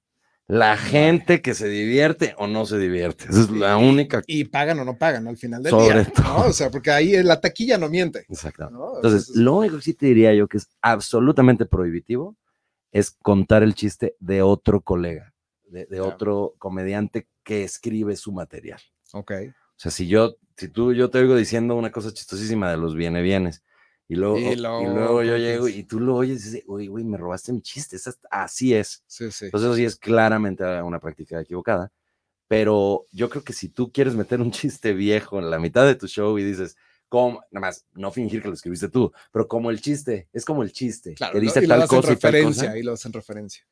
La 0.50 0.78
gente 0.78 1.44
que 1.44 1.54
se 1.54 1.68
divierte 1.68 2.34
o 2.40 2.48
no 2.48 2.66
se 2.66 2.80
divierte. 2.80 3.26
Esa 3.26 3.42
es 3.42 3.52
la 3.52 3.78
única. 3.78 4.24
Y 4.26 4.46
pagan 4.46 4.80
o 4.80 4.84
no 4.84 4.98
pagan 4.98 5.28
al 5.28 5.38
final 5.38 5.62
del 5.62 5.70
Sobre 5.70 6.06
día. 6.06 6.12
¿no? 6.18 6.24
todo. 6.24 6.50
O 6.50 6.54
sea, 6.54 6.72
porque 6.72 6.90
ahí 6.90 7.22
la 7.22 7.40
taquilla 7.40 7.78
no 7.78 7.88
miente. 7.88 8.26
Exacto. 8.28 8.68
¿no? 8.72 8.96
Entonces, 8.96 9.30
lo 9.36 9.58
único 9.58 9.76
que 9.76 9.84
sí 9.84 9.94
te 9.94 10.08
diría 10.08 10.34
yo 10.34 10.48
que 10.48 10.58
es 10.58 10.68
absolutamente 10.82 11.68
prohibitivo 11.68 12.36
es 12.92 13.12
contar 13.12 13.62
el 13.62 13.76
chiste 13.76 14.16
de 14.20 14.42
otro 14.42 14.82
colega. 14.82 15.36
de, 15.68 16.02
otro 16.02 16.56
comediante 16.58 17.28
que 17.44 17.64
escribe 17.64 18.16
su 18.16 18.32
material. 18.32 18.82
Ok. 19.14 19.32
O 19.52 19.54
sea, 19.76 19.92
si 19.92 20.08
yo, 20.08 20.38
si 20.58 20.68
tú, 20.68 20.94
yo 20.94 21.12
te 21.12 21.20
oigo 21.20 21.36
diciendo 21.36 21.76
una 21.76 21.92
cosa 21.92 22.12
chistosísima 22.12 22.72
de 22.72 22.78
los 22.78 22.96
viene 22.96 23.22
bienes, 23.22 23.64
y 24.10 24.15
luego, 24.15 24.39
Y 24.39 24.41
y 24.41 24.56
luego 24.56 24.93
luego 24.93 25.24
yo 25.24 25.38
llego 25.38 25.67
y 25.67 25.84
tú 25.84 26.00
lo 26.00 26.15
oyes 26.15 26.41
y 26.41 26.50
dices, 26.50 26.63
oye, 26.67 26.88
güey, 26.88 27.04
me 27.04 27.15
robaste 27.15 27.54
mi 27.54 27.62
chiste, 27.62 27.95
así 28.32 28.74
es. 28.74 29.04
Sí, 29.06 29.32
sí. 29.32 29.45
Entonces, 29.45 29.67
eso 29.67 29.76
sí 29.76 29.86
es 29.86 29.95
claramente 29.98 30.63
una 30.82 31.00
práctica 31.00 31.39
equivocada. 31.39 31.91
Pero 32.48 33.06
yo 33.12 33.30
creo 33.30 33.43
que 33.43 33.54
si 33.54 33.69
tú 33.69 33.91
quieres 33.91 34.15
meter 34.15 34.41
un 34.41 34.50
chiste 34.52 34.93
viejo 34.93 35.38
en 35.38 35.52
la 35.52 35.60
mitad 35.60 35.86
de 35.86 35.93
tu 35.93 36.08
show 36.08 36.39
y 36.39 36.43
dices, 36.43 36.76
como, 37.08 37.43
nada 37.52 37.67
más, 37.67 37.86
no 37.93 38.10
fingir 38.12 38.41
que 38.41 38.48
lo 38.48 38.56
escribiste 38.56 38.89
tú, 38.89 39.13
pero 39.32 39.48
como 39.48 39.69
el 39.69 39.80
chiste, 39.80 40.28
es 40.34 40.43
como 40.43 40.63
el 40.63 40.72
chiste, 40.74 41.13
Claro, 41.13 41.34
que 41.34 41.39
dice 41.41 41.63
y 41.63 41.67
lo 41.67 41.78
tal 41.78 41.88
cosa 41.88 42.13
y 42.13 42.15
tal 42.15 42.43
cosa. 42.43 42.78
y 42.78 42.82
lo 42.82 42.93
hacen 42.93 43.13
referencia. 43.13 43.63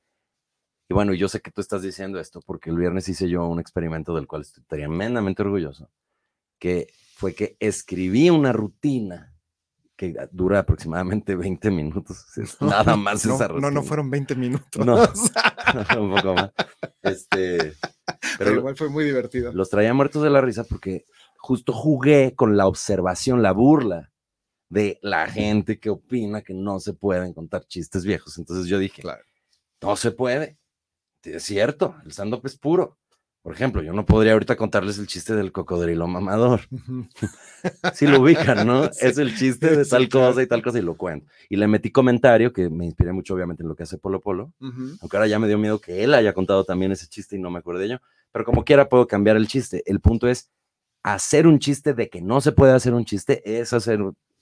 Y 0.87 0.93
bueno, 0.93 1.15
yo 1.15 1.27
sé 1.27 1.41
que 1.41 1.49
tú 1.49 1.61
estás 1.61 1.81
diciendo 1.81 2.19
esto 2.19 2.41
porque 2.45 2.69
el 2.69 2.77
viernes 2.77 3.09
hice 3.09 3.27
yo 3.27 3.45
un 3.47 3.59
experimento 3.59 4.13
del 4.13 4.27
cual 4.27 4.43
estoy 4.43 4.63
tremendamente 4.67 5.41
orgulloso, 5.41 5.89
que 6.59 6.93
fue 7.15 7.33
que 7.33 7.57
escribí 7.59 8.29
una 8.29 8.53
rutina 8.53 9.33
que 9.97 10.15
dura 10.31 10.59
aproximadamente 10.59 11.35
20 11.35 11.71
minutos. 11.71 12.25
es 12.37 12.61
Nada 12.61 12.95
más 12.95 13.25
No, 13.25 13.35
esa 13.35 13.47
no, 13.49 13.71
no 13.71 13.83
fueron 13.83 14.09
20 14.09 14.35
minutos. 14.35 14.85
No. 14.85 14.95
un 15.99 16.15
poco 16.15 16.33
más. 16.35 16.51
Este, 17.01 17.57
pero 17.57 18.37
pero 18.37 18.51
igual 18.55 18.77
fue 18.77 18.89
muy 18.89 19.03
divertido. 19.03 19.51
los 19.51 19.69
traía 19.69 19.93
muertos 19.93 20.23
de 20.23 20.29
la 20.29 20.39
risa 20.39 20.63
porque 20.63 21.05
justo 21.37 21.73
jugué 21.73 22.33
con 22.35 22.55
la 22.55 22.67
observación, 22.67 23.41
la 23.41 23.51
burla 23.51 24.11
de 24.69 24.99
la 25.01 25.27
gente 25.27 25.79
que 25.79 25.89
opina 25.89 26.41
que 26.41 26.53
no 26.53 26.79
se 26.79 26.93
pueden 26.93 27.33
contar 27.33 27.65
chistes 27.65 28.03
viejos. 28.05 28.37
Entonces 28.37 28.67
yo 28.67 28.79
dije, 28.79 29.01
Claro. 29.01 29.23
no 29.81 29.95
se 29.95 30.11
puede. 30.11 30.57
Es 31.23 31.43
cierto, 31.43 31.95
el 32.05 32.11
stand-up 32.11 32.41
es 32.45 32.57
puro. 32.57 32.97
Por 33.47 33.55
ejemplo, 33.55 33.81
yo 33.81 33.93
no 33.93 34.05
podría 34.05 34.33
ahorita 34.33 34.57
contarles 34.57 34.97
el 34.99 35.07
chiste 35.07 35.33
del 35.33 35.53
cocodrilo 35.53 36.05
mamador. 36.05 36.63
Si 37.93 38.05
lo 38.05 38.19
ubican, 38.19 38.67
¿no? 38.67 38.83
Sí. 38.91 39.05
Es 39.07 39.17
el 39.17 39.37
chiste 39.37 39.73
de 39.73 39.85
Sí, 39.85 39.89
tal 39.91 40.09
claro. 40.09 40.27
cosa 40.27 40.43
y 40.43 40.47
tal 40.47 40.61
cosa 40.61 40.79
y 40.79 40.81
lo 40.81 40.97
cuento. 40.97 41.27
Y 41.47 41.55
le 41.55 41.65
metí 41.69 41.89
comentario 41.89 42.51
que 42.51 42.69
me 42.69 42.83
inspiré 42.83 43.13
mucho, 43.13 43.33
obviamente, 43.33 43.63
en 43.63 43.69
lo 43.69 43.75
que 43.77 43.83
hace 43.83 43.97
Polo 43.97 44.19
Polo. 44.19 44.51
Aunque 44.59 45.15
ahora 45.15 45.27
ya 45.27 45.39
me 45.39 45.47
dio 45.47 45.57
miedo 45.57 45.79
que 45.79 46.03
él 46.03 46.13
haya 46.13 46.33
contado 46.33 46.65
también 46.65 46.91
ese 46.91 47.07
chiste 47.07 47.37
y 47.37 47.39
no 47.39 47.49
me 47.49 47.59
acuerdo 47.59 47.79
de 47.79 47.85
ello. 47.85 48.01
Pero 48.33 48.43
como 48.43 48.65
quiera 48.65 48.89
puedo 48.89 49.07
cambiar 49.07 49.37
el 49.37 49.47
chiste. 49.47 49.81
El 49.85 50.01
punto 50.01 50.27
es 50.27 50.51
hacer 51.01 51.47
un 51.47 51.59
chiste 51.59 51.93
de 51.93 52.09
que 52.09 52.21
no 52.21 52.41
se 52.41 52.51
puede 52.51 52.73
hacer 52.73 52.93
un 52.93 53.05
chiste 53.05 53.41
es 53.61 53.71
hacer 53.71 54.01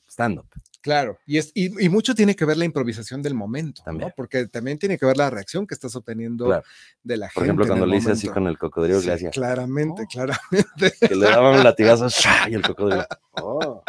stand-up. 0.10 0.48
Claro, 0.86 1.18
y, 1.26 1.40
es, 1.40 1.52
y, 1.56 1.84
y 1.84 1.90
mucho 1.90 2.14
tiene 2.14 2.36
que 2.36 2.46
ver 2.46 2.58
la 2.58 2.66
improvisación 2.66 3.24
del 3.24 3.34
momento. 3.34 3.82
Porque 4.16 4.46
también 4.46 4.78
tiene 4.78 5.00
que 5.00 5.06
ver 5.08 5.18
la 5.18 5.32
reacción 5.32 5.66
que 5.66 5.74
estás 5.74 5.96
obteniendo 5.96 6.46
Claro. 6.46 6.64
de 7.02 7.18
la 7.18 7.26
gente. 7.26 7.34
Por 7.34 7.44
ejemplo, 7.46 7.66
cuando 7.66 7.88
le 7.88 7.98
hice 7.98 8.12
así 8.12 8.28
con 8.28 8.46
el 8.46 8.56
cocodrilo, 8.60 9.02
Sí, 9.02 9.26
Claramente, 9.32 10.04
Oh. 10.04 10.08
claramente. 10.08 10.94
que 11.02 11.16
le 11.16 11.26
daban 11.26 11.56
un 11.58 11.64
latigazo 11.64 12.06
y 12.48 12.54
el 12.54 12.62
cocodrilo. 12.62 13.04
"Oh". 13.42 13.84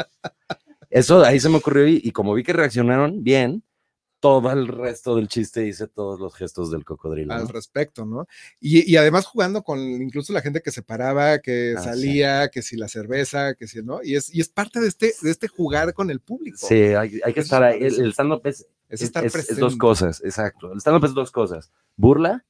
Eso 0.89 1.23
ahí 1.23 1.39
se 1.39 1.51
me 1.51 1.59
ocurrió 1.59 1.87
y, 1.87 2.01
y 2.03 2.13
como 2.13 2.33
vi 2.33 2.43
que 2.43 2.55
reaccionaron 2.55 3.23
bien, 3.23 3.63
todo 4.27 4.51
el 4.53 4.67
resto 4.69 5.15
del 5.17 5.29
chiste 5.29 5.67
hice 5.67 5.87
todos 5.87 6.19
los 6.21 6.35
gestos 6.35 6.71
del 6.71 6.85
cocodrilo. 6.85 7.33
al 7.33 7.45
¿no? 7.45 7.49
respecto, 7.49 8.05
¿no? 8.05 8.27
Y, 8.61 8.91
y 8.91 8.97
además 8.97 9.27
jugando 9.27 9.63
con 9.63 9.79
incluso 9.81 10.33
la 10.33 10.41
gente 10.43 10.61
que 10.63 10.71
se 10.73 10.83
paraba, 10.83 11.39
que 11.39 11.75
Ah, 11.77 11.81
sí. 11.81 11.85
salía, 11.89 12.49
que 12.49 12.63
si 12.63 12.77
la 12.77 12.89
cerveza, 12.89 13.55
que 13.55 13.67
si, 13.67 13.83
¿no? 13.83 14.01
Y 14.03 14.17
es, 14.17 14.35
y 14.35 14.41
es 14.41 14.49
parte 14.49 14.81
de 14.81 14.89
este, 14.89 15.13
de 15.23 15.31
este 15.31 15.49
jugar 15.49 15.95
con 15.95 16.11
el 16.11 16.21
público. 16.21 16.59
Sí, 16.61 16.75
hay, 16.75 17.21
hay 17.25 17.33
que 17.35 17.41
estar 17.41 17.63
es 17.63 17.75
ahí. 17.99 18.01
El, 18.05 18.11
stand-up 18.13 18.41
es, 18.45 18.61
Es 18.89 19.01
es, 19.01 19.03
estar 19.03 19.25
es- 19.25 19.35
es 19.51 19.59
dos 19.59 19.77
cosas, 19.77 20.21
exacto. 20.25 20.73
El 20.73 20.79
stand-up 20.79 21.05
es 21.07 21.15
dos 21.15 21.31
cosas. 21.31 21.71
Burla, 21.97 22.45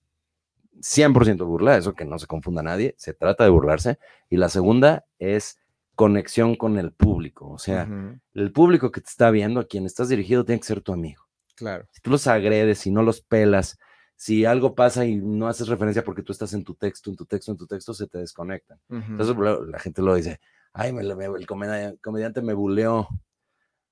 100% 0.81 1.45
burla, 1.47 1.77
eso 1.77 1.95
que 1.95 2.05
no 2.05 2.19
se 2.19 2.27
confunda 2.27 2.63
nadie, 2.63 2.95
se 2.99 3.15
trata 3.15 3.45
de 3.45 3.51
burlarse. 3.51 3.99
Y 4.29 4.37
la 4.37 4.49
segunda 4.49 5.05
es 5.19 5.59
conexión 5.95 6.55
con 6.57 6.79
el 6.79 6.93
público. 6.93 7.49
O 7.51 7.59
sea, 7.59 7.89
el 8.35 8.53
público 8.53 8.91
que 8.93 9.01
te 9.01 9.09
está 9.09 9.31
viendo, 9.31 9.61
a 9.61 9.67
quien 9.67 9.87
estás 9.87 10.09
dirigido, 10.11 10.45
tiene 10.45 10.61
que 10.61 10.67
ser 10.67 10.83
tu 10.83 10.93
amigo. 10.93 11.26
Claro. 11.57 11.87
si 11.91 12.01
tú 12.01 12.11
los 12.11 12.27
agredes, 12.27 12.79
si 12.79 12.91
no 12.91 13.03
los 13.03 13.21
pelas, 13.23 13.79
si 14.15 14.45
algo 14.45 14.75
pasa 14.75 15.05
y 15.05 15.17
no 15.17 15.49
haces 15.49 15.69
referencia 15.69 16.05
porque 16.05 16.23
tú 16.23 16.33
estás 16.33 16.53
en 16.53 16.65
tu 16.65 16.75
texto, 16.75 17.11
en 17.11 17.17
tu 17.17 17.27
texto, 17.27 17.51
en 17.51 17.57
tu 17.59 17.67
texto, 17.67 17.93
se 17.95 18.07
te 18.07 18.19
desconectan. 18.19 18.79
Entonces 18.89 19.37
la 19.69 19.79
gente 19.79 20.01
lo 20.03 20.15
dice, 20.15 20.41
ay, 20.73 20.93
me, 20.93 21.03
me- 21.15 21.25
el 21.27 21.47
comedi- 21.47 21.99
comediante 22.01 22.41
me 22.43 22.55
buleó. 22.55 23.09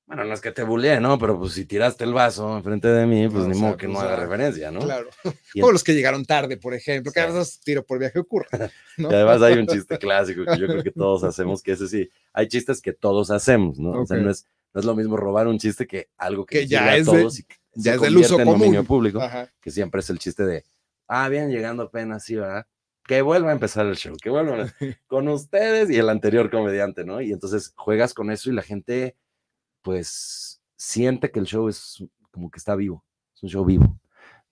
Bueno, 0.06 0.24
no 0.24 0.34
es 0.34 0.42
que 0.42 0.50
te 0.52 0.62
buleé, 0.62 1.00
¿no? 1.00 1.18
Pero 1.18 1.38
pues 1.38 1.54
si 1.54 1.64
tiraste 1.64 2.04
el 2.04 2.12
vaso 2.12 2.58
enfrente 2.58 2.88
de 2.88 3.06
mí, 3.06 3.26
pues 3.26 3.44
No, 3.44 3.48
ni 3.48 3.56
o 3.56 3.60
modo 3.60 3.76
que 3.78 3.86
pues, 3.86 3.98
no 3.98 4.04
haga 4.04 4.12
ah, 4.12 4.20
referencia, 4.20 4.70
¿no? 4.70 4.80
Claro. 4.80 5.08
Como 5.54 5.72
los 5.72 5.82
que 5.82 5.94
llegaron 5.94 6.26
tarde, 6.26 6.58
por 6.58 6.74
ejemplo, 6.74 7.10
que 7.10 7.20
a 7.20 7.26
veces 7.26 7.58
tiro 7.60 7.82
por 7.86 7.98
viaje 7.98 8.18
ocurre. 8.18 8.46
¿no? 8.98 9.10
Y 9.10 9.14
además 9.14 9.40
hay 9.40 9.54
un 9.58 9.66
chiste 9.66 9.96
clásico 9.98 10.44
que 10.44 10.58
yo 10.58 10.66
creo 10.66 10.82
que 10.82 10.90
todos 10.90 11.24
hacemos, 11.24 11.62
que 11.62 11.72
ese 11.72 11.88
sí, 11.88 12.10
hay 12.34 12.48
chistes 12.48 12.82
que 12.82 12.92
todos 12.92 13.30
hacemos, 13.30 13.78
¿no? 13.78 14.02
O 14.02 14.06
sea, 14.06 14.18
no 14.18 14.28
es, 14.30 14.46
no 14.74 14.80
es 14.80 14.84
lo 14.84 14.94
mismo 14.94 15.16
robar 15.16 15.46
un 15.46 15.58
chiste 15.58 15.86
que 15.86 16.08
algo 16.18 16.44
que, 16.44 16.66
ya 16.66 16.84
a 16.84 16.96
es 16.96 17.06
de- 17.06 17.22
y 17.22 17.42
que 17.44 17.56
ya 17.76 17.94
es 17.94 18.00
del 18.00 18.16
uso 18.18 18.38
en 18.38 18.44
dominio 18.46 18.80
común. 18.80 18.86
público. 18.86 19.20
Ajá. 19.22 19.50
que 19.60 19.70
siempre 19.70 20.00
es 20.00 20.10
el 20.10 20.18
chiste 20.18 20.44
de, 20.44 20.64
ah, 21.08 21.28
bien, 21.28 21.50
llegando 21.50 21.84
apenas, 21.84 22.24
sí, 22.24 22.34
¿verdad? 22.36 22.66
Que 23.06 23.20
vuelva 23.22 23.50
a 23.50 23.52
empezar 23.52 23.86
el 23.86 23.96
show, 23.96 24.16
que 24.20 24.30
vuelva 24.30 24.62
a- 24.64 24.74
con 25.06 25.28
ustedes 25.28 25.90
y 25.90 25.96
el 25.96 26.08
anterior 26.08 26.50
comediante, 26.50 27.04
¿no? 27.04 27.20
Y 27.20 27.32
entonces 27.32 27.72
juegas 27.76 28.12
con 28.14 28.30
eso 28.30 28.50
y 28.50 28.54
la 28.54 28.62
gente, 28.62 29.16
pues, 29.82 30.60
siente 30.76 31.30
que 31.30 31.38
el 31.40 31.46
show 31.46 31.68
es 31.68 32.02
como 32.30 32.50
que 32.50 32.58
está 32.58 32.74
vivo, 32.74 33.04
es 33.34 33.42
un 33.42 33.48
show 33.48 33.64
vivo, 33.64 33.98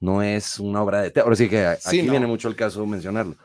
no 0.00 0.22
es 0.22 0.58
una 0.60 0.82
obra 0.82 0.98
de 1.02 1.10
teatro. 1.10 1.24
Ahora 1.24 1.36
sí 1.36 1.48
que 1.48 1.76
Sí, 1.80 1.98
aquí 2.00 2.02
no. 2.02 2.12
viene 2.12 2.26
mucho 2.26 2.48
el 2.48 2.56
caso 2.56 2.84
mencionarlo, 2.86 3.36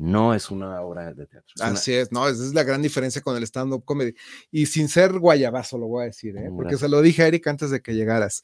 no 0.00 0.32
es 0.34 0.50
una 0.50 0.80
obra 0.80 1.12
de 1.12 1.26
teatro. 1.26 1.52
es 1.54 1.60
una- 1.60 1.70
Así 1.72 1.92
es, 1.92 2.10
no, 2.10 2.26
esa 2.26 2.42
es 2.42 2.54
la 2.54 2.62
gran 2.64 2.80
diferencia 2.80 3.20
con 3.20 3.36
el 3.36 3.42
stand-up 3.44 3.84
comedy. 3.84 4.14
Y 4.50 4.66
sin 4.66 4.88
ser 4.88 5.18
guayabazo, 5.18 5.76
lo 5.78 5.86
voy 5.88 6.02
a 6.02 6.06
decir, 6.06 6.36
¿eh? 6.38 6.50
Porque 6.56 6.76
se 6.78 6.88
lo 6.88 7.02
dije 7.02 7.22
a 7.22 7.26
Eric 7.26 7.46
antes 7.46 7.70
de 7.70 7.82
que 7.82 7.94
llegaras. 7.94 8.42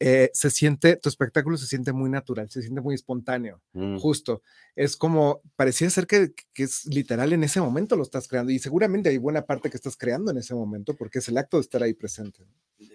Eh, 0.00 0.30
se 0.32 0.50
siente, 0.50 0.96
tu 0.96 1.08
espectáculo 1.08 1.56
se 1.56 1.66
siente 1.66 1.92
muy 1.92 2.08
natural, 2.08 2.48
se 2.50 2.62
siente 2.62 2.80
muy 2.80 2.94
espontáneo, 2.94 3.60
Mm, 3.72 3.98
justo. 3.98 4.42
Es 4.76 4.96
como, 4.96 5.40
parecía 5.56 5.90
ser 5.90 6.06
que, 6.06 6.32
que 6.54 6.62
es 6.62 6.86
literal 6.86 7.32
en 7.32 7.42
ese 7.42 7.60
momento 7.60 7.96
lo 7.96 8.04
estás 8.04 8.28
creando 8.28 8.52
y 8.52 8.60
seguramente 8.60 9.08
hay 9.08 9.18
buena 9.18 9.42
parte 9.42 9.70
que 9.70 9.76
estás 9.76 9.96
creando 9.96 10.30
en 10.30 10.38
ese 10.38 10.54
momento 10.54 10.94
porque 10.94 11.18
es 11.18 11.28
el 11.28 11.36
acto 11.36 11.56
de 11.56 11.62
estar 11.62 11.82
ahí 11.82 11.94
presente. 11.94 12.44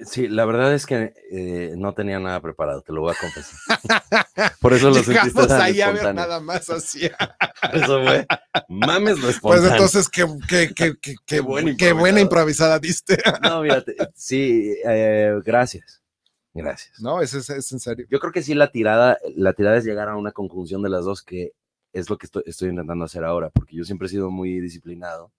Sí, 0.05 0.29
la 0.29 0.45
verdad 0.45 0.73
es 0.73 0.85
que 0.85 1.13
eh, 1.29 1.73
no 1.77 1.93
tenía 1.93 2.19
nada 2.19 2.39
preparado, 2.41 2.81
te 2.81 2.93
lo 2.93 3.01
voy 3.01 3.11
a 3.13 3.17
confesar. 3.19 3.59
Por 4.61 4.71
eso 4.73 4.87
lo 4.89 4.95
sentiste 4.95 5.19
Llegamos 5.21 5.47
tan 5.47 5.61
ahí 5.61 5.81
a 5.81 5.91
ver 5.91 6.15
nada 6.15 6.39
más 6.39 6.69
así. 6.69 7.01
Eso 7.73 8.01
fue, 8.01 8.25
mames 8.69 9.19
lo 9.19 9.27
Pues 9.27 9.35
espontáneo. 9.35 9.71
entonces, 9.71 10.07
qué, 10.09 10.25
qué, 10.47 10.73
qué, 10.73 10.93
qué, 11.01 11.15
qué, 11.25 11.39
buena 11.41 11.75
qué 11.77 11.91
buena 11.91 12.21
improvisada. 12.21 12.79
diste. 12.79 13.17
No, 13.41 13.61
mira, 13.61 13.83
te- 13.83 13.95
sí, 14.15 14.73
eh, 14.85 15.33
gracias. 15.43 16.01
Gracias. 16.53 17.01
No, 17.01 17.21
es, 17.21 17.33
es, 17.33 17.49
es 17.49 17.71
en 17.71 17.79
serio. 17.79 18.05
Yo 18.09 18.19
creo 18.19 18.31
que 18.31 18.43
sí 18.43 18.53
la 18.53 18.71
tirada, 18.71 19.17
la 19.35 19.53
tirada 19.53 19.77
es 19.77 19.85
llegar 19.85 20.09
a 20.09 20.15
una 20.17 20.31
conjunción 20.31 20.83
de 20.83 20.89
las 20.89 21.05
dos, 21.05 21.23
que 21.23 21.53
es 21.91 22.09
lo 22.09 22.17
que 22.17 22.27
estoy, 22.27 22.43
estoy 22.45 22.69
intentando 22.69 23.05
hacer 23.05 23.23
ahora, 23.23 23.49
porque 23.49 23.75
yo 23.75 23.83
siempre 23.83 24.05
he 24.07 24.09
sido 24.09 24.29
muy 24.29 24.59
disciplinado. 24.59 25.31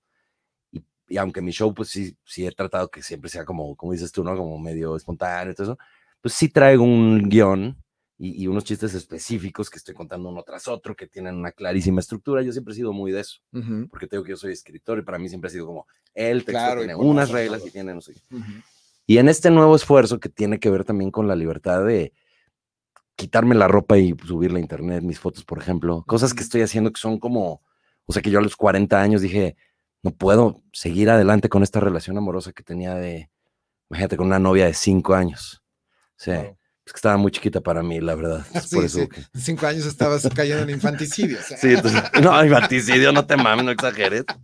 Y, 0.72 0.84
y 1.08 1.16
aunque 1.18 1.40
mi 1.42 1.52
show, 1.52 1.72
pues 1.74 1.88
sí, 1.90 2.16
sí 2.24 2.46
he 2.46 2.52
tratado 2.52 2.88
que 2.90 3.02
siempre 3.02 3.30
sea 3.30 3.44
como, 3.44 3.76
como 3.76 3.92
dices 3.92 4.12
tú, 4.12 4.24
¿no? 4.24 4.36
Como 4.36 4.58
medio 4.58 4.96
espontáneo 4.96 5.52
y 5.52 5.54
todo 5.54 5.72
eso, 5.74 5.78
pues 6.20 6.34
sí 6.34 6.48
traigo 6.48 6.84
un 6.84 7.28
guion 7.28 7.76
y, 8.18 8.42
y 8.42 8.46
unos 8.48 8.64
chistes 8.64 8.94
específicos 8.94 9.70
que 9.70 9.78
estoy 9.78 9.94
contando 9.94 10.28
uno 10.28 10.42
tras 10.42 10.68
otro, 10.68 10.94
que 10.96 11.06
tienen 11.06 11.36
una 11.36 11.52
clarísima 11.52 12.00
estructura. 12.00 12.42
Yo 12.42 12.52
siempre 12.52 12.72
he 12.72 12.76
sido 12.76 12.92
muy 12.92 13.12
de 13.12 13.20
eso, 13.20 13.40
Ujú, 13.52 13.88
porque 13.88 14.06
tengo 14.06 14.24
que 14.24 14.30
yo 14.30 14.36
soy 14.36 14.52
escritor 14.52 14.98
y 14.98 15.02
para 15.02 15.18
mí 15.18 15.28
siempre 15.28 15.48
ha 15.48 15.52
sido 15.52 15.66
como 15.66 15.86
el 16.14 16.44
texto 16.44 16.52
Claro, 16.52 16.78
tiene 16.80 16.94
unas 16.94 17.30
reglas 17.30 17.66
y 17.66 17.70
tiene 17.70 17.94
no 17.94 18.00
sé 18.00 18.14
qué. 18.14 18.20
ujú. 18.34 18.44
Y 19.06 19.18
en 19.18 19.28
este 19.28 19.50
nuevo 19.50 19.76
esfuerzo 19.76 20.20
que 20.20 20.28
tiene 20.28 20.58
que 20.58 20.70
ver 20.70 20.84
también 20.84 21.10
con 21.10 21.28
la 21.28 21.36
libertad 21.36 21.84
de 21.84 22.12
quitarme 23.16 23.54
la 23.54 23.68
ropa 23.68 23.98
y 23.98 24.14
subirla 24.26 24.58
a 24.58 24.62
internet, 24.62 25.02
mis 25.02 25.20
fotos, 25.20 25.44
por 25.44 25.58
ejemplo, 25.58 26.04
cosas 26.06 26.34
que 26.34 26.42
estoy 26.42 26.62
haciendo 26.62 26.92
que 26.92 27.00
son 27.00 27.18
como, 27.18 27.62
o 28.06 28.12
sea, 28.12 28.22
que 28.22 28.30
yo 28.30 28.38
a 28.38 28.42
los 28.42 28.56
40 28.56 29.00
años 29.00 29.20
dije, 29.20 29.56
no 30.02 30.10
puedo 30.10 30.62
seguir 30.72 31.10
adelante 31.10 31.48
con 31.48 31.62
esta 31.62 31.80
relación 31.80 32.18
amorosa 32.18 32.52
que 32.52 32.62
tenía 32.62 32.94
de, 32.94 33.30
imagínate, 33.90 34.16
con 34.16 34.26
una 34.26 34.38
novia 34.38 34.66
de 34.66 34.74
5 34.74 35.14
años. 35.14 35.62
O 36.18 36.22
sea, 36.24 36.42
Wow. 36.42 36.63
Es 36.86 36.92
que 36.92 36.96
estaba 36.98 37.16
muy 37.16 37.30
chiquita 37.32 37.60
para 37.60 37.82
mí, 37.82 38.00
la 38.00 38.14
verdad. 38.14 38.44
Es 38.54 38.64
Sí, 38.64 38.76
por 38.76 38.84
eso 38.84 38.98
sí. 39.00 39.08
que- 39.08 39.22
Cinco 39.38 39.66
años 39.66 39.86
estabas 39.86 40.28
cayendo 40.34 40.62
en 40.64 40.70
infanticidio. 40.70 41.38
o 41.38 41.42
sea, 41.42 41.56
Sí, 41.56 41.72
entonces, 41.74 42.02
no, 42.22 42.44
infanticidio, 42.44 43.12
no 43.12 43.26
te 43.26 43.36
mames, 43.36 43.64
no 43.64 43.70
exageres. 43.70 44.24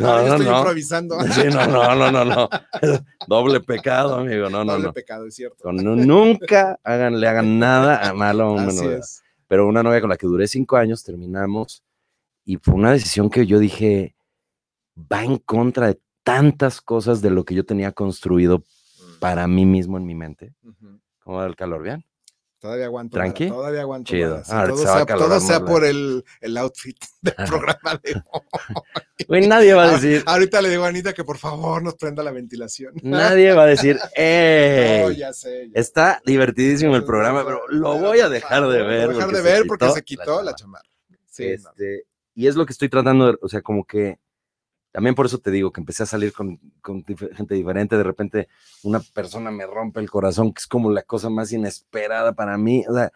No, 0.00 0.18
estoy 0.18 0.46
no. 0.46 0.56
improvisando. 0.58 1.20
Sí, 1.30 1.42
no, 1.52 1.66
no, 1.66 1.94
no, 1.94 2.10
no, 2.10 2.24
no. 2.24 2.48
Doble 3.28 3.60
pecado, 3.60 4.14
amigo. 4.16 4.48
No, 4.48 4.64
no, 4.64 4.72
Doble 4.72 4.86
no. 4.86 4.92
pecado, 4.94 5.26
es 5.26 5.34
cierto. 5.34 5.70
Nunca 5.72 6.80
hagan, 6.82 7.20
le 7.20 7.28
hagan 7.28 7.58
nada 7.58 8.08
a 8.08 8.14
malo 8.14 8.44
a 8.44 8.52
una 8.52 8.68
Así 8.68 8.76
novia. 8.82 8.98
es. 8.98 9.22
Pero 9.46 9.68
una 9.68 9.82
novia 9.82 10.00
con 10.00 10.08
la 10.08 10.16
que 10.16 10.26
duré 10.26 10.48
cinco 10.48 10.76
años, 10.78 11.04
terminamos, 11.04 11.82
y 12.46 12.56
fue 12.56 12.74
una 12.74 12.92
decisión 12.92 13.28
que 13.28 13.46
yo 13.46 13.58
dije, 13.58 14.16
va 14.96 15.22
en 15.22 15.36
contra 15.36 15.88
de 15.88 16.00
tantas 16.22 16.80
cosas 16.80 17.20
de 17.20 17.28
lo 17.30 17.44
que 17.44 17.54
yo 17.54 17.64
tenía 17.66 17.92
construido 17.92 18.64
para 19.20 19.46
mí 19.46 19.66
mismo 19.66 19.98
en 19.98 20.06
mi 20.06 20.14
mente. 20.14 20.54
Ujú. 20.62 20.98
¿Cómo 21.24 21.38
va 21.38 21.46
el 21.46 21.56
calor? 21.56 21.82
¿Bien? 21.82 22.04
Todavía 22.60 22.86
aguanto. 22.86 23.16
¿Tranqui? 23.18 23.48
Todavía 23.48 23.82
aguanto. 23.82 24.10
Chido. 24.10 24.42
Ah, 24.48 24.64
todo 24.66 24.78
se 24.78 24.84
sea, 24.84 25.04
todo 25.04 25.66
por 25.66 25.84
el, 25.84 26.24
el 26.40 26.56
outfit 26.56 26.96
del 27.20 27.34
programa 27.34 28.00
de 28.02 28.14
hoy. 28.32 28.40
Güey, 29.28 29.46
nadie 29.46 29.74
va 29.74 29.84
a 29.84 29.90
decir, 29.92 30.22
Ahorita 30.24 30.62
le 30.62 30.70
digo 30.70 30.84
a 30.84 30.88
Anita 30.88 31.12
que 31.12 31.24
por 31.24 31.36
favor 31.36 31.82
nos 31.82 31.94
prenda 31.96 32.22
la 32.22 32.30
ventilación. 32.30 32.94
nadie 33.02 33.52
va 33.52 33.64
a 33.64 33.66
decir, 33.66 33.98
¡eh! 34.16 35.02
No, 35.04 35.10
ya 35.10 35.32
sé. 35.34 35.68
ya 35.74 35.78
Está 35.80 36.22
divertidísimo 36.24 36.96
el 36.96 37.04
programa, 37.04 37.44
pero 37.44 37.60
lo 37.68 37.98
voy 37.98 38.20
a 38.20 38.30
dejar 38.30 38.66
de 38.66 38.82
ver. 38.82 39.08
Lo 39.08 39.12
voy 39.12 39.22
a 39.22 39.26
dejar 39.26 39.30
de 39.32 39.42
ver 39.42 39.64
porque 39.66 39.90
se 39.90 40.02
quitó 40.02 40.42
la 40.42 40.54
chamarra. 40.54 40.88
Sí, 41.26 41.44
no. 41.48 41.52
Este, 41.70 42.06
y 42.34 42.46
es 42.46 42.54
lo 42.56 42.64
que 42.64 42.72
estoy 42.72 42.88
tratando, 42.88 43.26
de- 43.32 43.38
o 43.42 43.48
sea, 43.48 43.60
como 43.60 43.84
que 43.84 44.18
también 44.94 45.16
por 45.16 45.26
eso 45.26 45.38
te 45.38 45.50
digo 45.50 45.72
que 45.72 45.80
empecé 45.80 46.04
a 46.04 46.06
salir 46.06 46.32
con, 46.32 46.60
gente 46.84 47.54
diferente. 47.56 47.96
De 47.96 48.04
repente, 48.04 48.46
una 48.84 49.00
persona 49.00 49.50
me 49.50 49.66
rompe 49.66 49.98
el 49.98 50.08
corazón, 50.08 50.52
que 50.54 50.60
es 50.60 50.68
como 50.68 50.88
la 50.88 51.02
cosa 51.02 51.28
más 51.30 51.50
inesperada 51.50 52.32
para 52.32 52.56
mí. 52.56 52.84
O 52.88 52.94
sea, 52.94 53.10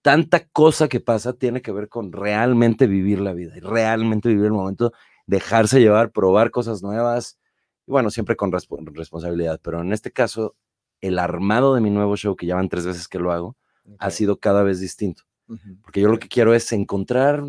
tanta 0.00 0.46
cosa 0.46 0.86
que 0.86 1.00
pasa 1.00 1.32
tiene 1.32 1.60
que 1.60 1.72
ver 1.72 1.88
con 1.88 2.12
realmente 2.12 2.86
vivir 2.86 3.18
la 3.18 3.32
vida 3.32 3.56
y 3.56 3.58
realmente 3.58 4.28
vivir 4.28 4.44
el 4.44 4.52
momento, 4.52 4.92
dejarse 5.26 5.80
llevar, 5.80 6.12
probar 6.12 6.52
cosas 6.52 6.84
nuevas. 6.84 7.36
Y 7.84 7.90
bueno, 7.90 8.10
siempre 8.10 8.36
con 8.36 8.52
respo- 8.52 8.78
responsabilidad. 8.94 9.58
Pero 9.60 9.80
en 9.80 9.92
este 9.92 10.12
caso, 10.12 10.54
el 11.00 11.18
armado 11.18 11.74
de 11.74 11.80
mi 11.80 11.90
nuevo 11.90 12.16
show, 12.16 12.36
que 12.36 12.46
ya 12.46 12.54
van 12.54 12.68
tres 12.68 12.86
veces 12.86 13.08
que 13.08 13.18
lo 13.18 13.32
hago, 13.32 13.56
ha 13.98 14.10
sido 14.12 14.38
cada 14.38 14.62
vez 14.62 14.78
distinto. 14.78 15.24
Porque 15.82 16.00
yo 16.00 16.08
lo 16.08 16.20
que 16.20 16.28
quiero 16.28 16.54
es 16.54 16.70
encontrar 16.72 17.42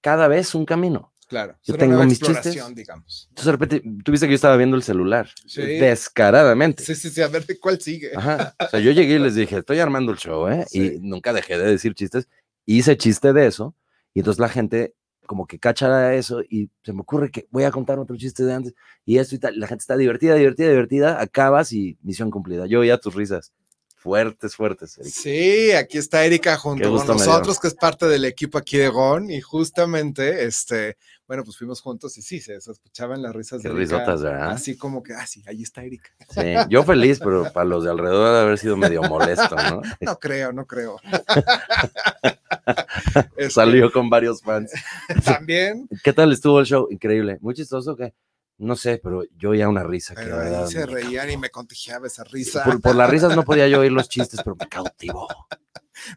cada 0.00 0.28
vez 0.28 0.54
un 0.54 0.66
camino. 0.66 1.12
Claro. 1.28 1.56
Yo 1.62 1.74
una 1.74 1.80
tengo 1.80 2.04
mis 2.04 2.20
chistes. 2.20 2.74
digamos. 2.74 3.26
Entonces 3.30 3.46
de 3.46 3.52
repente, 3.52 3.82
tú 4.04 4.12
viste 4.12 4.26
que 4.26 4.32
yo 4.32 4.36
estaba 4.36 4.56
viendo 4.56 4.76
el 4.76 4.82
celular, 4.82 5.28
Sí. 5.46 5.62
descaradamente. 5.62 6.82
Sí, 6.84 6.94
sí, 6.94 7.10
sí, 7.10 7.22
a 7.22 7.28
ver 7.28 7.44
cuál 7.60 7.80
sigue. 7.80 8.10
Ajá. 8.14 8.54
O 8.60 8.68
sea, 8.68 8.80
yo 8.80 8.90
llegué 8.92 9.14
y 9.14 9.18
les 9.18 9.34
dije, 9.34 9.58
estoy 9.58 9.78
armando 9.78 10.12
el 10.12 10.18
show, 10.18 10.48
¿eh? 10.48 10.64
Sí. 10.68 10.94
Y 10.96 11.00
nunca 11.00 11.32
dejé 11.32 11.58
de 11.58 11.64
decir 11.66 11.94
chistes. 11.94 12.28
Hice 12.66 12.96
chiste 12.96 13.32
de 13.32 13.46
eso. 13.46 13.74
Y 14.12 14.20
entonces 14.20 14.38
la 14.40 14.48
gente 14.48 14.94
como 15.26 15.46
que 15.46 15.58
cacha 15.58 16.14
eso 16.14 16.42
y 16.42 16.68
se 16.82 16.92
me 16.92 17.00
ocurre 17.00 17.30
que 17.30 17.46
voy 17.50 17.64
a 17.64 17.70
contar 17.70 17.98
otro 17.98 18.14
chiste 18.16 18.44
de 18.44 18.52
antes 18.52 18.74
y 19.06 19.16
esto 19.18 19.34
y 19.34 19.38
tal. 19.38 19.58
La 19.58 19.66
gente 19.66 19.80
está 19.82 19.96
divertida, 19.96 20.34
divertida, 20.34 20.68
divertida. 20.68 21.20
Acabas 21.20 21.72
y 21.72 21.96
misión 22.02 22.30
cumplida. 22.30 22.66
Yo 22.66 22.80
oía 22.80 22.98
tus 22.98 23.14
risas. 23.14 23.52
Fuertes, 24.04 24.54
fuertes. 24.54 24.98
Erika. 24.98 25.16
Sí, 25.18 25.72
aquí 25.72 25.96
está 25.96 26.26
Erika 26.26 26.58
junto 26.58 26.94
con 26.94 27.06
nosotros, 27.06 27.58
que 27.58 27.68
es 27.68 27.74
parte 27.74 28.04
del 28.04 28.26
equipo 28.26 28.58
aquí 28.58 28.76
de 28.76 28.90
GON, 28.90 29.30
y 29.30 29.40
justamente, 29.40 30.44
este, 30.44 30.98
bueno, 31.26 31.42
pues 31.42 31.56
fuimos 31.56 31.80
juntos 31.80 32.18
y 32.18 32.20
sí, 32.20 32.38
se, 32.38 32.56
escuchaban 32.56 33.22
las 33.22 33.34
risas 33.34 33.62
Qué 33.62 33.68
de 33.68 33.74
Erika. 33.74 33.96
risotas, 33.96 34.22
¿verdad? 34.22 34.50
Así 34.50 34.76
como 34.76 35.02
que, 35.02 35.14
ah, 35.14 35.26
sí, 35.26 35.42
ahí 35.46 35.62
está 35.62 35.84
Erika. 35.84 36.10
Sí, 36.28 36.42
yo 36.68 36.82
feliz, 36.82 37.18
pero 37.18 37.50
para 37.50 37.64
los 37.64 37.82
de 37.82 37.92
alrededor 37.92 38.34
de 38.34 38.40
haber 38.40 38.58
sido 38.58 38.76
medio 38.76 39.00
molesto, 39.04 39.56
¿no? 39.56 39.80
No 40.02 40.18
creo, 40.18 40.52
no 40.52 40.66
creo. 40.66 41.00
Este, 43.36 43.50
Salió 43.50 43.92
con 43.92 44.08
varios 44.08 44.40
fans. 44.42 44.70
También, 45.24 45.86
¿Qué 46.02 46.12
tal 46.12 46.32
estuvo 46.32 46.60
el 46.60 46.66
show? 46.66 46.88
Increíble. 46.90 47.38
Muy 47.40 47.54
chistoso 47.54 47.96
que, 47.96 48.14
no 48.58 48.76
sé, 48.76 49.00
pero 49.02 49.24
yo 49.36 49.50
oía 49.50 49.68
una 49.68 49.82
risa 49.82 50.14
que 50.14 50.22
pero 50.22 50.36
la 50.36 50.42
ahí 50.42 50.50
verdad, 50.50 50.66
se 50.68 50.86
reían 50.86 51.30
y 51.30 51.36
me 51.36 51.50
contagiaba 51.50 52.06
esa 52.06 52.24
risa. 52.24 52.64
por, 52.64 52.80
por 52.80 52.96
las 52.96 53.10
risas 53.10 53.34
no 53.34 53.44
podía 53.44 53.68
yo 53.68 53.80
oír 53.80 53.92
los 53.92 54.08
chistes, 54.08 54.40
pero 54.44 54.56
me 54.56 54.68
cautivó. 54.68 55.28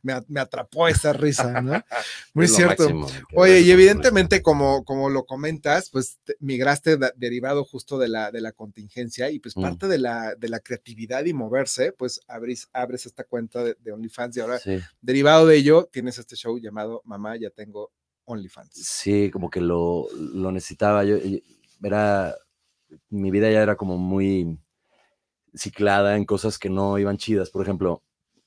Me, 0.02 0.40
atrapó 0.40 0.88
esa 0.88 1.14
risa, 1.14 1.62
¿no? 1.62 1.72
Muy 2.34 2.46
Es 2.46 2.56
cierto. 2.56 2.90
máximo, 2.90 3.08
que 3.30 3.36
Oye, 3.38 3.62
y 3.62 3.70
evidentemente, 3.72 4.42
como, 4.42 4.84
como 4.84 5.08
lo 5.10 5.26
comentas, 5.26 5.92
pues 5.92 6.18
te- 6.24 6.36
migraste 6.40 6.98
derivado 7.16 7.64
justo 7.64 8.00
de 8.00 8.08
la, 8.08 8.32
de 8.32 8.42
la 8.42 8.52
contingencia 8.54 9.30
y 9.30 9.38
pues 9.40 9.56
Mm. 9.56 9.62
parte 9.62 9.88
de 9.88 10.00
la, 10.00 10.34
de 10.36 10.50
la 10.50 10.60
creatividad 10.62 11.24
y 11.26 11.34
moverse, 11.34 11.92
pues 11.94 12.20
abres, 12.28 12.68
abres 12.74 13.06
esta 13.06 13.24
cuenta 13.24 13.64
de, 13.64 13.76
de 13.80 13.92
OnlyFans 13.92 14.36
y 14.38 14.40
ahora, 14.40 14.58
Sí, 14.58 14.80
derivado 15.00 15.46
de 15.46 15.58
ello, 15.58 15.88
tienes 15.92 16.18
este 16.18 16.36
show 16.36 16.58
llamado 16.58 17.02
Mamá, 17.06 17.38
ya 17.38 17.52
tengo 17.52 17.92
OnlyFans. 18.26 18.72
sí, 18.74 19.30
como 19.32 19.50
que 19.52 19.62
lo, 19.62 20.08
lo 20.12 20.52
necesitaba. 20.52 21.04
Yo, 21.06 21.18
era, 21.84 22.36
mi 23.10 23.32
vida 23.32 23.52
ya 23.52 23.62
era 23.64 23.76
como 23.78 23.98
muy 23.98 24.60
ciclada 25.54 26.18
en 26.18 26.26
cosas 26.26 26.60
que 26.60 26.70
no 26.70 26.98
iban 26.98 27.18
chidas. 27.18 27.50
Por 27.50 27.64
ejemplo, 27.64 28.04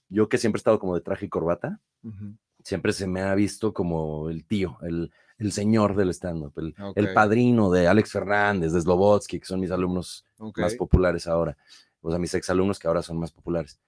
yo 0.09 0.29
que 0.29 0.39
siempre 0.39 0.59
he 0.59 0.61
estado 0.61 0.79
como 0.79 0.95
de 0.95 1.01
traje 1.03 1.27
y 1.27 1.29
corbata, 1.29 1.81
Ujú, 2.03 2.37
siempre 2.65 2.93
se 2.93 3.07
me 3.07 3.23
ha 3.23 3.35
visto 3.35 3.73
como 3.73 4.31
el 4.31 4.45
tío, 4.47 4.79
el, 4.83 5.13
el 5.39 5.53
señor 5.53 5.97
del 5.97 6.11
stand-up, 6.11 6.53
el, 6.59 6.77
el 6.95 7.05
ok, 7.05 7.13
padrino 7.13 7.71
de 7.71 7.89
Alex 7.89 8.13
Fernández, 8.13 8.73
de 8.73 8.81
Slobotsky, 8.81 9.41
que 9.41 9.47
son 9.47 9.61
mis 9.61 9.71
alumnos 9.71 10.25
ok, 10.39 10.59
más 10.59 10.75
populares 10.75 11.27
ahora, 11.27 11.57
o 12.03 12.11
sea, 12.11 12.19
mis 12.19 12.35
exalumnos 12.35 12.79
que 12.79 12.89
ahora 12.89 13.03
son 13.03 13.19
más 13.19 13.33
populares. 13.33 13.81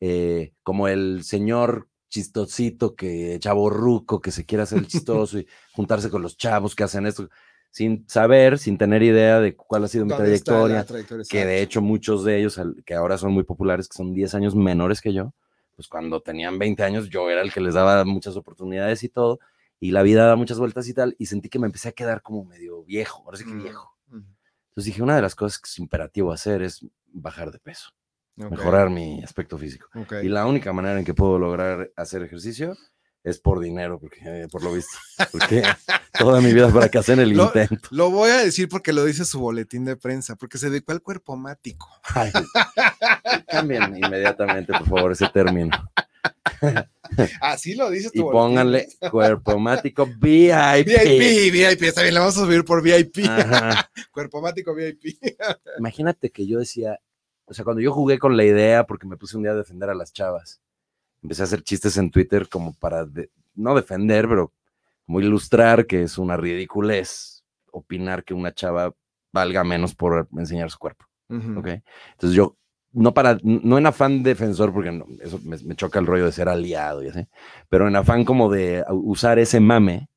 Eh, 0.00 0.52
como 0.62 0.88
el 0.88 1.24
señor 1.24 1.88
chistosito, 2.08 2.94
que 2.94 3.38
chaborruco, 3.40 4.20
que 4.20 4.30
se 4.30 4.46
quiere 4.46 4.62
hacer 4.62 4.78
el 4.78 4.86
chistoso 4.88 5.38
y 5.38 5.46
juntarse 5.72 6.10
con 6.10 6.22
los 6.22 6.36
chavos 6.36 6.74
que 6.74 6.84
hacen 6.84 7.06
esto, 7.06 7.28
sin 7.70 8.08
saber, 8.08 8.58
sin 8.58 8.78
tener 8.78 9.02
idea 9.02 9.40
de 9.40 9.54
cuál 9.56 9.84
ha 9.84 9.88
sido 9.88 10.04
mi 10.04 10.10
¿Dónde 10.10 10.34
está 10.34 10.52
la 10.52 10.58
trayectoria, 10.58 10.84
trayectoria? 10.84 11.24
que 11.28 11.44
de 11.44 11.62
hecho 11.62 11.80
muchos 11.82 12.24
de 12.24 12.38
ellos, 12.38 12.60
que 12.84 12.94
ahora 12.94 13.18
son 13.18 13.32
muy 13.32 13.44
populares, 13.44 13.88
que 13.88 13.96
son 13.96 14.14
10 14.14 14.34
años 14.34 14.54
menores 14.54 15.00
que 15.00 15.12
yo, 15.12 15.32
pues 15.76 15.86
cuando 15.88 16.20
tenían 16.20 16.58
20 16.58 16.82
años 16.82 17.08
yo 17.08 17.30
era 17.30 17.42
el 17.42 17.52
que 17.52 17.60
les 17.60 17.74
daba 17.74 18.04
muchas 18.04 18.36
oportunidades 18.36 19.02
y 19.04 19.08
todo, 19.08 19.38
y 19.80 19.92
la 19.92 20.02
vida 20.02 20.26
da 20.26 20.34
muchas 20.36 20.58
vueltas 20.58 20.88
y 20.88 20.94
tal, 20.94 21.14
y 21.18 21.26
sentí 21.26 21.48
que 21.48 21.58
me 21.58 21.66
empecé 21.66 21.88
a 21.90 21.92
quedar 21.92 22.22
como 22.22 22.44
medio 22.44 22.82
viejo, 22.82 23.22
ahora 23.24 23.36
sí 23.38 23.44
que 23.44 23.50
Mm, 23.50 23.62
viejo. 23.62 23.94
ujú, 24.10 24.24
Entonces 24.70 24.84
dije, 24.86 25.02
una 25.02 25.16
de 25.16 25.22
las 25.22 25.34
cosas 25.34 25.58
que 25.60 25.68
es 25.68 25.78
imperativo 25.78 26.32
hacer 26.32 26.62
es 26.62 26.84
bajar 27.12 27.50
de 27.52 27.58
peso, 27.60 27.90
ok, 28.38 28.50
mejorar 28.50 28.90
mi 28.90 29.22
aspecto 29.22 29.56
físico. 29.58 29.88
Y 30.22 30.28
la 30.28 30.46
única 30.46 30.72
manera 30.72 30.98
en 30.98 31.04
que 31.04 31.14
puedo 31.14 31.38
lograr 31.38 31.90
hacer 31.96 32.22
ejercicio 32.22 32.76
es 33.30 33.38
por 33.40 33.60
dinero, 33.60 33.98
porque 33.98 34.18
eh, 34.24 34.48
por 34.50 34.62
lo 34.62 34.72
visto, 34.72 34.96
porque 35.32 35.62
toda 36.18 36.40
mi 36.40 36.52
vida 36.52 36.70
fracasé 36.70 37.12
en 37.14 37.20
el 37.20 37.30
Lo- 37.30 37.46
intento. 37.46 37.88
Lo 37.90 38.10
voy 38.10 38.30
a 38.30 38.38
decir 38.38 38.68
porque 38.68 38.92
lo 38.92 39.04
dice 39.04 39.24
su 39.24 39.40
boletín 39.40 39.84
de 39.84 39.96
prensa, 39.96 40.36
porque 40.36 40.58
se 40.58 40.70
dedicó 40.70 40.92
al 40.92 41.02
cuerpo 41.02 41.36
mático. 41.36 41.88
Ay, 42.14 42.30
cambien 43.46 43.96
inmediatamente, 43.96 44.72
por 44.72 44.84
favor, 44.88 45.12
ese 45.12 45.28
término. 45.28 45.76
Así 47.40 47.74
lo 47.74 47.90
dice 47.90 48.10
tu 48.10 48.28
Y 48.28 48.32
pónganle 48.32 48.88
cuerpo 49.10 49.58
mático 49.58 50.06
VIP. 50.20 50.86
VIP, 50.86 51.52
VIP, 51.52 51.82
está 51.84 52.02
bien, 52.02 52.14
la 52.14 52.20
vamos 52.20 52.36
a 52.36 52.40
subir 52.40 52.64
por 52.64 52.82
VIP. 52.82 53.18
Cuerpo 54.12 54.40
mático 54.40 54.74
VIP. 54.74 55.18
Imagínate 55.78 56.30
que 56.30 56.46
yo 56.46 56.58
decía, 56.58 56.98
o 57.46 57.54
sea, 57.54 57.64
cuando 57.64 57.80
yo 57.80 57.92
jugué 57.92 58.18
con 58.18 58.36
la 58.36 58.44
idea, 58.44 58.84
porque 58.84 59.06
me 59.06 59.16
puse 59.16 59.36
un 59.36 59.44
día 59.44 59.52
a 59.52 59.56
defender 59.56 59.88
a 59.90 59.94
las 59.94 60.12
chavas, 60.12 60.60
empecé 61.22 61.42
a 61.42 61.44
hacer 61.44 61.62
chistes 61.62 61.96
en 61.96 62.10
Twitter 62.10 62.48
como 62.48 62.74
para, 62.74 63.04
de- 63.04 63.30
no 63.54 63.74
defender, 63.74 64.28
pero 64.28 64.52
como 65.06 65.20
ilustrar 65.20 65.86
que 65.86 66.02
es 66.02 66.18
una 66.18 66.36
ridiculez 66.36 67.42
opinar 67.72 68.24
que 68.24 68.34
una 68.34 68.52
chava 68.52 68.92
valga 69.32 69.64
menos 69.64 69.94
por 69.94 70.28
enseñar 70.36 70.70
su 70.70 70.78
cuerpo. 70.78 71.04
Ujú. 71.28 71.58
¿ok? 71.60 71.66
Entonces 72.12 72.36
yo, 72.36 72.56
no 72.92 73.12
para, 73.12 73.38
no 73.42 73.76
en 73.78 73.86
afán 73.86 74.22
defensor, 74.22 74.72
porque 74.72 74.90
no, 74.90 75.06
eso 75.20 75.38
me, 75.44 75.56
me 75.58 75.74
choca 75.76 75.98
el 75.98 76.06
rollo 76.06 76.24
de 76.24 76.32
ser 76.32 76.48
aliado 76.48 77.02
y 77.02 77.08
así, 77.08 77.26
pero 77.68 77.86
en 77.86 77.96
afán 77.96 78.24
como 78.24 78.50
de 78.50 78.84
usar 78.90 79.38
ese 79.38 79.60
mame, 79.60 80.08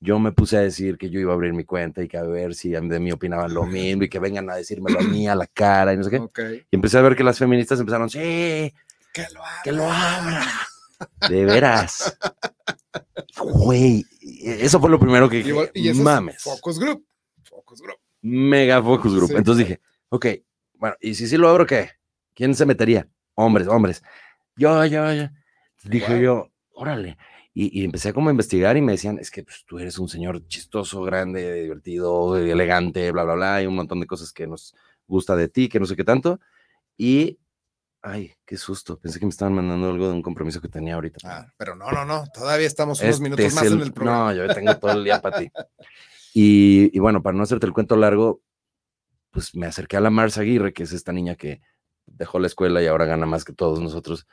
yo 0.00 0.18
me 0.18 0.32
puse 0.32 0.56
a 0.56 0.60
decir 0.60 0.98
que 0.98 1.08
yo 1.10 1.18
iba 1.18 1.32
a 1.32 1.34
abrir 1.34 1.54
mi 1.54 1.64
cuenta 1.64 2.02
y 2.02 2.08
que 2.08 2.18
a 2.18 2.22
ver 2.22 2.54
si 2.54 2.70
de 2.70 3.00
mí 3.00 3.10
opinaban 3.10 3.52
lo 3.54 3.64
mismo 3.66 4.04
y 4.04 4.08
que 4.08 4.18
vengan 4.18 4.48
a 4.50 4.54
decírmelo 4.56 5.00
a 5.00 5.02
mí 5.02 5.26
a 5.26 5.34
la 5.34 5.46
cara 5.46 5.92
y 5.94 5.96
no 5.96 6.04
sé 6.04 6.10
qué. 6.10 6.18
Ok. 6.18 6.40
Y 6.70 6.76
empecé 6.76 6.98
a 6.98 7.02
ver 7.02 7.16
que 7.16 7.24
las 7.24 7.38
feministas 7.38 7.80
empezaron, 7.80 8.08
sí, 8.10 8.72
Que 9.14 9.26
lo 9.32 9.42
haga. 9.44 9.62
que 9.62 9.72
lo 9.72 9.90
abra. 9.90 10.46
De 11.28 11.44
veras. 11.44 12.16
Güey, 13.38 14.04
eso 14.42 14.80
fue 14.80 14.90
lo 14.90 14.98
primero 14.98 15.28
que 15.28 15.38
Y, 15.38 15.42
dije, 15.42 15.70
y 15.74 15.88
ese 15.88 16.02
mames. 16.02 16.36
es 16.36 16.42
Focus 16.42 16.78
Group. 16.78 17.06
Focus 17.44 17.80
Group. 17.80 17.98
Mega 18.22 18.82
Focus 18.82 19.14
Group. 19.14 19.28
Sí. 19.30 19.36
Entonces 19.36 19.66
dije, 19.66 19.80
ok, 20.08 20.26
bueno, 20.74 20.96
y 21.00 21.14
si 21.14 21.26
sí 21.26 21.36
lo 21.36 21.48
abro, 21.48 21.66
¿qué? 21.66 21.90
¿Quién 22.34 22.54
se 22.54 22.66
metería? 22.66 23.08
Hombres, 23.34 23.68
hombres. 23.68 24.02
Yo, 24.56 24.84
yo, 24.86 25.12
yo. 25.12 25.28
Dije 25.84 26.14
Wow. 26.14 26.22
yo, 26.22 26.50
órale. 26.74 27.16
Y, 27.52 27.80
y 27.80 27.84
empecé 27.84 28.12
como 28.12 28.28
a 28.30 28.32
investigar 28.32 28.76
y 28.76 28.82
me 28.82 28.92
decían, 28.92 29.18
es 29.18 29.30
que 29.30 29.44
pues, 29.44 29.64
tú 29.66 29.78
eres 29.78 29.98
un 29.98 30.08
señor 30.08 30.46
chistoso, 30.48 31.02
grande, 31.02 31.62
divertido, 31.62 32.36
elegante, 32.36 33.10
bla, 33.12 33.22
bla, 33.24 33.34
bla, 33.34 33.62
y 33.62 33.66
un 33.66 33.76
montón 33.76 34.00
de 34.00 34.06
cosas 34.06 34.32
que 34.32 34.46
nos 34.46 34.74
gusta 35.06 35.36
de 35.36 35.48
ti, 35.48 35.68
que 35.68 35.78
no 35.78 35.86
sé 35.86 35.94
qué 35.94 36.02
tanto. 36.04 36.40
Y, 36.96 37.38
ay, 38.04 38.32
qué 38.44 38.56
susto. 38.56 38.98
Pensé 38.98 39.18
que 39.18 39.24
me 39.24 39.30
estaban 39.30 39.54
mandando 39.54 39.88
algo 39.88 40.08
de 40.08 40.12
un 40.12 40.22
compromiso 40.22 40.60
que 40.60 40.68
tenía 40.68 40.94
ahorita. 40.94 41.18
Ah, 41.24 41.52
pero 41.56 41.74
no, 41.74 41.90
no, 41.90 42.04
no. 42.04 42.24
Todavía 42.32 42.66
estamos 42.66 43.00
unos 43.00 43.10
Este 43.10 43.22
minutos 43.22 43.44
es 43.46 43.54
más 43.54 43.64
en 43.64 43.80
el 43.80 43.92
programa. 43.92 44.34
No, 44.34 44.46
yo 44.46 44.54
tengo 44.54 44.76
todo 44.76 44.92
el 44.92 45.04
día 45.04 45.20
para 45.20 45.38
ti. 45.38 45.50
Y, 46.34 46.90
y 46.92 46.98
bueno, 46.98 47.22
para 47.22 47.36
no 47.36 47.42
hacerte 47.42 47.66
el 47.66 47.72
cuento 47.72 47.96
largo, 47.96 48.42
pues 49.30 49.54
me 49.54 49.66
acerqué 49.66 49.96
a 49.96 50.00
la 50.00 50.10
Mars 50.10 50.36
Aguirre, 50.36 50.72
que 50.72 50.82
es 50.82 50.92
esta 50.92 51.12
niña 51.12 51.34
que 51.34 51.62
dejó 52.06 52.38
la 52.38 52.46
escuela 52.46 52.82
y 52.82 52.86
ahora 52.86 53.06
gana 53.06 53.24
más 53.24 53.44
que 53.44 53.52
todos 53.54 53.80
nosotros 53.80 54.26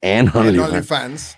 en. 0.00 0.34
OnlyFans. 0.34 1.36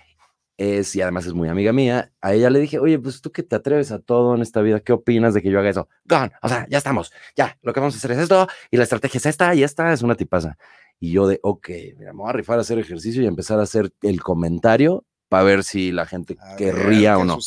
Es, 0.61 0.95
y 0.95 1.01
además 1.01 1.25
es 1.25 1.33
muy 1.33 1.49
amiga 1.49 1.73
mía. 1.73 2.11
A 2.21 2.35
ella 2.35 2.51
le 2.51 2.59
dije, 2.59 2.77
oye, 2.77 2.99
pues 2.99 3.19
tú 3.19 3.31
que 3.31 3.41
te 3.41 3.55
atreves 3.55 3.91
a 3.91 3.97
todo 3.97 4.35
en 4.35 4.43
esta 4.43 4.61
vida, 4.61 4.79
¿qué 4.79 4.93
opinas 4.93 5.33
de 5.33 5.41
que 5.41 5.49
yo 5.49 5.57
haga 5.57 5.71
eso? 5.71 5.89
Gone, 6.05 6.31
o 6.39 6.47
sea, 6.47 6.67
ya 6.69 6.77
estamos, 6.77 7.11
ya, 7.35 7.57
lo 7.63 7.73
que 7.73 7.79
vamos 7.79 7.95
a 7.95 7.97
hacer 7.97 8.11
es 8.11 8.19
esto, 8.19 8.47
y 8.69 8.77
la 8.77 8.83
estrategia 8.83 9.17
es 9.17 9.25
esta, 9.25 9.55
y 9.55 9.63
esta 9.63 9.91
es 9.91 10.03
una 10.03 10.13
tipaza. 10.13 10.59
Y 10.99 11.13
yo 11.13 11.25
de, 11.25 11.39
ok, 11.41 11.67
mira, 11.97 12.13
me 12.13 12.19
voy 12.19 12.29
a 12.29 12.33
rifar 12.33 12.59
a 12.59 12.61
hacer 12.61 12.77
ejercicio 12.77 13.23
y 13.23 13.25
empezar 13.25 13.59
a 13.59 13.63
hacer 13.63 13.91
el 14.03 14.21
comentario 14.21 15.03
para 15.29 15.43
ver 15.45 15.63
si 15.63 15.91
la 15.91 16.05
gente 16.05 16.37
A 16.39 16.57
querría 16.57 17.15
¿qué 17.15 17.21
o 17.21 17.25
no. 17.25 17.39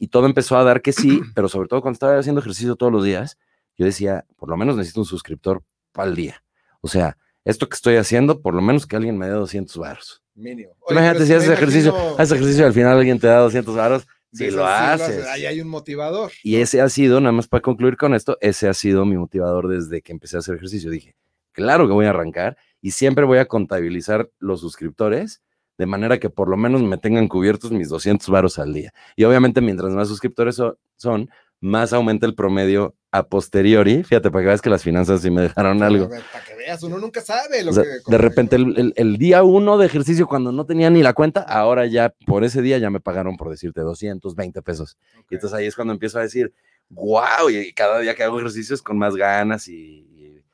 Y 0.00 0.08
todo 0.08 0.26
empezó 0.26 0.56
a 0.56 0.64
dar 0.64 0.82
que 0.82 0.92
sí, 0.92 1.20
pero 1.36 1.48
sobre 1.48 1.68
todo 1.68 1.82
cuando 1.82 1.94
estaba 1.94 2.18
haciendo 2.18 2.40
ejercicio 2.40 2.74
todos 2.74 2.90
los 2.90 3.04
días, 3.04 3.38
yo 3.78 3.86
decía, 3.86 4.26
por 4.34 4.48
lo 4.48 4.56
menos 4.56 4.76
necesito 4.76 4.98
un 4.98 5.06
suscriptor 5.06 5.62
para 5.92 6.08
el 6.08 6.16
día. 6.16 6.42
O 6.80 6.88
sea, 6.88 7.16
esto 7.44 7.68
que 7.68 7.76
estoy 7.76 7.94
haciendo, 7.94 8.40
por 8.42 8.54
lo 8.54 8.60
menos 8.60 8.88
que 8.88 8.96
alguien 8.96 9.16
me 9.16 9.26
dé 9.26 9.34
200 9.34 9.76
baros. 9.76 10.23
Mínimo. 10.34 10.70
Oye, 10.80 10.92
Imagínate 10.98 11.26
si 11.26 11.32
haces 11.32 11.50
ejercicio, 11.50 11.90
imagino- 11.90 12.14
haces 12.18 12.32
ejercicio 12.32 12.62
y 12.64 12.66
al 12.66 12.72
final 12.72 12.96
alguien 12.98 13.18
te 13.20 13.26
da 13.28 13.38
200 13.38 13.76
varos, 13.76 14.06
si 14.32 14.50
lo 14.50 14.62
sí 14.66 14.68
haces. 14.68 15.26
Ahí 15.26 15.46
hay 15.46 15.60
un 15.60 15.68
motivador. 15.68 16.32
Y 16.42 16.56
ese 16.56 16.80
ha 16.80 16.88
sido, 16.88 17.20
nada 17.20 17.32
más 17.32 17.46
para 17.46 17.60
concluir 17.62 17.96
con 17.96 18.14
esto, 18.14 18.36
ese 18.40 18.68
ha 18.68 18.74
sido 18.74 19.04
mi 19.04 19.16
motivador 19.16 19.68
desde 19.68 20.02
que 20.02 20.12
empecé 20.12 20.36
a 20.36 20.40
hacer 20.40 20.56
ejercicio. 20.56 20.90
Dije, 20.90 21.14
claro 21.52 21.86
que 21.86 21.92
voy 21.92 22.06
a 22.06 22.10
arrancar 22.10 22.56
y 22.80 22.90
siempre 22.90 23.24
voy 23.24 23.38
a 23.38 23.46
contabilizar 23.46 24.28
los 24.40 24.60
suscriptores 24.60 25.40
de 25.78 25.86
manera 25.86 26.18
que 26.18 26.30
por 26.30 26.48
lo 26.48 26.56
menos 26.56 26.82
me 26.82 26.98
tengan 26.98 27.26
cubiertos 27.28 27.70
mis 27.72 27.88
200 27.88 28.28
varos 28.28 28.58
al 28.58 28.72
día. 28.72 28.92
Y 29.16 29.24
obviamente 29.24 29.60
mientras 29.60 29.92
más 29.92 30.08
suscriptores 30.08 30.56
so- 30.56 30.78
son, 30.96 31.30
más 31.64 31.92
aumenta 31.94 32.26
el 32.26 32.34
promedio 32.34 32.94
a 33.10 33.22
posteriori. 33.26 34.02
Fíjate, 34.04 34.30
para 34.30 34.42
que 34.42 34.48
veas 34.48 34.60
que 34.60 34.68
las 34.70 34.82
finanzas 34.82 35.22
sí 35.22 35.30
me 35.30 35.40
dejaron 35.42 35.82
algo. 35.82 36.08
Para 36.10 36.44
que 36.44 36.54
veas, 36.56 36.82
uno 36.82 36.98
nunca 36.98 37.20
sabe 37.22 37.62
lo 37.64 37.70
O 37.70 37.74
sea, 37.74 37.84
que. 37.84 38.10
de 38.10 38.18
repente 38.18 38.56
el, 38.56 38.78
el- 38.78 38.92
el 38.96 39.16
día 39.16 39.42
uno 39.44 39.78
de 39.78 39.86
ejercicio 39.86 40.26
cuando 40.26 40.52
no 40.52 40.66
tenía 40.66 40.90
ni 40.90 41.02
la 41.02 41.14
cuenta, 41.14 41.40
ahora 41.40 41.86
ya 41.86 42.12
por 42.26 42.44
ese 42.44 42.60
día 42.60 42.76
ya 42.78 42.90
me 42.90 43.00
pagaron 43.00 43.36
por 43.36 43.48
decirte 43.50 43.80
220 43.80 44.60
pesos. 44.62 44.98
Y 45.30 45.34
entonces 45.36 45.56
ahí 45.58 45.66
es 45.66 45.74
cuando 45.74 45.94
empiezo 45.94 46.18
a 46.18 46.22
decir, 46.22 46.52
wow, 46.90 47.48
y 47.50 47.72
cada 47.72 48.00
día 48.00 48.14
que 48.14 48.24
hago 48.24 48.38
ejercicios 48.38 48.82
con 48.82 48.98
más 48.98 49.14
ganas 49.16 49.66
y, 49.68 49.74
y 49.74 50.44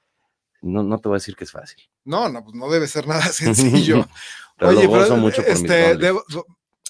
no, 0.63 0.83
no 0.85 0.99
te 0.99 1.09
voy 1.09 1.17
a 1.17 1.19
decir 1.19 1.35
que 1.35 1.45
es 1.45 1.51
fácil. 1.51 1.81
No, 2.05 2.29
no, 2.29 2.45
pues 2.45 2.55
no 2.55 2.71
debe 2.71 2.87
ser 2.87 3.09
nada 3.09 3.23
sencillo. 3.33 4.07
Oye, 4.61 4.85
lo 4.85 4.91
gozo 4.91 5.05
pero 5.09 5.17
mucho 5.17 5.43
por 5.43 5.51
mis 5.51 5.63
este, 5.63 5.97
debo- 5.99 6.23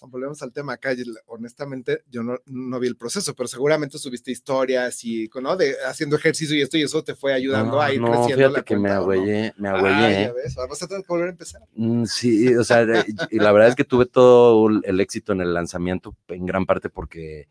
volvemos 0.08 0.40
al 0.42 0.52
tema 0.52 0.74
acá. 0.74 0.90
Honestamente, 1.26 2.04
yo 2.10 2.22
no, 2.22 2.38
no 2.46 2.78
vi 2.80 2.88
el 2.88 2.96
proceso, 2.96 3.34
pero 3.34 3.48
seguramente 3.48 3.98
subiste 3.98 4.30
historias 4.30 5.04
y, 5.04 5.28
¿no? 5.42 5.56
De 5.56 5.74
haciendo 5.86 6.16
ejercicio 6.16 6.56
y 6.56 6.62
esto 6.62 6.78
y 6.78 6.82
eso 6.82 7.02
te 7.04 7.14
fue 7.14 7.32
ayudando 7.32 7.72
no, 7.76 7.80
a 7.82 7.92
ir 7.92 8.00
no, 8.00 8.06
creciendo 8.06 8.36
fíjate 8.36 8.52
la 8.58 8.62
que 8.62 8.76
me 8.76 8.90
agüellé, 8.90 9.54
me 9.58 9.68
Ah, 9.68 9.76
agüellé. 9.76 10.32
ves, 10.32 10.56
ahora 10.56 10.70
vas 10.70 10.82
a 10.82 10.88
tener 10.88 11.02
que 11.02 11.08
volver 11.12 11.28
a 11.28 11.30
empezar. 11.32 11.62
Mm, 11.74 12.04
Sí, 12.04 12.54
o 12.54 12.64
sea, 12.64 12.82
y 13.30 13.38
la 13.38 13.52
verdad 13.52 13.68
es 13.70 13.76
que 13.76 13.84
tuve 13.84 14.06
todo 14.06 14.68
el- 14.68 15.00
éxito 15.00 15.32
en 15.32 15.40
el 15.40 15.52
lanzamiento, 15.54 16.16
en 16.28 16.46
gran 16.46 16.66
parte 16.66 16.88
porque, 16.90 17.48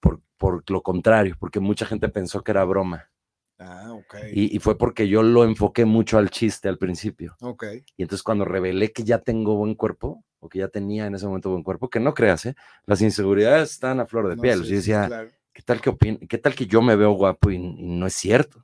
por, 0.00 0.20
por 0.38 0.68
lo 0.70 0.82
contrario, 0.82 1.36
porque 1.38 1.60
mucha 1.60 1.86
gente 1.86 2.08
pensó 2.08 2.42
que 2.42 2.50
era 2.52 2.64
broma. 2.64 3.10
Ah, 3.58 3.92
ok. 3.92 4.14
Y, 4.32 4.56
y 4.56 4.58
fue 4.58 4.76
porque 4.76 5.06
yo 5.08 5.22
lo 5.22 5.44
enfoqué 5.44 5.84
mucho 5.84 6.18
al 6.18 6.30
chiste 6.30 6.68
al 6.68 6.78
principio. 6.78 7.36
ok. 7.40 7.64
Y 7.96 8.02
entonces 8.02 8.22
cuando 8.24 8.44
revelé 8.44 8.92
que 8.92 9.04
ya 9.04 9.18
tengo 9.18 9.56
buen 9.56 9.74
cuerpo, 9.74 10.24
o 10.42 10.48
que 10.48 10.58
ya 10.58 10.68
tenía 10.68 11.06
en 11.06 11.14
ese 11.14 11.24
momento 11.24 11.50
buen 11.50 11.62
cuerpo, 11.62 11.88
que 11.88 12.00
no 12.00 12.14
creas, 12.14 12.46
¿eh? 12.46 12.56
las 12.84 13.00
inseguridades 13.00 13.70
están 13.70 14.00
a 14.00 14.06
flor 14.06 14.28
de 14.28 14.36
piel. 14.36 14.64
Sí, 14.64 14.74
decía, 14.74 15.30
¿qué, 15.52 15.62
tal 15.62 15.80
que 15.80 15.90
opine, 15.90 16.18
¿qué 16.28 16.36
tal 16.36 16.56
que 16.56 16.66
yo 16.66 16.82
me 16.82 16.96
veo 16.96 17.12
guapo 17.12 17.52
y, 17.52 17.58
no 17.58 18.08
es 18.08 18.14
cierto? 18.14 18.60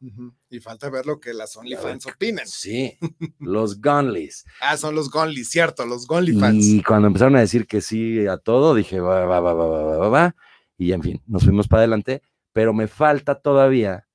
Y 0.50 0.58
falta 0.58 0.90
ver 0.90 1.06
lo 1.06 1.20
que 1.20 1.32
las 1.32 1.56
OnlyFans 1.56 2.02
claro. 2.02 2.16
opinan. 2.16 2.48
Sí, 2.48 2.98
los 3.38 3.80
Gonlys. 3.80 4.44
Ah, 4.60 4.76
son 4.76 4.96
los 4.96 5.08
Gonlys, 5.08 5.50
cierto, 5.50 5.86
los 5.86 6.08
Gonlyfans. 6.08 6.64
Y 6.64 6.82
cuando 6.82 7.06
empezaron 7.06 7.36
a 7.36 7.40
decir 7.40 7.68
que 7.68 7.80
sí 7.80 8.26
a 8.26 8.38
todo, 8.38 8.74
dije, 8.74 8.98
va, 8.98 9.24
va, 9.24 9.38
va, 9.38 9.54
va, 9.54 9.68
va, 9.68 9.96
va, 9.98 10.08
va, 10.08 10.36
y 10.76 10.90
en 10.90 11.02
fin, 11.02 11.22
nos 11.28 11.44
fuimos 11.44 11.68
para 11.68 11.82
adelante, 11.82 12.22
pero 12.52 12.74
me 12.74 12.88
falta 12.88 13.36
todavía 13.36 14.07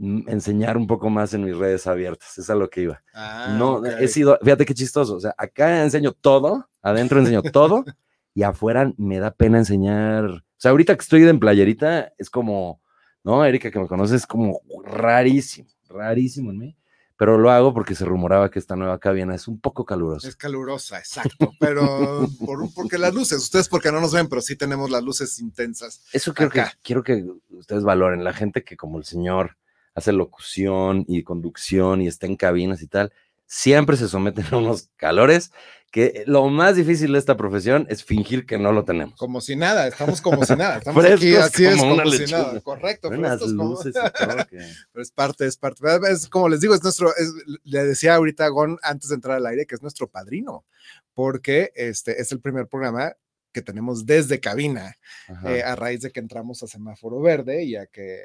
enseñar 0.00 0.76
un 0.76 0.86
poco 0.86 1.10
más 1.10 1.34
en 1.34 1.44
mis 1.44 1.56
redes 1.56 1.86
abiertas. 1.86 2.38
Es 2.38 2.48
a 2.50 2.54
lo 2.54 2.70
que 2.70 2.82
iba. 2.82 3.02
Ah, 3.14 3.54
no, 3.58 3.74
ok. 3.74 3.86
he 4.00 4.08
sido, 4.08 4.38
fíjate 4.42 4.64
qué 4.64 4.74
chistoso. 4.74 5.16
O 5.16 5.20
sea, 5.20 5.34
acá 5.36 5.82
enseño 5.82 6.12
todo, 6.12 6.68
adentro 6.82 7.20
enseño 7.20 7.42
todo, 7.42 7.84
y 8.34 8.42
afuera 8.42 8.92
me 8.96 9.18
da 9.18 9.30
pena 9.30 9.58
enseñar. 9.58 10.24
O 10.24 10.42
sea, 10.56 10.70
ahorita 10.70 10.94
que 10.94 11.02
estoy 11.02 11.24
en 11.24 11.38
playerita, 11.38 12.12
es 12.18 12.30
como, 12.30 12.80
¿no? 13.24 13.44
Erika, 13.44 13.70
que 13.70 13.78
me 13.78 13.88
conoce, 13.88 14.16
es 14.16 14.26
como 14.26 14.60
rarísimo, 14.84 15.68
rarísimo 15.88 16.50
en 16.50 16.58
mí. 16.58 16.76
Pero 17.16 17.36
lo 17.36 17.50
hago 17.50 17.74
porque 17.74 17.94
se 17.94 18.06
rumoraba 18.06 18.50
que 18.50 18.58
esta 18.58 18.76
nueva 18.76 18.98
cabina 18.98 19.34
es 19.34 19.46
un 19.46 19.60
poco 19.60 19.84
calurosa. 19.84 20.26
Es 20.26 20.36
calurosa, 20.36 20.98
exacto. 20.98 21.52
Pero 21.60 22.26
por, 22.46 22.72
porque 22.72 22.96
las 22.96 23.12
luces, 23.12 23.42
ustedes 23.42 23.68
porque 23.68 23.92
no 23.92 24.00
nos 24.00 24.14
ven, 24.14 24.26
pero 24.26 24.40
sí 24.40 24.56
tenemos 24.56 24.90
las 24.90 25.02
luces 25.02 25.38
intensas. 25.38 26.02
Eso 26.14 26.32
creo 26.32 26.48
que 26.48 26.62
acá. 26.62 26.78
quiero 26.82 27.02
que 27.02 27.22
ustedes 27.50 27.82
valoren. 27.82 28.24
La 28.24 28.32
gente 28.32 28.64
que 28.64 28.74
como 28.78 28.96
el 28.96 29.04
señor 29.04 29.58
hace 29.94 30.12
locución 30.12 31.04
y 31.08 31.22
conducción 31.22 32.00
y 32.02 32.06
está 32.08 32.26
en 32.26 32.36
cabinas 32.36 32.82
y 32.82 32.86
tal, 32.86 33.12
siempre 33.46 33.96
se 33.96 34.08
someten 34.08 34.44
a 34.52 34.56
unos 34.58 34.90
calores 34.96 35.50
que 35.90 36.22
lo 36.26 36.46
más 36.48 36.76
difícil 36.76 37.12
de 37.14 37.18
esta 37.18 37.36
profesión 37.36 37.84
es 37.90 38.04
fingir 38.04 38.46
que 38.46 38.58
no 38.58 38.70
lo 38.70 38.84
tenemos. 38.84 39.18
Como 39.18 39.40
si 39.40 39.56
nada, 39.56 39.88
estamos 39.88 40.20
como 40.20 40.44
si 40.44 40.54
nada. 40.54 40.78
Estamos 40.78 41.04
aquí, 41.04 41.34
así 41.34 41.64
es, 41.66 41.76
como 41.76 41.94
una 41.94 42.04
como 42.04 42.12
si 42.14 42.18
lechuga. 42.20 42.42
nada. 42.42 42.60
Correcto, 42.60 43.08
Unas 43.08 43.30
frescos 43.40 43.56
como- 43.56 43.70
luces 43.70 43.94
y 43.96 44.12
todo 44.24 44.46
que- 44.46 44.72
pero 44.92 45.02
es 45.02 45.10
parte, 45.10 45.46
es 45.46 45.56
parte. 45.56 45.80
Es 46.08 46.28
como 46.28 46.48
les 46.48 46.60
digo, 46.60 46.76
es 46.76 46.82
nuestro, 46.84 47.08
es- 47.16 47.32
le 47.64 47.84
decía 47.84 48.14
ahorita 48.14 48.44
a 48.44 48.48
Gon 48.50 48.78
antes 48.84 49.08
de 49.08 49.16
entrar 49.16 49.36
al 49.38 49.46
aire 49.46 49.66
que 49.66 49.74
es 49.74 49.82
nuestro 49.82 50.06
padrino, 50.06 50.64
porque 51.12 51.72
este 51.74 52.20
es 52.20 52.30
el 52.30 52.40
primer 52.40 52.68
programa 52.68 53.14
que 53.52 53.62
tenemos 53.62 54.06
desde 54.06 54.38
cabina, 54.38 54.94
eh, 55.44 55.64
a 55.64 55.74
raíz 55.74 56.02
de 56.02 56.12
que 56.12 56.20
entramos 56.20 56.62
a 56.62 56.68
semáforo 56.68 57.20
verde 57.20 57.64
y 57.64 57.74
a 57.74 57.86
que, 57.86 58.20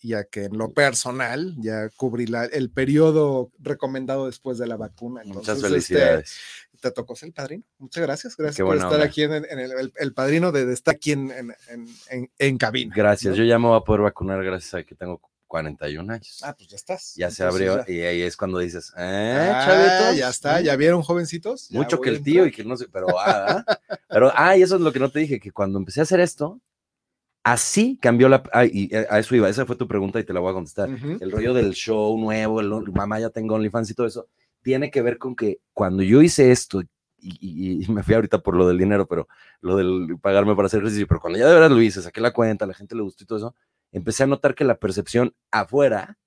y 0.00 0.14
a 0.14 0.24
que 0.24 0.44
en 0.44 0.56
lo 0.56 0.70
personal 0.70 1.54
ya 1.58 1.88
cubrí 1.96 2.26
la- 2.26 2.44
el 2.44 2.70
periodo 2.70 3.50
recomendado 3.58 4.26
después 4.26 4.58
de 4.58 4.66
la 4.66 4.76
vacuna. 4.76 5.22
Muchas 5.24 5.56
este, 5.56 5.68
felicidades. 5.68 6.36
te 6.80 6.90
tocó 6.92 7.16
ser 7.16 7.28
el 7.28 7.32
padrino. 7.32 7.64
Muchas 7.78 8.02
gracias. 8.04 8.36
Gracias 8.36 8.56
Qué 8.56 8.62
por 8.62 8.76
estar 8.76 8.92
onda. 8.92 9.04
aquí 9.04 9.22
en, 9.24 9.32
en 9.32 9.58
el, 9.58 9.72
el- 9.72 9.92
el 9.96 10.14
padrino 10.14 10.52
de, 10.52 10.64
de 10.66 10.74
estar 10.74 10.94
aquí 10.94 11.10
en, 11.12 11.32
en, 11.68 12.28
en- 12.38 12.58
cabina. 12.58 12.94
Gracias. 12.94 13.32
¿no? 13.32 13.36
Yo 13.38 13.44
ya 13.44 13.58
me 13.58 13.66
voy 13.66 13.76
a 13.76 13.80
poder 13.80 14.02
vacunar 14.02 14.42
gracias 14.44 14.74
a 14.74 14.82
que 14.84 14.94
tengo 14.94 15.20
41 15.48 16.12
años. 16.12 16.40
Ah, 16.44 16.54
pues 16.56 16.68
ya 16.68 16.76
estás. 16.76 17.14
ya 17.16 17.30
se 17.30 17.42
abrió 17.42 17.84
ya. 17.86 17.92
y 17.92 18.00
ahí 18.02 18.20
es 18.22 18.36
cuando 18.36 18.58
dices, 18.58 18.92
¿eh, 18.98 19.50
Ah, 19.52 20.12
ya 20.14 20.28
está, 20.28 20.60
¿Mm? 20.60 20.64
ya 20.64 20.76
vieron 20.76 21.02
jovencitos. 21.02 21.68
Ya 21.70 21.78
Mucho 21.80 22.00
que 22.00 22.10
el 22.10 22.22
tío 22.22 22.46
y 22.46 22.52
que 22.52 22.64
no 22.64 22.76
sé, 22.76 22.86
pero, 22.92 23.18
ah, 23.18 23.64
¿ah? 23.66 23.78
pero, 24.08 24.30
ah, 24.36 24.56
y 24.56 24.62
eso 24.62 24.76
es 24.76 24.82
lo 24.82 24.92
que 24.92 24.98
no 25.00 25.10
te 25.10 25.20
dije, 25.20 25.40
que 25.40 25.50
cuando 25.50 25.78
empecé 25.78 26.00
a 26.00 26.02
hacer 26.04 26.20
esto, 26.20 26.60
así 27.44 27.98
cambió 28.00 28.28
la, 28.28 28.42
ah, 28.52 28.64
y 28.66 28.90
a 28.94 29.18
eso 29.18 29.34
iba, 29.34 29.48
esa 29.48 29.64
fue 29.66 29.76
tu 29.76 29.88
pregunta 29.88 30.20
y 30.20 30.24
te 30.24 30.32
la 30.32 30.40
voy 30.40 30.50
a 30.50 30.54
contestar. 30.54 30.88
El 31.20 31.30
rollo 31.30 31.54
del 31.54 31.72
show 31.72 32.18
nuevo, 32.18 32.60
el 32.60 32.70
mamá 32.92 33.20
ya 33.20 33.30
tengo 33.30 33.54
OnlyFans 33.54 33.90
y 33.90 33.94
todo 33.94 34.06
eso, 34.06 34.28
tiene 34.62 34.90
que 34.90 35.02
ver 35.02 35.18
con 35.18 35.34
que 35.34 35.60
cuando 35.72 36.02
yo 36.02 36.20
hice 36.22 36.50
esto, 36.50 36.82
y, 37.20 37.36
y- 37.40 37.84
y 37.84 37.92
me 37.92 38.02
fui 38.02 38.14
ahorita 38.14 38.38
por 38.38 38.54
lo 38.54 38.68
del 38.68 38.78
dinero, 38.78 39.06
pero 39.08 39.26
lo 39.60 39.76
del 39.76 40.18
pagarme 40.20 40.54
para 40.54 40.66
hacer 40.66 40.80
ejercicio, 40.80 41.06
pero 41.08 41.20
cuando 41.20 41.38
ya 41.38 41.46
de 41.48 41.54
verdad 41.54 41.70
lo 41.70 41.80
hice, 41.82 42.00
saqué 42.02 42.20
la 42.20 42.32
cuenta, 42.32 42.66
la 42.66 42.74
gente 42.74 42.94
le 42.94 43.02
gustó 43.02 43.24
y 43.24 43.26
todo 43.26 43.38
eso, 43.38 43.54
empecé 43.92 44.22
a 44.24 44.26
notar 44.26 44.54
que 44.54 44.64
la 44.64 44.76
percepción 44.78 45.34
afuera, 45.50 46.18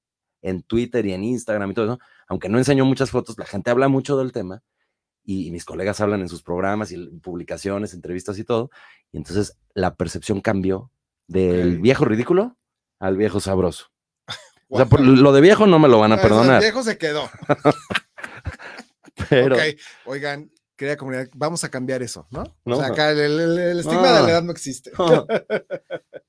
en 0.41 0.63
Twitter 0.63 1.05
y 1.05 1.13
en 1.13 1.23
Instagram 1.23 1.69
y 1.71 1.73
todo 1.75 1.85
eso, 1.85 1.99
aunque 2.27 2.49
no 2.49 2.57
enseño 2.57 2.83
muchas 2.83 3.11
fotos, 3.11 3.37
la 3.37 3.45
gente 3.45 3.69
habla 3.69 3.87
mucho 3.89 4.17
del 4.17 4.31
tema 4.31 4.63
y, 5.23 5.47
y 5.47 5.51
mis 5.51 5.65
colegas 5.65 6.01
hablan 6.01 6.21
en 6.21 6.29
sus 6.29 6.41
programas 6.41 6.91
y 6.91 6.97
publicaciones, 7.19 7.93
entrevistas 7.93 8.39
y 8.39 8.43
todo, 8.43 8.71
y 9.11 9.17
entonces 9.17 9.55
la 9.75 9.93
percepción 9.95 10.41
cambió 10.41 10.89
del 11.31 11.79
viejo 11.79 12.05
ridículo 12.05 12.57
al 12.99 13.17
viejo 13.17 13.39
sabroso. 13.39 13.87
O 14.69 14.77
sea, 14.77 14.85
por 14.85 15.01
lo 15.01 15.33
de 15.33 15.41
viejo 15.41 15.67
no 15.67 15.79
me 15.79 15.89
lo 15.89 15.99
van 15.99 16.13
a 16.13 16.15
sea, 16.15 16.23
el 16.23 16.29
perdonar, 16.29 16.61
viejo 16.61 16.81
se 16.83 16.97
quedó. 16.97 17.29
pero 19.29 19.55
Ok, 19.55 19.61
oigan, 20.05 20.49
querida 20.77 20.95
comunidad, 20.97 21.27
vamos 21.35 21.63
a 21.63 21.69
cambiar 21.69 22.01
eso, 22.01 22.25
¿no? 22.31 22.43
No. 22.65 22.77
O 22.77 22.79
sea, 22.79 22.87
acá 22.87 23.11
el, 23.11 23.19
el- 23.19 23.39
el- 23.39 23.59
el 23.59 23.79
estigma 23.79 24.07
de 24.13 24.21
la 24.23 24.29
edad 24.31 24.43
no 24.43 24.51
existe. 24.51 24.91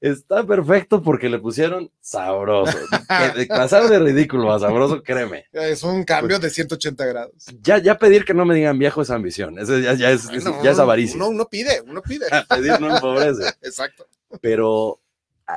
está 0.01 0.45
perfecto 0.45 1.03
porque 1.03 1.29
le 1.29 1.39
pusieron 1.39 1.91
sabroso. 2.01 2.77
De 3.37 3.47
pasar 3.47 3.89
de 3.89 3.99
ridículo 4.01 4.53
a 4.53 4.59
sabroso, 4.59 5.03
créeme. 5.03 5.47
Es 5.53 5.83
un 5.85 6.03
cambio 6.05 6.39
de 6.39 6.51
180 6.51 7.05
grados. 7.07 7.45
Ya, 7.61 7.79
ya 7.79 7.97
pedir 7.99 8.25
que 8.25 8.35
no 8.35 8.45
me 8.45 8.55
digan 8.55 8.79
viejo 8.79 9.03
es 9.03 9.11
ambición. 9.11 9.59
Eso 9.59 9.79
ya, 9.79 9.95
ya 9.95 10.11
es, 10.11 10.29
ya 10.63 10.71
es 10.73 10.79
avaricia. 10.79 11.17
Uno, 11.17 11.29
uno 11.29 11.47
pide, 11.49 11.81
uno 11.87 12.03
pide. 12.03 12.27
Pedir 12.49 12.81
no 12.81 12.95
empobrece. 12.95 13.49
Exacto. 13.63 14.07
Pero 14.41 15.01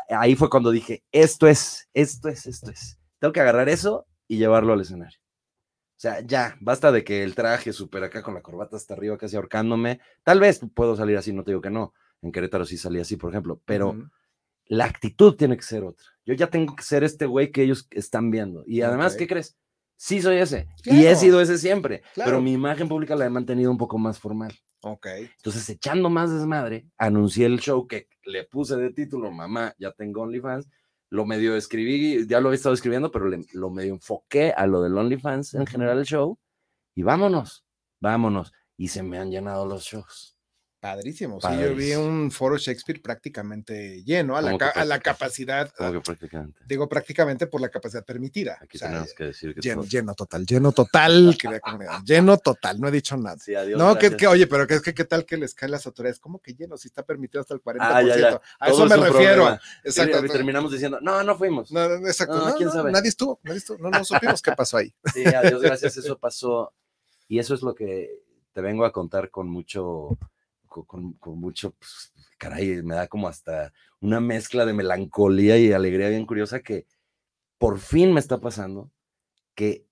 ahí 0.09 0.35
fue 0.35 0.49
cuando 0.49 0.71
dije, 0.71 1.03
esto 1.11 1.47
es, 1.47 1.89
esto 1.93 2.29
es, 2.29 2.45
esto 2.45 2.71
es. 2.71 2.99
Tengo 3.19 3.31
que 3.31 3.39
agarrar 3.41 3.69
eso 3.69 4.07
y 4.27 4.37
llevarlo 4.37 4.73
al 4.73 4.81
escenario. 4.81 5.17
O 5.17 5.97
sea, 5.97 6.19
ya, 6.21 6.57
basta 6.59 6.91
de 6.91 7.03
que 7.03 7.23
el 7.23 7.35
traje 7.35 7.71
súper 7.71 8.03
acá 8.03 8.21
con 8.21 8.33
la 8.33 8.41
corbata 8.41 8.75
hasta 8.75 8.93
arriba, 8.93 9.17
casi 9.17 9.37
ahorcándome. 9.37 10.01
Tal 10.23 10.39
vez 10.39 10.59
puedo 10.73 10.95
salir 10.95 11.17
así, 11.17 11.31
no 11.31 11.43
te 11.43 11.51
digo 11.51 11.61
que 11.61 11.69
no. 11.69 11.93
En 12.21 12.31
Querétaro 12.31 12.65
sí 12.65 12.77
salí 12.77 12.99
así, 12.99 13.15
por 13.15 13.31
ejemplo, 13.31 13.61
pero 13.65 13.95
la 14.65 14.85
actitud 14.85 15.35
tiene 15.35 15.55
que 15.55 15.63
ser 15.63 15.83
otra. 15.83 16.05
Yo 16.25 16.33
ya 16.33 16.47
tengo 16.47 16.75
que 16.75 16.83
ser 16.83 17.03
este 17.03 17.25
güey 17.25 17.51
que 17.51 17.63
ellos 17.63 17.87
están 17.91 18.29
viendo. 18.31 18.63
Y 18.65 18.81
además, 18.81 19.13
Ok. 19.13 19.19
¿qué 19.19 19.27
crees? 19.27 19.57
Sí 19.95 20.21
soy 20.21 20.37
ese. 20.37 20.67
Y 20.83 21.05
he 21.05 21.15
sido 21.15 21.39
ese 21.39 21.57
siempre. 21.57 22.01
Claro. 22.13 22.31
Pero 22.31 22.41
mi 22.41 22.51
imagen 22.51 22.89
pública 22.89 23.15
la 23.15 23.25
he 23.25 23.29
mantenido 23.29 23.71
un 23.71 23.77
poco 23.77 23.97
más 23.97 24.19
formal. 24.19 24.53
Ok. 24.81 25.07
Entonces, 25.37 25.69
echando 25.69 26.09
más 26.09 26.33
desmadre, 26.33 26.87
anuncié 26.97 27.45
el 27.45 27.59
show 27.59 27.87
que 27.87 28.09
le 28.25 28.43
puse 28.45 28.75
de 28.75 28.91
título, 28.91 29.31
mamá, 29.31 29.73
ya 29.77 29.91
tengo 29.91 30.21
OnlyFans. 30.23 30.69
Lo 31.09 31.25
medio 31.25 31.55
escribí, 31.55 32.25
ya 32.27 32.39
lo 32.41 32.51
he 32.51 32.55
estado 32.55 32.73
escribiendo, 32.75 33.11
pero 33.11 33.27
le- 33.29 33.45
lo 33.53 33.69
medio 33.69 33.93
enfoqué 33.93 34.51
a 34.51 34.65
lo 34.67 34.81
del 34.81 34.97
OnlyFans 34.97 35.53
en 35.53 35.65
general 35.67 35.99
el 35.99 36.05
show. 36.05 36.37
Y 36.95 37.03
vámonos, 37.03 37.65
vámonos. 37.99 38.51
Y 38.77 38.87
se 38.89 39.03
me 39.03 39.19
han 39.19 39.31
llenado 39.31 39.65
los 39.65 39.83
shows. 39.83 40.34
Padrísimo. 40.85 41.41
Sí, 41.41 41.47
yo 41.59 41.73
vi 41.73 41.93
un 41.95 42.29
foro 42.29 42.57
Shakespeare 42.57 43.01
prácticamente 43.01 44.03
lleno 44.03 44.37
a 44.37 44.41
la, 44.43 44.51
¿Cómo 44.51 44.63
a 44.93 44.99
capacidad, 44.99 45.71
que 45.73 45.99
prácticamente. 45.99 46.61
digo 46.67 46.87
prácticamente 46.87 47.47
por 47.47 47.59
la 47.59 47.69
capacidad 47.69 48.05
permitida. 48.05 48.59
Aquí 48.61 48.77
O 48.77 48.79
sea, 48.79 48.89
tenemos 48.89 49.13
que 49.15 49.23
decir 49.25 49.55
que 49.55 49.61
lleno, 49.61 49.81
todo- 49.81 49.89
lleno 49.89 50.13
total, 50.13 50.45
lleno 50.45 50.71
total, 50.71 51.37
querida 51.39 51.59
comunidad, 51.59 52.01
lleno 52.05 52.37
total, 52.37 52.79
no 52.79 52.87
he 52.87 52.91
dicho 52.91 53.17
nada. 53.17 53.37
Sí, 53.39 53.55
adiós, 53.55 53.79
No, 53.79 53.97
que, 53.97 54.27
oye, 54.27 54.45
pero 54.45 54.67
que 54.67 54.75
es 54.75 54.81
que 54.83 54.93
qué 54.93 55.05
tal 55.05 55.25
que 55.25 55.37
les 55.37 55.55
caen 55.55 55.71
las 55.71 55.87
autoridades, 55.87 56.19
¿cómo 56.19 56.39
que 56.39 56.53
lleno? 56.53 56.77
Si 56.77 56.87
está 56.87 57.03
permitido 57.03 57.41
hasta 57.41 57.55
el 57.55 57.61
40%. 57.61 57.77
Ah, 57.81 58.01
ya, 58.03 58.17
ya. 58.17 58.41
A 58.59 58.69
eso 58.69 58.83
es 58.83 58.89
me 58.91 58.95
refiero. 58.97 59.33
problema. 59.43 59.61
Exacto. 59.83 60.23
Y 60.25 60.29
terminamos 60.29 60.71
diciendo, 60.71 60.99
no, 61.01 61.23
no 61.23 61.35
fuimos. 61.35 61.71
No, 61.71 61.89
no, 61.89 62.07
exacto. 62.07 62.37
No, 62.37 62.49
No, 62.49 62.55
quién 62.57 62.67
no, 62.67 62.73
sabe. 62.73 62.91
Nadie 62.91 63.09
estuvo, 63.09 63.39
nadie 63.43 63.57
estuvo. 63.57 63.77
No, 63.79 63.89
no 63.89 64.05
supimos 64.05 64.39
qué 64.41 64.51
pasó 64.51 64.77
ahí. 64.77 64.93
Sí, 65.13 65.25
a 65.25 65.41
Dios 65.41 65.61
gracias, 65.63 65.97
eso 65.97 66.17
pasó. 66.19 66.73
Y 67.27 67.39
eso 67.39 67.55
es 67.55 67.63
lo 67.63 67.73
que 67.73 68.21
te 68.53 68.61
vengo 68.61 68.85
a 68.85 68.91
contar 68.91 69.31
con 69.31 69.49
mucho, 69.49 70.17
con, 70.83 71.13
con 71.13 71.39
mucho, 71.39 71.71
pues, 71.71 72.13
caray, 72.37 72.83
me 72.83 72.95
da 72.95 73.07
como 73.07 73.27
hasta 73.27 73.71
una 74.01 74.19
mezcla 74.19 74.65
de 74.65 74.73
melancolía 74.73 75.57
y 75.57 75.71
alegría 75.71 76.09
bien 76.09 76.25
curiosa 76.25 76.59
que 76.59 76.85
por 77.57 77.79
fin 77.79 78.13
me 78.13 78.19
está 78.19 78.39
pasando, 78.39 78.91
que 79.55 79.85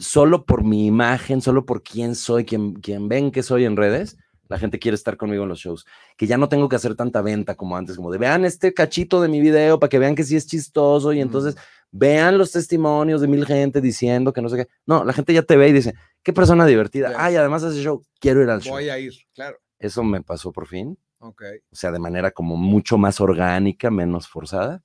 solo 0.00 0.46
por 0.46 0.64
mi 0.64 0.86
imagen, 0.86 1.40
solo 1.40 1.66
por 1.66 1.82
quién 1.82 2.14
soy, 2.14 2.44
quien, 2.44 2.74
quien 2.74 3.08
ven 3.08 3.30
que 3.30 3.42
soy 3.42 3.64
en 3.64 3.76
redes, 3.76 4.16
la 4.48 4.58
gente 4.58 4.78
quiere 4.78 4.94
estar 4.94 5.16
conmigo 5.16 5.42
en 5.42 5.48
los 5.48 5.58
shows. 5.58 5.86
Que 6.16 6.26
ya 6.26 6.38
no 6.38 6.48
tengo 6.48 6.68
que 6.68 6.76
hacer 6.76 6.94
tanta 6.94 7.20
venta 7.20 7.54
como 7.54 7.76
antes, 7.76 7.96
como 7.96 8.10
de 8.10 8.18
vean 8.18 8.44
este 8.44 8.72
cachito 8.72 9.20
de 9.20 9.28
mi 9.28 9.40
video 9.40 9.78
para 9.78 9.88
que 9.88 9.98
vean 9.98 10.14
que 10.14 10.24
sí 10.24 10.36
es 10.36 10.46
chistoso 10.46 11.12
y 11.12 11.20
entonces 11.20 11.56
vean 11.90 12.38
los 12.38 12.52
testimonios 12.52 13.20
de 13.20 13.28
mil 13.28 13.46
gente 13.46 13.80
diciendo 13.80 14.32
que 14.32 14.42
no 14.42 14.48
sé 14.48 14.56
qué. 14.56 14.68
No, 14.86 15.04
la 15.04 15.12
gente 15.12 15.32
ya 15.32 15.42
te 15.42 15.56
ve 15.56 15.68
y 15.68 15.72
dice, 15.72 15.94
qué 16.22 16.32
persona 16.32 16.66
divertida. 16.66 17.12
Ay, 17.16 17.36
además 17.36 17.62
hace 17.64 17.82
show, 17.82 18.02
quiero 18.20 18.42
ir 18.42 18.50
al 18.50 18.60
show. 18.60 18.72
Voy 18.72 18.88
a 18.88 18.98
ir, 18.98 19.14
claro. 19.34 19.58
Eso 19.78 20.02
me 20.02 20.22
pasó 20.22 20.52
por 20.52 20.66
fin, 20.66 20.98
Ok. 21.18 21.42
o 21.70 21.76
sea, 21.76 21.90
de 21.92 21.98
manera 21.98 22.30
como 22.30 22.56
mucho 22.56 22.96
más 22.98 23.20
orgánica, 23.20 23.90
menos 23.90 24.28
forzada. 24.28 24.82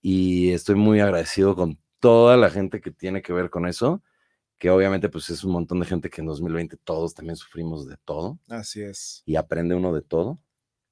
Y 0.00 0.50
estoy 0.52 0.74
muy 0.76 1.00
agradecido 1.00 1.56
con 1.56 1.78
toda 1.98 2.36
la 2.36 2.50
gente 2.50 2.80
que 2.80 2.90
tiene 2.90 3.22
que 3.22 3.32
ver 3.32 3.50
con 3.50 3.66
eso, 3.66 4.02
que 4.58 4.70
obviamente 4.70 5.08
pues 5.08 5.30
es 5.30 5.42
un 5.44 5.52
montón 5.52 5.80
de 5.80 5.86
gente 5.86 6.10
que 6.10 6.20
en 6.20 6.26
2020 6.26 6.76
todos 6.84 7.14
también 7.14 7.36
sufrimos 7.36 7.86
de 7.88 7.96
todo 8.04 8.38
Así 8.48 8.82
es. 8.82 9.22
y 9.26 9.36
aprende 9.36 9.74
uno 9.74 9.92
de 9.94 10.02
todo. 10.02 10.38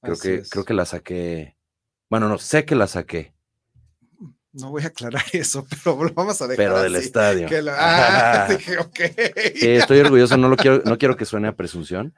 Creo 0.00 0.14
así 0.14 0.28
que, 0.28 0.34
es. 0.36 0.50
creo 0.50 0.64
que 0.64 0.74
la 0.74 0.84
saqué, 0.84 1.56
bueno, 2.10 2.28
no, 2.28 2.38
sé 2.38 2.64
que 2.64 2.74
la 2.74 2.86
saqué, 2.88 3.34
No 4.52 4.70
voy 4.70 4.82
a 4.82 4.86
aclarar 4.88 5.22
eso, 5.32 5.64
pero 5.68 6.02
lo 6.02 6.12
vamos 6.12 6.42
a 6.42 6.46
dejar 6.48 6.56
pero 6.66 6.82
del 6.82 6.96
así, 6.96 7.04
estadio. 7.06 7.48
que 7.48 7.62
lo- 7.62 7.72
ah, 7.74 8.46
dije, 8.58 8.78
ok. 8.78 9.00
Sí, 9.54 9.68
estoy 9.68 10.00
orgulloso, 10.00 10.36
no 10.36 10.48
lo 10.48 10.56
quiero, 10.56 10.82
no 10.84 10.98
quiero 10.98 11.16
que 11.16 11.24
suene 11.24 11.48
a 11.48 11.56
presunción. 11.56 12.14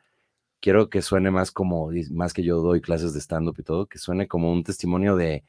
Quiero 0.65 0.89
que 0.89 1.03
suene 1.03 1.31
más 1.31 1.51
como, 1.51 1.91
más 2.13 2.33
que 2.33 2.43
yo 2.43 2.63
doy 2.63 2.81
clases 2.81 3.13
de 3.13 3.21
stand-up 3.21 3.57
y 3.59 3.63
todo, 3.63 3.85
que 3.87 3.99
suene 3.99 4.27
como 4.27 4.51
un 4.51 4.65
testimonio 4.65 5.15
de, 5.15 5.45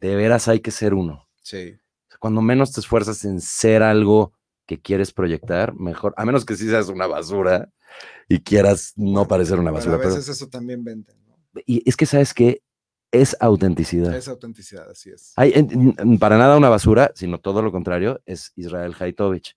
de 0.00 0.16
veras 0.16 0.48
hay 0.48 0.58
que 0.58 0.72
ser 0.72 0.92
uno. 0.92 1.28
Sí. 1.40 1.76
Cuando 2.18 2.42
menos 2.42 2.72
te 2.72 2.80
esfuerzas 2.80 3.24
en 3.24 3.40
ser 3.40 3.84
algo 3.84 4.32
que 4.66 4.80
quieres 4.80 5.12
proyectar, 5.12 5.72
mejor, 5.76 6.14
a 6.16 6.24
menos 6.24 6.44
que 6.44 6.56
sí 6.56 6.66
seas 6.68 6.88
una 6.88 7.06
basura 7.06 7.70
y 8.28 8.40
quieras 8.40 8.92
no 8.96 9.28
parecer 9.28 9.60
una 9.60 9.70
Pero 9.70 9.74
basura. 9.74 9.94
a 9.94 9.98
pero- 9.98 10.14
veces 10.16 10.28
eso 10.30 10.48
también 10.48 10.82
vende, 10.82 11.12
¿no? 11.28 11.36
y 11.64 11.88
es 11.88 11.96
que, 11.96 12.04
¿sabes 12.06 12.34
qué? 12.34 12.60
Es 13.12 13.36
autenticidad. 13.38 14.16
Es 14.16 14.26
autenticidad, 14.26 14.90
así 14.90 15.10
es. 15.10 15.32
Hay, 15.36 15.52
en- 15.54 15.94
en- 15.96 16.18
para 16.18 16.38
nada 16.38 16.56
una 16.56 16.70
basura, 16.70 17.12
sino 17.14 17.38
todo 17.38 17.62
lo 17.62 17.70
contrario, 17.70 18.20
es 18.26 18.52
Israel 18.56 18.96
Haitovich. 18.98 19.56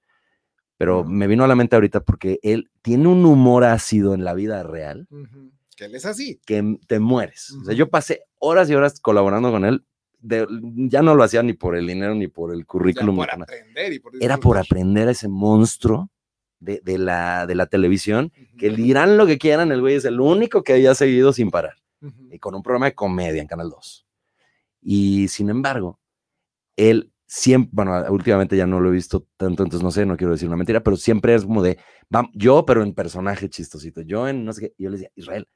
Pero 0.79 1.03
me 1.03 1.27
vino 1.27 1.43
a 1.43 1.47
la 1.47 1.55
mente 1.57 1.75
ahorita 1.75 1.99
porque 1.99 2.39
él 2.41 2.71
tiene 2.81 3.07
un 3.09 3.25
humor 3.25 3.65
ácido 3.65 4.13
en 4.13 4.23
la 4.23 4.33
vida 4.33 4.63
real. 4.63 5.07
Que 5.75 5.85
él 5.85 5.93
es 5.95 6.05
así. 6.05 6.39
que 6.45 6.77
te 6.87 6.99
mueres. 6.99 7.51
O 7.51 7.65
sea, 7.65 7.73
yo 7.75 7.89
pasé 7.89 8.21
horas 8.37 8.69
y 8.69 8.75
horas 8.75 8.99
colaborando 9.01 9.51
con 9.51 9.65
él. 9.65 9.83
de- 10.21 10.47
ya 10.89 11.01
no 11.01 11.15
lo 11.15 11.23
hacía 11.23 11.43
ni 11.43 11.53
por 11.53 11.75
el 11.77 11.85
dinero 11.87 12.13
ni 12.15 12.27
por 12.27 12.53
el 12.53 12.65
currículum. 12.65 13.15
ni 13.15 13.21
por 13.21 13.29
por 13.29 13.43
aprender 13.43 13.93
y 13.93 13.99
por 13.99 14.11
Era 14.21 14.37
por 14.37 14.57
aprender 14.57 15.07
a 15.07 15.11
ese 15.11 15.27
monstruo 15.29 16.09
de, 16.59 16.81
de 16.83 16.97
la, 16.97 17.45
de 17.47 17.55
la 17.55 17.67
televisión, 17.67 18.31
que 18.57 18.69
dirán 18.69 19.15
lo 19.17 19.25
que 19.25 19.37
quieran, 19.37 19.71
el 19.71 19.79
güey 19.81 19.95
es 19.95 20.03
el 20.05 20.19
único 20.19 20.61
que 20.63 20.73
haya 20.73 20.93
seguido 20.95 21.31
sin 21.33 21.51
parar 21.51 21.75
y 22.31 22.37
con 22.39 22.53
un 22.55 22.63
programa 22.63 22.85
de 22.87 22.95
comedia 22.95 23.41
en 23.41 23.47
Canal 23.47 23.69
2. 23.69 24.05
Y 24.81 25.27
sin 25.29 25.49
embargo, 25.49 25.99
él 26.75 27.11
siempre, 27.29 27.69
bueno, 27.73 28.03
últimamente 28.11 28.57
ya 28.57 28.67
no 28.67 28.81
lo 28.81 28.89
he 28.89 28.93
visto 28.93 29.27
tanto, 29.37 29.63
entonces 29.63 29.83
no 29.83 29.91
sé, 29.91 30.05
no 30.05 30.17
quiero 30.17 30.33
decir 30.33 30.47
una 30.49 30.57
mentira, 30.57 30.81
pero 30.83 30.97
siempre 30.97 31.35
es 31.35 31.43
como 31.45 31.63
de, 31.63 31.77
vam- 32.11 32.31
yo, 32.33 32.65
pero 32.65 32.83
en 32.83 32.93
personaje 32.95 33.49
chistosito, 33.49 34.01
yo 34.01 34.27
en 34.27 34.45
no 34.45 34.53
sé 34.53 34.61
qué, 34.61 34.73
yo 34.79 34.89
le 34.89 34.97
decía, 34.97 35.11
Israel, 35.15 35.47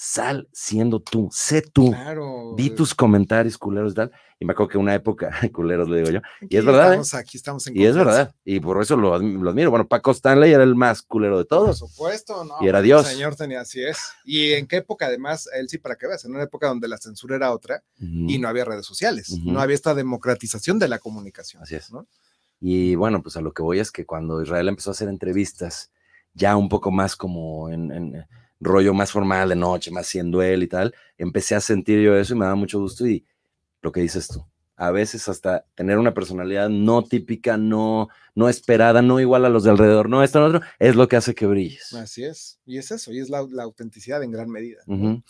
sal 0.00 0.48
siendo 0.52 1.00
tú, 1.00 1.28
sé 1.32 1.60
tú, 1.60 1.90
Claro. 1.90 2.54
di 2.56 2.70
tus 2.70 2.94
comentarios 2.94 3.58
culeros 3.58 3.92
y 3.92 3.94
tal. 3.96 4.12
Y 4.38 4.44
me 4.44 4.52
acuerdo 4.52 4.70
que 4.70 4.78
una 4.78 4.94
época, 4.94 5.30
culeros 5.52 5.88
le 5.88 5.96
digo 5.98 6.10
yo, 6.10 6.20
Aquí 6.40 6.56
es 6.56 6.64
verdad, 6.64 6.84
¿eh? 6.84 7.00
Estamos 7.02 7.14
aquí, 7.14 7.36
estamos 7.36 7.66
en 7.66 7.76
y 7.76 7.84
es 7.84 7.96
verdad, 7.96 8.32
y 8.44 8.60
por 8.60 8.80
eso 8.80 8.96
lo, 8.96 9.18
lo 9.18 9.50
admiro. 9.50 9.70
Bueno, 9.70 9.88
Paco 9.88 10.12
Stanley 10.12 10.52
era 10.52 10.62
el 10.62 10.76
más 10.76 11.02
culero 11.02 11.36
de 11.38 11.44
Por 11.46 11.58
todos. 11.58 11.78
supuesto, 11.78 12.44
¿no? 12.44 12.54
Y 12.60 12.68
era 12.68 12.78
El 12.78 12.84
Dios. 12.84 13.08
señor 13.08 13.34
tenía, 13.34 13.62
así 13.62 13.82
es. 13.82 13.98
Y 14.24 14.52
en 14.52 14.68
qué 14.68 14.76
época, 14.76 15.06
además, 15.06 15.48
él 15.52 15.68
sí, 15.68 15.78
para 15.78 15.96
que 15.96 16.06
veas, 16.06 16.24
en 16.24 16.30
una 16.32 16.44
época 16.44 16.68
donde 16.68 16.86
la 16.86 16.98
censura 16.98 17.34
era 17.34 17.50
otra 17.50 17.82
y 17.98 18.38
no 18.38 18.46
había 18.46 18.64
redes 18.64 18.86
sociales, 18.86 19.36
no 19.42 19.60
había 19.60 19.74
esta 19.74 19.94
democratización 19.96 20.78
de 20.78 20.86
la 20.86 21.00
comunicación. 21.00 21.64
Así 21.64 21.74
es. 21.74 21.90
¿no? 21.90 22.06
Y 22.60 22.94
bueno, 22.94 23.20
pues 23.20 23.36
a 23.36 23.40
lo 23.40 23.52
que 23.52 23.62
voy 23.62 23.80
es 23.80 23.90
que 23.90 24.06
cuando 24.06 24.40
Israel 24.40 24.68
empezó 24.68 24.90
a 24.90 24.92
hacer 24.92 25.08
entrevistas, 25.08 25.90
ya 26.34 26.56
un 26.56 26.68
poco 26.68 26.92
más 26.92 27.16
como 27.16 27.68
en, 27.70 27.90
en 27.90 28.26
rollo 28.60 28.94
más 28.94 29.12
formal 29.12 29.48
de 29.48 29.56
noche, 29.56 29.90
más 29.90 30.06
siendo 30.06 30.42
él 30.42 30.62
y 30.62 30.66
tal, 30.68 30.94
empecé 31.16 31.54
a 31.54 31.60
sentir 31.60 32.00
yo 32.00 32.16
eso 32.16 32.34
y 32.34 32.38
me 32.38 32.44
daba 32.44 32.56
mucho 32.56 32.80
gusto 32.80 33.06
y 33.06 33.24
lo 33.82 33.92
que 33.92 34.00
dices 34.00 34.26
tú, 34.28 34.44
a 34.76 34.90
veces 34.90 35.28
hasta 35.28 35.64
tener 35.74 35.98
una 35.98 36.14
personalidad 36.14 36.68
no 36.68 37.02
típica, 37.04 37.56
no, 37.56 38.08
no 38.34 38.48
esperada, 38.48 39.02
no 39.02 39.20
igual 39.20 39.44
a 39.44 39.48
los 39.48 39.62
de 39.64 39.70
alrededor, 39.70 40.08
no 40.08 40.22
esto, 40.22 40.40
no 40.40 40.46
otro, 40.46 40.60
es 40.78 40.96
lo 40.96 41.08
que 41.08 41.16
hace 41.16 41.34
que 41.34 41.46
brilles. 41.46 41.92
Así 41.94 42.24
es. 42.24 42.58
Y 42.66 42.78
es 42.78 42.90
eso, 42.90 43.12
y 43.12 43.20
es 43.20 43.28
la, 43.30 43.46
la 43.50 43.62
autenticidad 43.62 44.22
en 44.22 44.30
gran 44.32 44.48
medida. 44.50 44.80
¿no? 44.86 44.94
Ujú. 44.96 45.22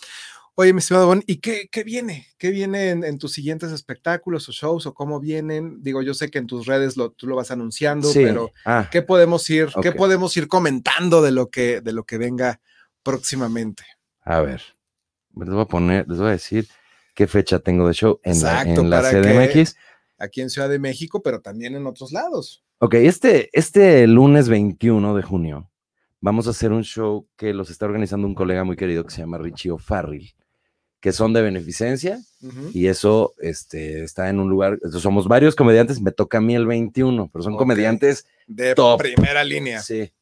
Oye, 0.54 0.72
mi 0.72 0.80
estimado 0.80 1.06
Bon, 1.06 1.22
¿y 1.26 1.36
qué, 1.36 1.68
qué 1.70 1.84
viene? 1.84 2.26
¿Qué 2.36 2.50
viene 2.50 2.90
en, 2.90 3.04
en 3.04 3.18
tus 3.18 3.32
siguientes 3.32 3.70
espectáculos 3.70 4.48
o 4.48 4.52
shows 4.52 4.86
o 4.86 4.92
cómo 4.94 5.20
vienen? 5.20 5.82
Digo, 5.82 6.02
yo 6.02 6.14
sé 6.14 6.30
que 6.32 6.38
en 6.38 6.48
tus 6.48 6.66
redes 6.66 6.96
lo, 6.96 7.10
tú 7.12 7.28
lo 7.28 7.36
vas 7.36 7.52
anunciando, 7.52 8.08
Sí. 8.08 8.22
pero 8.24 8.50
Ah, 8.64 8.88
¿qué 8.90 9.02
podemos 9.02 9.48
ir, 9.50 9.68
qué 9.82 9.90
Ok. 9.90 9.96
podemos 9.96 10.36
ir 10.36 10.48
comentando 10.48 11.22
de 11.22 11.30
lo 11.30 11.48
que, 11.48 11.80
de 11.80 11.92
lo 11.92 12.02
que 12.04 12.18
venga 12.18 12.60
próximamente? 13.08 13.84
a 14.22 14.40
ver, 14.42 14.62
les 15.34 15.48
voy 15.48 15.62
a 15.62 15.64
poner, 15.64 16.06
les 16.06 16.18
voy 16.18 16.28
a 16.28 16.32
decir 16.32 16.68
qué 17.14 17.26
fecha 17.26 17.58
tengo 17.58 17.88
de 17.88 17.94
show 17.94 18.20
en 18.22 18.42
la, 18.42 18.62
Exacto, 18.62 18.80
en 18.82 18.90
la 18.90 19.02
CDMX. 19.02 19.76
Aquí 20.18 20.42
en 20.42 20.50
Ciudad 20.50 20.68
de 20.68 20.78
México, 20.78 21.22
pero 21.22 21.40
también 21.40 21.74
en 21.74 21.86
otros 21.86 22.12
lados. 22.12 22.62
Ok, 22.78 22.94
este, 22.94 23.48
este 23.52 24.06
lunes 24.06 24.48
21 24.50 25.16
de 25.16 25.22
junio 25.22 25.70
vamos 26.20 26.46
a 26.46 26.50
hacer 26.50 26.72
un 26.72 26.84
show 26.84 27.26
que 27.36 27.54
los 27.54 27.70
está 27.70 27.86
organizando 27.86 28.26
un 28.26 28.34
colega 28.34 28.64
muy 28.64 28.76
querido 28.76 29.04
que 29.04 29.14
se 29.14 29.22
llama 29.22 29.38
Richie 29.38 29.70
O'Farrill, 29.70 30.34
que 31.00 31.12
son 31.12 31.32
de 31.32 31.42
beneficencia 31.42 32.20
y 32.74 32.88
eso 32.88 33.32
este, 33.38 34.02
está 34.02 34.28
en 34.28 34.38
un 34.38 34.50
lugar, 34.50 34.78
somos 35.00 35.28
varios 35.28 35.54
comediantes, 35.54 36.00
me 36.00 36.12
toca 36.12 36.38
a 36.38 36.40
mí 36.40 36.54
el 36.54 36.66
21, 36.66 37.30
pero 37.32 37.42
son 37.42 37.56
comediantes, 37.56 38.26
De 38.46 38.74
top. 38.74 39.00
primera 39.00 39.42
línea. 39.44 39.80
sí. 39.80 40.12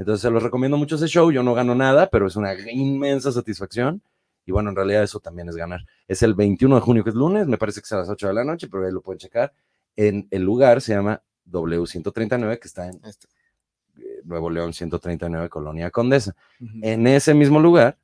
Entonces 0.00 0.22
se 0.22 0.30
los 0.30 0.42
recomiendo 0.42 0.78
mucho 0.78 0.96
ese 0.96 1.08
show, 1.08 1.30
yo 1.30 1.42
no 1.42 1.52
gano 1.52 1.74
nada, 1.74 2.08
pero 2.08 2.26
es 2.26 2.34
una 2.34 2.54
inmensa 2.54 3.30
satisfacción 3.30 4.00
y 4.46 4.50
bueno, 4.50 4.70
en 4.70 4.76
realidad 4.76 5.02
eso 5.02 5.20
también 5.20 5.50
es 5.50 5.56
ganar. 5.56 5.84
Es 6.08 6.22
el 6.22 6.32
21 6.32 6.76
de 6.76 6.80
junio, 6.80 7.04
que 7.04 7.10
es 7.10 7.14
lunes, 7.14 7.46
me 7.46 7.58
parece 7.58 7.82
que 7.82 7.84
es 7.84 7.92
a 7.92 7.98
las 7.98 8.08
8 8.08 8.28
de 8.28 8.32
la 8.32 8.42
noche, 8.42 8.66
pero 8.68 8.86
ahí 8.86 8.92
lo 8.92 9.02
pueden 9.02 9.18
checar. 9.18 9.52
En 9.94 10.26
el 10.30 10.42
lugar 10.42 10.80
se 10.80 10.94
llama 10.94 11.22
W139, 11.50 12.58
que 12.58 12.66
está 12.66 12.86
en 12.86 12.94
eh, 13.04 14.22
Nuevo 14.24 14.48
León 14.48 14.72
139, 14.72 15.50
Colonia 15.50 15.90
Condesa. 15.90 16.34
En 16.80 17.06
ese 17.06 17.34
mismo 17.34 17.60
lugar, 17.60 17.98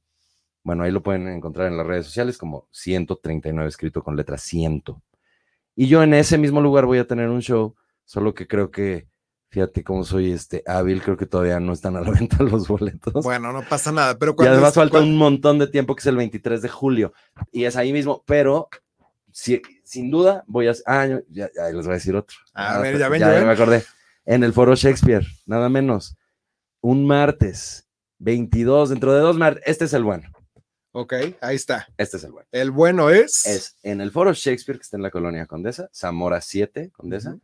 bueno, 0.62 0.84
ahí 0.84 0.90
lo 0.90 1.02
pueden 1.02 1.26
encontrar 1.28 1.68
en 1.68 1.78
las 1.78 1.86
redes 1.86 2.04
sociales 2.04 2.36
como 2.36 2.68
139, 2.72 3.70
escrito 3.70 4.02
con 4.02 4.16
letra 4.16 4.36
100. 4.36 4.84
Y 5.76 5.88
yo 5.88 6.02
en 6.02 6.12
ese 6.12 6.36
mismo 6.36 6.60
lugar 6.60 6.84
voy 6.84 6.98
a 6.98 7.06
tener 7.06 7.30
un 7.30 7.40
show, 7.40 7.74
solo 8.04 8.34
que 8.34 8.46
creo 8.46 8.70
que, 8.70 9.08
fíjate 9.56 9.82
cómo 9.82 10.04
soy 10.04 10.32
este 10.32 10.62
hábil, 10.66 11.00
creo 11.02 11.16
que 11.16 11.24
todavía 11.24 11.58
no 11.60 11.72
están 11.72 11.96
a 11.96 12.02
la 12.02 12.10
venta 12.20 12.42
los 12.42 12.68
boletos. 12.68 13.24
Bueno, 13.24 13.54
no 13.54 13.62
pasa 13.66 13.90
nada, 13.90 14.18
pero 14.18 14.32
y 14.32 14.34
cuando 14.34 14.52
además 14.52 14.72
es- 14.72 14.74
falta 14.74 14.98
un 15.00 15.16
montón 15.16 15.58
de 15.58 15.66
tiempo, 15.66 15.94
que 15.96 16.00
es 16.00 16.06
el 16.06 16.16
23 16.16 16.60
de 16.60 16.68
julio. 16.68 17.14
Y 17.52 17.64
es 17.64 17.74
ahí 17.76 17.90
mismo, 17.90 18.22
pero 18.26 18.68
si- 19.32 19.62
sin 19.82 20.10
duda 20.10 20.44
voy 20.46 20.68
a... 20.68 20.74
Ah, 20.84 21.06
ya, 21.30 21.48
ya 21.56 21.70
les 21.72 21.86
voy 21.86 21.92
a 21.92 21.94
decir 21.94 22.14
otro. 22.14 22.36
A 22.52 22.74
Ah, 22.74 22.80
ver, 22.80 22.98
ya 22.98 23.08
ven, 23.08 23.20
ya, 23.20 23.28
ya 23.28 23.34
ven. 23.38 23.46
me 23.46 23.52
acordé. 23.54 23.82
En 24.26 24.44
el 24.44 24.52
foro 24.52 24.74
Shakespeare, 24.74 25.26
nada 25.46 25.70
menos. 25.70 26.18
Un 26.82 27.06
martes, 27.06 27.88
22, 28.18 28.90
dentro 28.90 29.14
de 29.14 29.20
dos 29.20 29.38
martes. 29.38 29.62
Este 29.66 29.86
es 29.86 29.94
el 29.94 30.04
bueno. 30.04 30.28
Ok, 30.92 31.14
ahí 31.40 31.56
está. 31.56 31.88
Este 31.96 32.18
es 32.18 32.24
el 32.24 32.32
bueno. 32.32 32.46
El 32.52 32.70
bueno 32.72 33.08
es. 33.08 33.46
Es 33.46 33.78
en 33.82 34.02
el 34.02 34.10
foro 34.10 34.34
Shakespeare, 34.34 34.78
que 34.78 34.82
está 34.82 34.98
en 34.98 35.02
la 35.02 35.10
colonia 35.10 35.46
Condesa, 35.46 35.88
Zamora 35.94 36.42
7, 36.42 36.90
Condesa. 36.94 37.38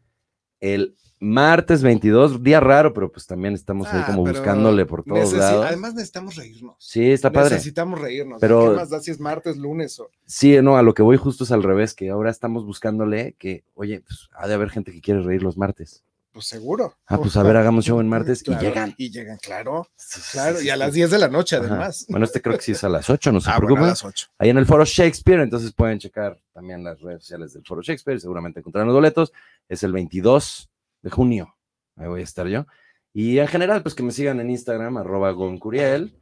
El 0.62 0.96
martes 1.20 1.82
22, 1.82 2.42
día 2.42 2.58
raro, 2.58 2.92
pero 2.94 3.12
pues 3.12 3.26
también 3.26 3.54
estamos 3.54 3.86
ahí 3.88 4.00
Ah, 4.02 4.06
como 4.06 4.24
buscándole 4.24 4.86
por 4.86 5.04
todos 5.04 5.32
lados. 5.34 5.66
Además 5.66 5.94
necesitamos 5.94 6.34
reírnos. 6.34 6.74
Sí, 6.80 7.12
está 7.12 7.30
padre. 7.30 7.50
Necesitamos 7.56 8.00
reírnos. 8.00 8.40
Pero- 8.40 8.70
¿Qué 8.70 8.76
más 8.76 8.90
da 8.90 9.00
si 9.00 9.10
es 9.12 9.20
martes, 9.20 9.56
lunes 9.56 10.00
o...? 10.00 10.10
Sí, 10.26 10.56
no, 10.62 10.76
a 10.76 10.82
lo 10.82 10.94
que 10.94 11.02
voy 11.02 11.16
justo 11.18 11.44
es 11.44 11.52
al 11.52 11.62
revés, 11.62 11.94
que 11.94 12.10
ahora 12.10 12.30
estamos 12.30 12.64
buscándole 12.64 13.34
que, 13.38 13.62
oye, 13.74 14.00
pues 14.00 14.28
ha 14.34 14.48
de 14.48 14.54
haber 14.54 14.70
gente 14.70 14.90
que 14.90 15.00
quiere 15.00 15.20
reír 15.22 15.42
los 15.44 15.56
martes. 15.56 16.02
Pues 16.32 16.46
seguro. 16.46 16.96
Ah, 17.06 17.18
pues 17.18 17.36
a 17.36 17.42
ver, 17.42 17.56
hagamos 17.58 17.84
show 17.84 18.00
en 18.00 18.08
martes 18.08 18.42
Claro, 18.42 18.62
y 18.62 18.64
llegan. 18.64 18.94
Y 18.96 19.10
llegan, 19.10 19.36
claro. 19.36 19.86
Claro, 20.32 20.62
y 20.62 20.70
a 20.70 20.76
las 20.76 20.94
10 20.94 21.10
de 21.10 21.18
la 21.18 21.28
noche 21.28 21.56
Ajá. 21.56 21.66
además. 21.66 22.06
Bueno, 22.08 22.24
este 22.24 22.40
creo 22.40 22.56
que 22.56 22.62
sí 22.62 22.72
es 22.72 22.82
a 22.84 22.88
las 22.88 23.10
8, 23.10 23.32
no 23.32 23.40
se 23.40 23.50
Ah, 23.50 23.58
bueno, 23.60 23.84
a 23.84 23.88
las 23.88 24.02
8. 24.04 24.28
Ahí 24.38 24.48
en 24.48 24.56
el 24.56 24.64
Foro 24.64 24.84
Shakespeare, 24.86 25.40
entonces 25.42 25.72
pueden 25.74 25.98
checar 25.98 26.40
también 26.54 26.82
las 26.82 27.00
redes 27.02 27.20
sociales 27.22 27.52
del 27.52 27.64
Foro 27.66 27.82
Shakespeare, 27.82 28.18
seguramente 28.18 28.60
encontrarán 28.60 28.86
los 28.88 28.94
boletos. 28.96 29.32
Es 29.68 29.82
el 29.82 29.92
22 29.92 30.70
de 31.02 31.10
junio, 31.10 31.54
ahí 31.96 32.08
voy 32.08 32.22
a 32.22 32.24
estar 32.24 32.46
yo. 32.46 32.66
Y 33.12 33.38
en 33.38 33.48
general, 33.48 33.82
pues 33.82 33.94
que 33.94 34.02
me 34.02 34.10
sigan 34.10 34.40
en 34.40 34.48
Instagram, 34.48 34.96
arroba 34.96 35.32
goncuriel, 35.32 36.18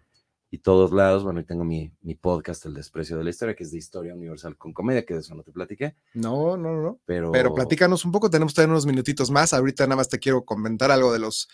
y 0.53 0.59
todos 0.59 0.91
lados. 0.93 1.23
Bueno, 1.23 1.41
y 1.41 1.45
tengo 1.45 1.65
mi, 1.65 1.93
mi 2.03 2.15
podcast, 2.15 2.67
El 2.67 2.75
Desprecio 2.75 3.17
de 3.17 3.25
la 3.25 3.31
Historia, 3.31 3.55
que 3.55 3.65
es 3.65 3.71
de 3.71 3.79
historia 3.79 4.15
universal 4.15 4.57
con 4.57 4.73
comedia, 4.73 5.05
que 5.05 5.15
de 5.15 5.21
eso 5.21 5.35
no 5.35 5.43
te 5.43 5.53
platiqué, 5.53 5.95
No, 6.15 6.57
no, 6.57 6.81
no. 6.81 6.99
pero... 7.07 7.31
Pero 7.33 7.55
platícanos 7.55 8.05
un 8.05 8.13
poco, 8.13 8.29
tenemos 8.31 8.53
todavía 8.55 8.73
unos 8.73 8.87
minutitos 8.87 9.31
más. 9.31 9.53
Ahorita 9.53 9.85
nada 9.87 9.97
más 9.97 10.09
te 10.09 10.19
quiero 10.19 10.45
comentar 10.45 10.91
algo 10.91 11.13
de 11.13 11.21
los, 11.21 11.49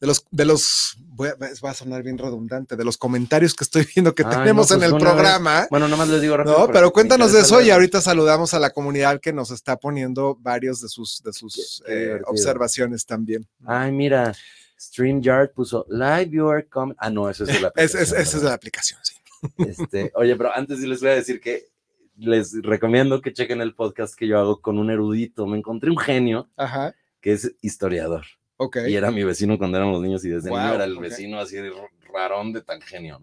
de 0.00 0.06
los, 0.06 0.26
de 0.30 0.44
los, 0.44 0.96
voy 1.06 1.28
a, 1.28 1.36
va 1.64 1.70
a 1.70 1.74
sonar 1.74 2.02
bien 2.02 2.18
redundante, 2.18 2.76
de 2.76 2.84
los 2.84 2.96
comentarios 2.98 3.54
que 3.54 3.64
estoy 3.64 3.86
viendo 3.94 4.14
que 4.14 4.24
Ay, 4.24 4.30
tenemos 4.30 4.68
no, 4.70 4.74
en 4.76 4.80
pues, 4.80 4.90
el 4.92 4.94
vez- 4.98 5.02
programa. 5.02 5.66
Bueno, 5.70 5.88
nomás 5.88 6.08
les 6.08 6.20
digo 6.20 6.36
rápido 6.36 6.58
No, 6.58 6.72
pero 6.72 6.92
cuéntanos 6.92 7.32
de 7.32 7.40
eso 7.40 7.60
y 7.62 7.70
ahorita 7.70 8.00
saludamos 8.02 8.52
a 8.54 8.58
la 8.60 8.70
comunidad 8.70 9.20
que 9.20 9.32
nos 9.32 9.50
está 9.50 9.76
poniendo 9.78 10.36
varios 10.40 10.80
de 10.82 10.88
sus, 10.88 11.22
de 11.22 11.32
sus 11.32 11.82
eh, 11.88 12.20
observaciones 12.26 13.06
también. 13.06 13.46
Ay, 13.64 13.92
mira, 13.92 14.34
StreamYard 14.82 15.52
puso 15.52 15.86
live 15.88 16.26
viewer 16.26 16.68
comment. 16.68 16.96
Ah, 17.00 17.10
no, 17.10 17.28
eso 17.30 17.44
es 17.44 17.60
la 17.62 17.68
Es, 17.76 17.94
es- 17.94 18.12
aplicación, 18.12 18.20
esa 18.22 18.36
es 18.38 18.42
la 18.42 18.54
aplicación, 18.54 19.00
sí. 19.02 19.14
Este, 19.58 20.12
oye, 20.14 20.36
pero 20.36 20.52
antes 20.54 20.80
sí 20.80 20.86
les 20.86 21.00
voy 21.00 21.10
a 21.10 21.14
decir 21.14 21.40
que 21.40 21.64
les 22.16 22.60
recomiendo 22.62 23.20
que 23.20 23.32
chequen 23.32 23.60
el 23.60 23.74
podcast 23.74 24.14
que 24.14 24.26
yo 24.28 24.38
hago 24.38 24.60
con 24.60 24.78
un 24.78 24.90
erudito. 24.90 25.46
Me 25.46 25.58
encontré 25.58 25.90
un 25.90 25.98
genio 25.98 26.48
Ajá, 26.56 26.94
que 27.20 27.32
es 27.32 27.54
historiador 27.60 28.24
ok. 28.58 28.78
y 28.88 28.94
era 28.94 29.10
mi 29.10 29.24
vecino 29.24 29.58
cuando 29.58 29.78
éramos 29.78 30.00
niños 30.02 30.24
y 30.24 30.28
desde 30.28 30.50
Wow, 30.50 30.58
niño 30.58 30.74
era 30.74 30.84
el 30.84 30.96
ok. 30.96 31.02
vecino 31.02 31.38
así 31.40 31.56
de 31.56 31.72
rarón 32.12 32.52
de 32.52 32.60
tan 32.62 32.80
genio. 32.82 33.20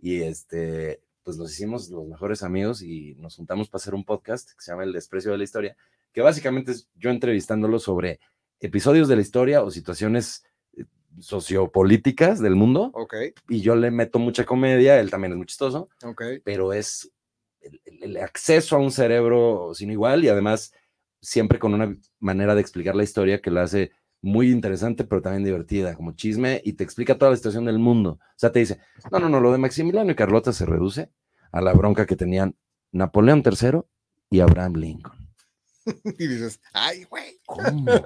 Y 0.00 0.20
este, 0.22 1.00
pues 1.22 1.36
nos 1.36 1.52
hicimos 1.52 1.88
los 1.90 2.06
mejores 2.06 2.42
amigos 2.42 2.80
y 2.82 3.14
nos 3.16 3.36
juntamos 3.36 3.68
para 3.68 3.80
hacer 3.82 3.94
un 3.94 4.04
podcast 4.04 4.50
que 4.50 4.60
se 4.62 4.70
llama 4.70 4.84
El 4.84 4.92
Desprecio 4.92 5.32
de 5.32 5.38
la 5.38 5.44
Historia, 5.44 5.76
que 6.12 6.20
básicamente 6.22 6.72
es 6.72 6.88
yo 6.94 7.10
entrevistándolo 7.10 7.78
sobre 7.78 8.20
episodios 8.60 9.08
de 9.08 9.16
la 9.16 9.22
historia 9.22 9.62
o 9.62 9.70
situaciones 9.70 10.44
sociopolíticas 11.20 12.40
del 12.40 12.56
mundo 12.56 12.90
Ok, 12.94 13.14
y 13.48 13.60
yo 13.60 13.76
le 13.76 13.90
meto 13.90 14.18
mucha 14.18 14.44
comedia, 14.44 14.98
él 15.00 15.10
también 15.10 15.32
es 15.32 15.36
muy 15.36 15.46
chistoso, 15.46 15.88
ok. 16.04 16.22
pero 16.44 16.72
es 16.72 17.10
el, 17.60 17.80
el- 17.84 18.02
el 18.02 18.16
acceso 18.18 18.76
a 18.76 18.78
un 18.80 18.90
cerebro 18.90 19.70
sin 19.74 19.90
igual 19.90 20.24
y 20.24 20.28
además 20.28 20.72
siempre 21.20 21.58
con 21.58 21.72
una 21.74 21.96
manera 22.20 22.54
de 22.54 22.60
explicar 22.60 22.94
la 22.94 23.02
historia 23.04 23.40
que 23.40 23.50
la 23.50 23.62
hace 23.62 23.92
muy 24.20 24.50
interesante, 24.50 25.04
pero 25.04 25.20
también 25.22 25.44
divertida, 25.44 25.94
como 25.94 26.12
chisme, 26.12 26.60
y 26.64 26.74
te 26.74 26.84
explica 26.84 27.16
toda 27.18 27.30
la 27.30 27.36
situación 27.36 27.66
del 27.66 27.78
mundo. 27.78 28.12
O 28.20 28.34
sea, 28.36 28.50
te 28.52 28.58
dice, 28.60 28.78
no, 29.12 29.18
no, 29.18 29.28
no, 29.28 29.38
lo 29.40 29.52
de 29.52 29.58
Maximiliano 29.58 30.10
y 30.10 30.14
Carlota 30.14 30.52
se 30.52 30.64
reduce 30.64 31.10
a 31.52 31.60
la 31.60 31.72
bronca 31.74 32.06
que 32.06 32.16
tenían 32.16 32.56
Napoleón 32.92 33.42
III 33.44 33.80
y 34.30 34.40
Abraham 34.40 34.74
Lincoln. 34.76 35.23
Y 36.18 36.26
dices, 36.26 36.60
ay, 36.72 37.04
güey. 37.04 37.38
¿Cómo? 37.46 37.86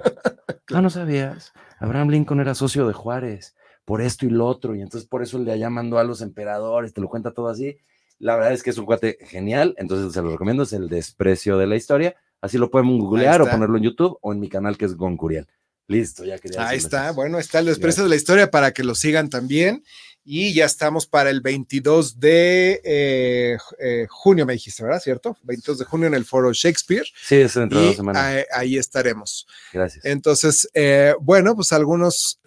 Ah, 0.71 0.81
no 0.83 0.91
sabías. 0.91 1.51
Abraham 1.79 2.09
Lincoln 2.09 2.41
era 2.41 2.53
socio 2.53 2.87
de 2.87 2.93
Juárez, 2.93 3.55
por 3.85 4.01
esto 4.01 4.27
y 4.27 4.29
lo 4.29 4.45
otro, 4.45 4.75
y 4.75 4.83
entonces 4.83 5.09
por 5.09 5.23
eso 5.23 5.39
le 5.39 5.51
allá 5.51 5.71
mandó 5.71 5.97
a 5.97 6.03
los 6.03 6.21
emperadores, 6.21 6.93
te 6.93 7.01
lo 7.01 7.09
cuenta 7.09 7.31
todo 7.31 7.47
así. 7.47 7.79
La 8.19 8.35
verdad 8.35 8.53
es 8.53 8.61
que 8.61 8.69
es 8.69 8.77
un 8.77 8.85
cuate 8.85 9.17
genial, 9.21 9.73
entonces 9.79 10.13
se 10.13 10.21
lo 10.21 10.29
recomiendo, 10.29 10.61
es 10.61 10.73
el 10.73 10.87
desprecio 10.87 11.57
de 11.57 11.65
la 11.65 11.75
historia. 11.75 12.15
Así 12.39 12.59
lo 12.59 12.69
pueden 12.69 12.99
googlear 12.99 13.41
o 13.41 13.49
ponerlo 13.49 13.77
en 13.77 13.83
YouTube 13.83 14.19
o 14.21 14.31
en 14.31 14.39
mi 14.39 14.47
canal 14.47 14.77
que 14.77 14.85
es 14.85 14.95
Goncuriel. 14.95 15.47
Listo, 15.87 16.23
ya 16.23 16.37
quería 16.37 16.67
Ahí 16.67 16.77
está, 16.77 17.07
eso. 17.07 17.15
bueno, 17.15 17.39
está 17.39 17.59
el 17.59 17.65
desprecio 17.65 18.03
de 18.03 18.09
la 18.09 18.15
historia 18.15 18.51
para 18.51 18.71
que 18.73 18.83
lo 18.83 18.93
sigan 18.93 19.27
también. 19.27 19.83
Y 20.25 20.53
ya 20.53 20.65
estamos 20.65 21.07
para 21.07 21.31
el 21.31 21.41
22 21.41 22.19
de 22.19 22.81
eh, 22.83 23.57
eh, 23.79 24.05
junio, 24.09 24.45
me 24.45 24.53
dijiste, 24.53 24.83
¿verdad? 24.83 24.99
¿Cierto? 24.99 25.35
22 25.43 25.79
de 25.79 25.85
junio 25.85 26.07
en 26.07 26.13
el 26.13 26.23
foro 26.25 26.53
Shakespeare. 26.53 27.05
Sí, 27.19 27.35
es 27.37 27.53
dentro 27.55 27.79
de 27.79 27.87
dos 27.87 27.95
semanas. 27.95 28.23
ahí, 28.23 28.43
ahí 28.51 28.77
estaremos. 28.77 29.47
Gracias. 29.73 30.05
Entonces, 30.05 30.69
eh, 30.75 31.15
bueno, 31.19 31.55
pues 31.55 31.73
algunos 31.73 32.39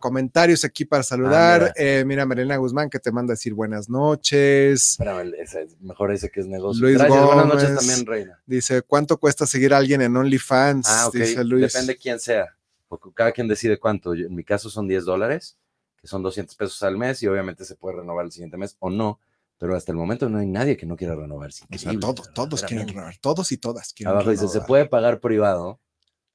comentarios 0.00 0.64
aquí 0.64 0.84
para 0.84 1.02
saludar. 1.02 1.72
Ah, 1.78 2.04
mira, 2.04 2.26
Marina 2.26 2.56
Guzmán 2.56 2.90
que 2.90 2.98
te 2.98 3.12
manda 3.12 3.32
a 3.32 3.36
decir 3.36 3.54
buenas 3.54 3.88
noches. 3.88 4.90
Espérame, 4.92 5.34
ese 5.38 5.62
es 5.62 5.80
mejor 5.80 6.12
ese 6.12 6.30
que 6.30 6.40
es 6.40 6.46
negocio. 6.46 6.82
Luis 6.82 6.98
Gracias, 6.98 7.24
buenas 7.24 7.46
noches 7.46 7.68
Gómez. 7.68 7.86
también, 7.86 8.06
Reina. 8.06 8.42
Dice, 8.46 8.82
¿cuánto 8.82 9.18
cuesta 9.18 9.46
seguir 9.46 9.72
a 9.72 9.76
alguien 9.76 10.02
en 10.02 10.16
OnlyFans? 10.16 10.86
Ah, 10.88 11.06
ok. 11.08 11.14
Dice 11.14 11.44
Luis. 11.44 11.72
Depende 11.72 11.96
quién 11.96 12.18
sea. 12.18 12.46
Porque 12.88 13.10
cada 13.14 13.32
quien 13.32 13.46
decide 13.46 13.78
cuánto. 13.78 14.14
Yo- 14.14 14.26
en 14.26 14.34
mi 14.34 14.42
caso 14.42 14.70
son 14.70 14.88
10 14.88 15.04
dólares, 15.04 15.56
que 16.00 16.06
son 16.06 16.22
200 16.22 16.54
pesos 16.56 16.82
al 16.82 16.96
mes, 16.96 17.22
y 17.22 17.26
obviamente 17.26 17.64
se 17.64 17.74
puede 17.76 17.96
renovar 17.98 18.24
el 18.24 18.32
siguiente 18.32 18.56
mes 18.56 18.76
o 18.80 18.90
no. 18.90 19.20
Pero 19.58 19.74
hasta 19.74 19.90
el 19.90 19.98
momento 19.98 20.28
no 20.28 20.38
hay 20.38 20.46
nadie 20.46 20.76
que 20.76 20.86
no 20.86 20.96
quiera 20.96 21.16
renovar. 21.16 21.50
O 21.50 21.78
sea, 21.78 21.98
todos, 21.98 22.32
todos 22.32 22.62
quieren 22.62 22.86
renovar, 22.88 23.16
todos 23.18 23.50
y 23.50 23.56
todas 23.58 23.92
quieren 23.92 24.12
Abajo 24.14 24.30
dice, 24.30 24.46
¿se 24.48 24.60
puede 24.60 24.86
pagar 24.86 25.18
privado? 25.20 25.80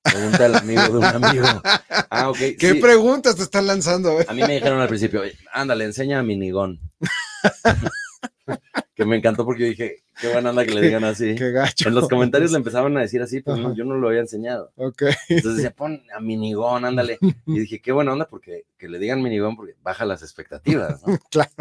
Pregunta 0.03 0.45
el 0.45 0.55
amigo 0.55 0.81
de 0.81 0.97
un 0.97 1.05
amigo. 1.05 1.47
Ah, 2.15 2.29
ok. 2.29 2.37
¿Qué 2.59 2.73
sí. 2.73 2.79
preguntas 2.79 3.35
te 3.35 3.41
están 3.41 3.65
lanzando? 3.65 4.19
eh? 4.21 4.25
A 4.29 4.33
mí 4.33 4.41
me 4.41 4.53
dijeron 4.53 4.79
al 4.79 4.87
principio, 4.87 5.21
"Oye, 5.21 5.35
ándale, 5.51 5.85
enseña 5.85 6.19
a 6.19 6.23
Minigón. 6.23 6.79
que 8.95 9.05
me 9.05 9.17
encantó 9.17 9.43
porque 9.45 9.63
yo 9.63 9.67
dije, 9.69 10.03
qué 10.19 10.31
buena 10.31 10.51
onda 10.51 10.65
que 10.65 10.73
le 10.73 10.81
digan 10.81 11.03
así. 11.03 11.33
Qué 11.35 11.51
gacho. 11.51 11.89
En 11.89 11.95
los 11.95 12.07
comentarios 12.07 12.51
le 12.51 12.57
empezaban 12.57 12.95
a 12.97 13.01
decir 13.01 13.21
así, 13.21 13.41
pero 13.41 13.57
no, 13.57 13.75
yo 13.75 13.85
no 13.85 13.95
lo 13.95 14.07
había 14.09 14.21
enseñado. 14.21 14.71
Ok. 14.75 15.03
Entonces 15.29 15.57
decía, 15.57 15.71
pon 15.75 16.03
a 16.15 16.19
minigón, 16.19 16.85
ándale. 16.85 17.17
Y 17.47 17.59
dije, 17.59 17.81
qué 17.81 17.91
buena 17.91 18.13
onda, 18.13 18.27
porque 18.27 18.65
que 18.77 18.87
le 18.87 18.99
digan 18.99 19.21
minigón, 19.21 19.55
porque 19.55 19.75
baja 19.81 20.05
las 20.05 20.21
expectativas, 20.21 21.05
¿no? 21.05 21.17
Claro. 21.31 21.51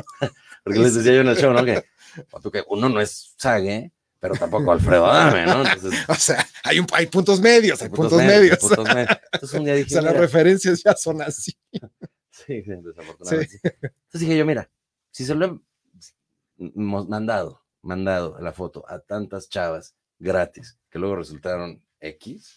Porque 0.63 0.79
les 0.79 0.95
decía 0.95 1.15
yo 1.15 1.21
en 1.23 1.29
el 1.29 1.37
show, 1.37 1.53
¿no? 1.53 1.65
Que, 1.65 1.83
que 2.53 2.63
uno 2.69 2.91
no 2.91 3.01
es 3.01 3.35
Sague, 3.39 3.91
pero 4.21 4.35
tampoco 4.35 4.71
Alfredo 4.71 5.07
Adame, 5.07 5.47
¿no? 5.47 5.65
Entonces, 5.67 6.05
O 6.09 6.15
sea, 6.15 6.47
hay, 6.63 6.79
un, 6.79 6.87
hay 6.93 7.07
puntos 7.07 7.41
medios, 7.41 7.81
hay 7.81 7.89
puntos, 7.89 8.19
medios, 8.19 8.41
medios. 8.41 8.59
puntos 8.59 8.95
medios. 8.95 9.19
Entonces 9.33 9.59
un 9.59 9.65
día 9.65 9.75
O 9.75 9.77
dije, 9.79 9.91
sea, 9.91 10.03
las 10.03 10.17
referencias 10.17 10.83
ya 10.85 10.95
son 10.95 11.23
así. 11.23 11.57
sí, 12.31 12.63
sí, 12.63 12.71
desafortunadamente. 12.85 13.49
sí. 13.49 13.61
Entonces 13.65 14.21
dije 14.21 14.37
yo, 14.37 14.45
mira, 14.45 14.71
si 15.11 15.25
se 15.25 15.35
lo 15.35 15.63
mandado, 16.75 17.63
mandado 17.83 18.39
la 18.41 18.53
foto 18.53 18.85
a 18.89 19.01
tantas 19.01 19.49
chavas 19.49 19.95
gratis, 20.19 20.79
que 20.91 20.99
luego 20.99 21.17
resultaron 21.17 21.83
X, 22.01 22.55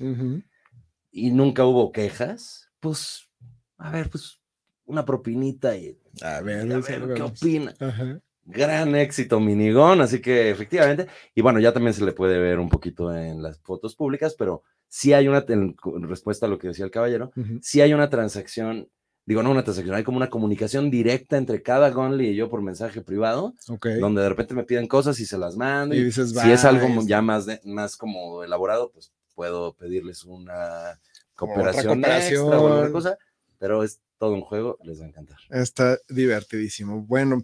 y 1.12 1.32
nunca 1.32 1.66
hubo 1.66 1.92
quejas, 1.92 2.70
pues, 2.80 3.30
a 3.78 3.92
ver, 3.92 4.10
pues, 4.10 4.40
una 4.86 5.04
propinita 5.06 5.76
y 5.76 5.98
A 6.22 6.42
ver, 6.42 6.68
ver, 6.68 6.78
a 6.78 6.80
ver, 6.80 7.14
qué 7.16 7.22
opina. 7.22 7.74
Ajá. 7.80 8.20
Gran 8.48 8.96
éxito, 8.96 9.40
Minigón, 9.40 10.02
así 10.02 10.22
que 10.22 10.52
efectivamente, 10.52 11.08
y 11.34 11.42
bueno, 11.42 11.60
ya 11.60 11.74
también 11.74 11.96
se 11.96 12.06
le 12.06 12.12
puede 12.12 12.38
ver 12.38 12.60
un 12.60 12.70
poquito 12.70 13.12
en 13.12 13.42
las 13.42 13.60
fotos 13.62 13.96
públicas, 13.96 14.36
pero 14.38 14.62
sí 14.88 15.14
hay 15.14 15.28
una, 15.28 15.44
en 15.48 15.76
respuesta 16.04 16.46
a 16.46 16.50
lo 16.50 16.60
que 16.60 16.68
decía 16.68 16.86
el 16.86 16.92
caballero, 16.92 17.32
Ujú. 17.36 17.58
sí 17.64 17.82
hay 17.82 17.94
una 17.96 18.08
transacción, 18.10 18.88
digo, 19.26 19.42
no 19.44 19.52
una 19.52 19.64
transacción, 19.64 19.96
hay 19.96 20.04
como 20.04 20.18
una 20.18 20.30
comunicación 20.30 20.92
directa 20.92 21.38
entre 21.38 21.62
cada 21.64 21.90
Gonly 21.90 22.30
y 22.30 22.36
yo 22.36 22.50
por 22.50 22.62
mensaje 22.62 23.02
privado, 23.02 23.54
Ok. 23.70 23.88
donde 24.00 24.22
de 24.22 24.30
repente 24.30 24.54
me 24.54 24.64
piden 24.64 24.88
cosas 24.88 25.20
y 25.20 25.26
se 25.26 25.38
las 25.38 25.56
mando, 25.58 25.96
Y 25.96 26.00
y, 26.00 26.04
dices, 26.06 26.32
si 26.32 26.52
es 26.52 26.64
algo 26.66 26.88
ya 27.06 27.22
más, 27.22 27.46
de- 27.46 27.60
más 27.66 27.96
como 27.98 28.44
elaborado, 28.44 28.92
pues 28.92 29.12
puedo 29.34 29.74
pedirles 29.74 30.24
una 30.24 31.00
cooperación. 31.36 32.04
extra 32.06 32.60
o 32.60 32.68
alguna 32.68 32.92
cosa, 32.92 33.18
pero 33.58 33.84
es 33.84 34.00
todo 34.18 34.34
un 34.34 34.42
juego, 34.42 34.78
les 34.84 35.02
va 35.02 35.06
a 35.06 35.08
encantar. 35.10 35.38
Está 35.50 35.98
divertidísimo. 36.08 37.02
Bueno, 37.02 37.44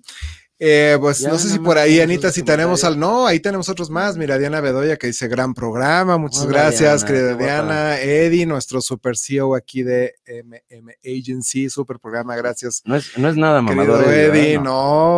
eh, 0.63 0.95
pues 0.99 1.17
Ya 1.21 1.29
no 1.29 1.39
sé 1.39 1.49
si 1.49 1.57
por 1.57 1.79
ahí, 1.79 1.99
Anita, 2.01 2.31
si 2.31 2.43
tenemos 2.43 2.83
al. 2.83 2.99
No, 2.99 3.25
ahí 3.25 3.39
tenemos 3.39 3.67
otros 3.67 3.89
más. 3.89 4.15
Mira, 4.15 4.37
Diana 4.37 4.61
Bedoya 4.61 4.95
que 4.95 5.07
dice 5.07 5.27
gran 5.27 5.55
programa. 5.55 6.19
Muchas 6.19 6.43
Hola, 6.43 6.51
gracias, 6.65 7.03
querida. 7.03 7.33
Diana. 7.33 7.99
Eddie, 7.99 8.45
nuestro 8.45 8.79
super 8.79 9.17
CEO 9.17 9.55
aquí 9.55 9.81
de 9.81 10.13
MM 10.27 10.91
Agency, 11.03 11.67
super 11.67 11.97
programa. 11.97 12.35
Gracias. 12.35 12.83
No 12.85 12.95
es, 12.95 13.17
no 13.17 13.27
es 13.27 13.35
nada 13.37 13.59
Querido 13.65 13.75
mamador. 13.85 14.03
Eddie, 14.13 14.21
¿verdad? 14.27 14.35
Eddie, 14.37 14.57
No. 14.59 14.63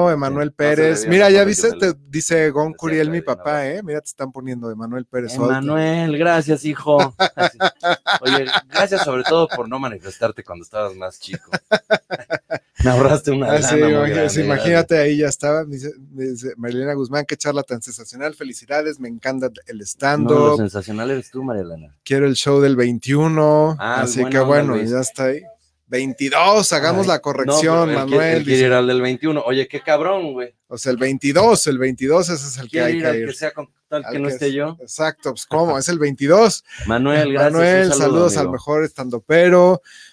no, 0.06 0.12
Emanuel 0.12 0.48
Sí, 0.50 0.56
Pérez. 0.56 1.08
Mira, 1.08 1.30
ya 1.30 1.44
viste, 1.44 1.74
te 1.74 1.94
dice 2.08 2.50
Gon 2.52 2.72
Curiel, 2.74 3.10
mi 3.10 3.20
papá. 3.22 3.68
¿eh? 3.68 3.82
Mira, 3.84 4.00
te 4.00 4.08
están 4.08 4.32
poniendo 4.32 4.72
Emanuel 4.72 5.06
Pérez. 5.06 5.34
Emanuel, 5.36 6.18
gracias, 6.18 6.64
hijo. 6.64 6.98
Oye, 8.22 8.46
gracias 8.72 9.04
sobre 9.04 9.24
todo 9.24 9.50
por 9.50 9.68
no 9.68 9.78
manifestarte 9.78 10.42
cuando 10.42 10.64
estabas 10.64 10.96
más 10.96 11.20
chico. 11.20 11.52
Me 12.84 12.90
ahorraste 12.92 13.32
una 13.32 13.52
Ah, 13.52 13.62
sí, 13.62 13.76
lana 13.76 13.86
muy 13.86 13.94
imagínate, 13.94 14.14
grande, 14.20 14.44
imagínate, 14.46 14.98
ahí 14.98 15.18
ya 15.18 15.28
estaba. 15.28 15.64
Me 15.66 15.76
dice, 15.76 15.94
me 16.12 16.26
dice 16.26 16.54
Marilena 16.58 16.94
Guzmán, 16.94 17.26
qué 17.26 17.38
charla 17.38 17.64
tan 17.64 17.82
sensacional. 17.82 18.34
Felicidades, 18.36 19.00
me 19.00 19.08
encanta 19.08 19.48
el 19.48 19.54
gracias. 19.54 19.70
No, 19.72 19.76
lo 19.78 19.86
stand-up. 19.86 20.58
sensacional 20.58 21.12
eres 21.12 21.32
tú, 21.32 21.44
María 21.44 21.62
Elena. 21.64 21.96
Quiero 22.04 22.26
el 22.28 22.36
show 22.36 22.60
del 22.62 22.76
21. 22.76 23.78
Ah, 23.80 24.02
así 24.02 24.22
buena 24.22 24.30
que 24.40 24.44
bueno, 24.46 24.76
ya 24.82 25.00
está 25.00 25.26
ahí. 25.26 25.42
22, 25.88 26.74
hagamos 26.74 27.04
Ay, 27.04 27.08
la 27.10 27.16
No, 27.16 27.22
corrección, 27.22 27.90
pero 27.90 28.06
quiere- 28.08 28.18
Manuel. 28.18 28.44
quiere 28.44 28.52
dice. 28.52 28.66
ir 28.68 28.74
al 28.74 28.88
del 28.88 29.02
21. 29.02 29.44
Oye, 29.46 29.68
qué 29.68 29.80
cabrón, 29.82 30.34
güey. 30.34 30.56
O 30.68 30.78
sea, 30.78 30.92
el 30.92 30.98
22, 30.98 31.68
el 31.68 31.78
22 31.78 32.30
ese 32.30 32.48
es 32.48 32.58
el 32.58 32.68
que 32.70 32.82
hay 32.82 32.96
ir 32.96 33.02
que 33.04 33.08
al 33.08 33.16
ir. 33.18 33.28
que 33.28 33.34
sea 33.34 33.52
con 33.52 33.70
tal 33.88 34.04
Al 34.04 34.12
que 34.14 34.20
no 34.20 34.28
esté 34.28 34.48
es- 34.48 34.54
yo. 34.54 34.76
Exacto, 34.82 35.32
pues 35.32 35.46
cómo, 35.46 35.78
es 35.78 35.88
el 35.90 36.00
22. 36.00 36.64
Manuel, 36.88 37.34
gracias. 37.34 37.54
Manuel, 37.54 37.88
saludo, 37.90 38.04
saludos 38.06 38.34
al 38.34 38.40
amigo. 38.40 38.52
mejor 38.54 38.84
estandopero. 38.84 39.82
Ma- 39.84 40.13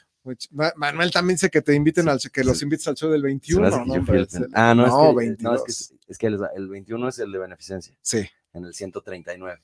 Manuel 0.76 1.10
también 1.10 1.36
dice 1.36 1.50
que 1.50 1.62
te 1.62 1.74
inviten 1.74 2.08
al 2.08 2.20
que 2.32 2.44
los 2.44 2.60
invites 2.62 2.86
al 2.88 2.94
show 2.94 3.10
del 3.10 3.20
Se 3.20 3.24
me 3.24 3.28
21. 3.30 3.66
hace 3.66 3.76
que 3.78 3.86
¿no? 3.86 4.12
el 4.14 4.20
es 4.22 4.38
Ah, 4.52 4.74
no, 4.74 4.84
es 4.86 4.90
no, 4.92 4.98
que, 4.98 5.04
no, 5.06 5.14
22. 5.14 5.62
es 5.66 5.88
que, 5.88 6.12
es 6.12 6.18
que 6.18 6.26
el, 6.26 6.38
el 6.56 6.68
21 6.68 7.08
es 7.08 7.18
el 7.20 7.32
de 7.32 7.38
beneficencia, 7.38 7.94
Sí, 8.02 8.26
en 8.52 8.64
el 8.64 8.74
139. 8.74 9.58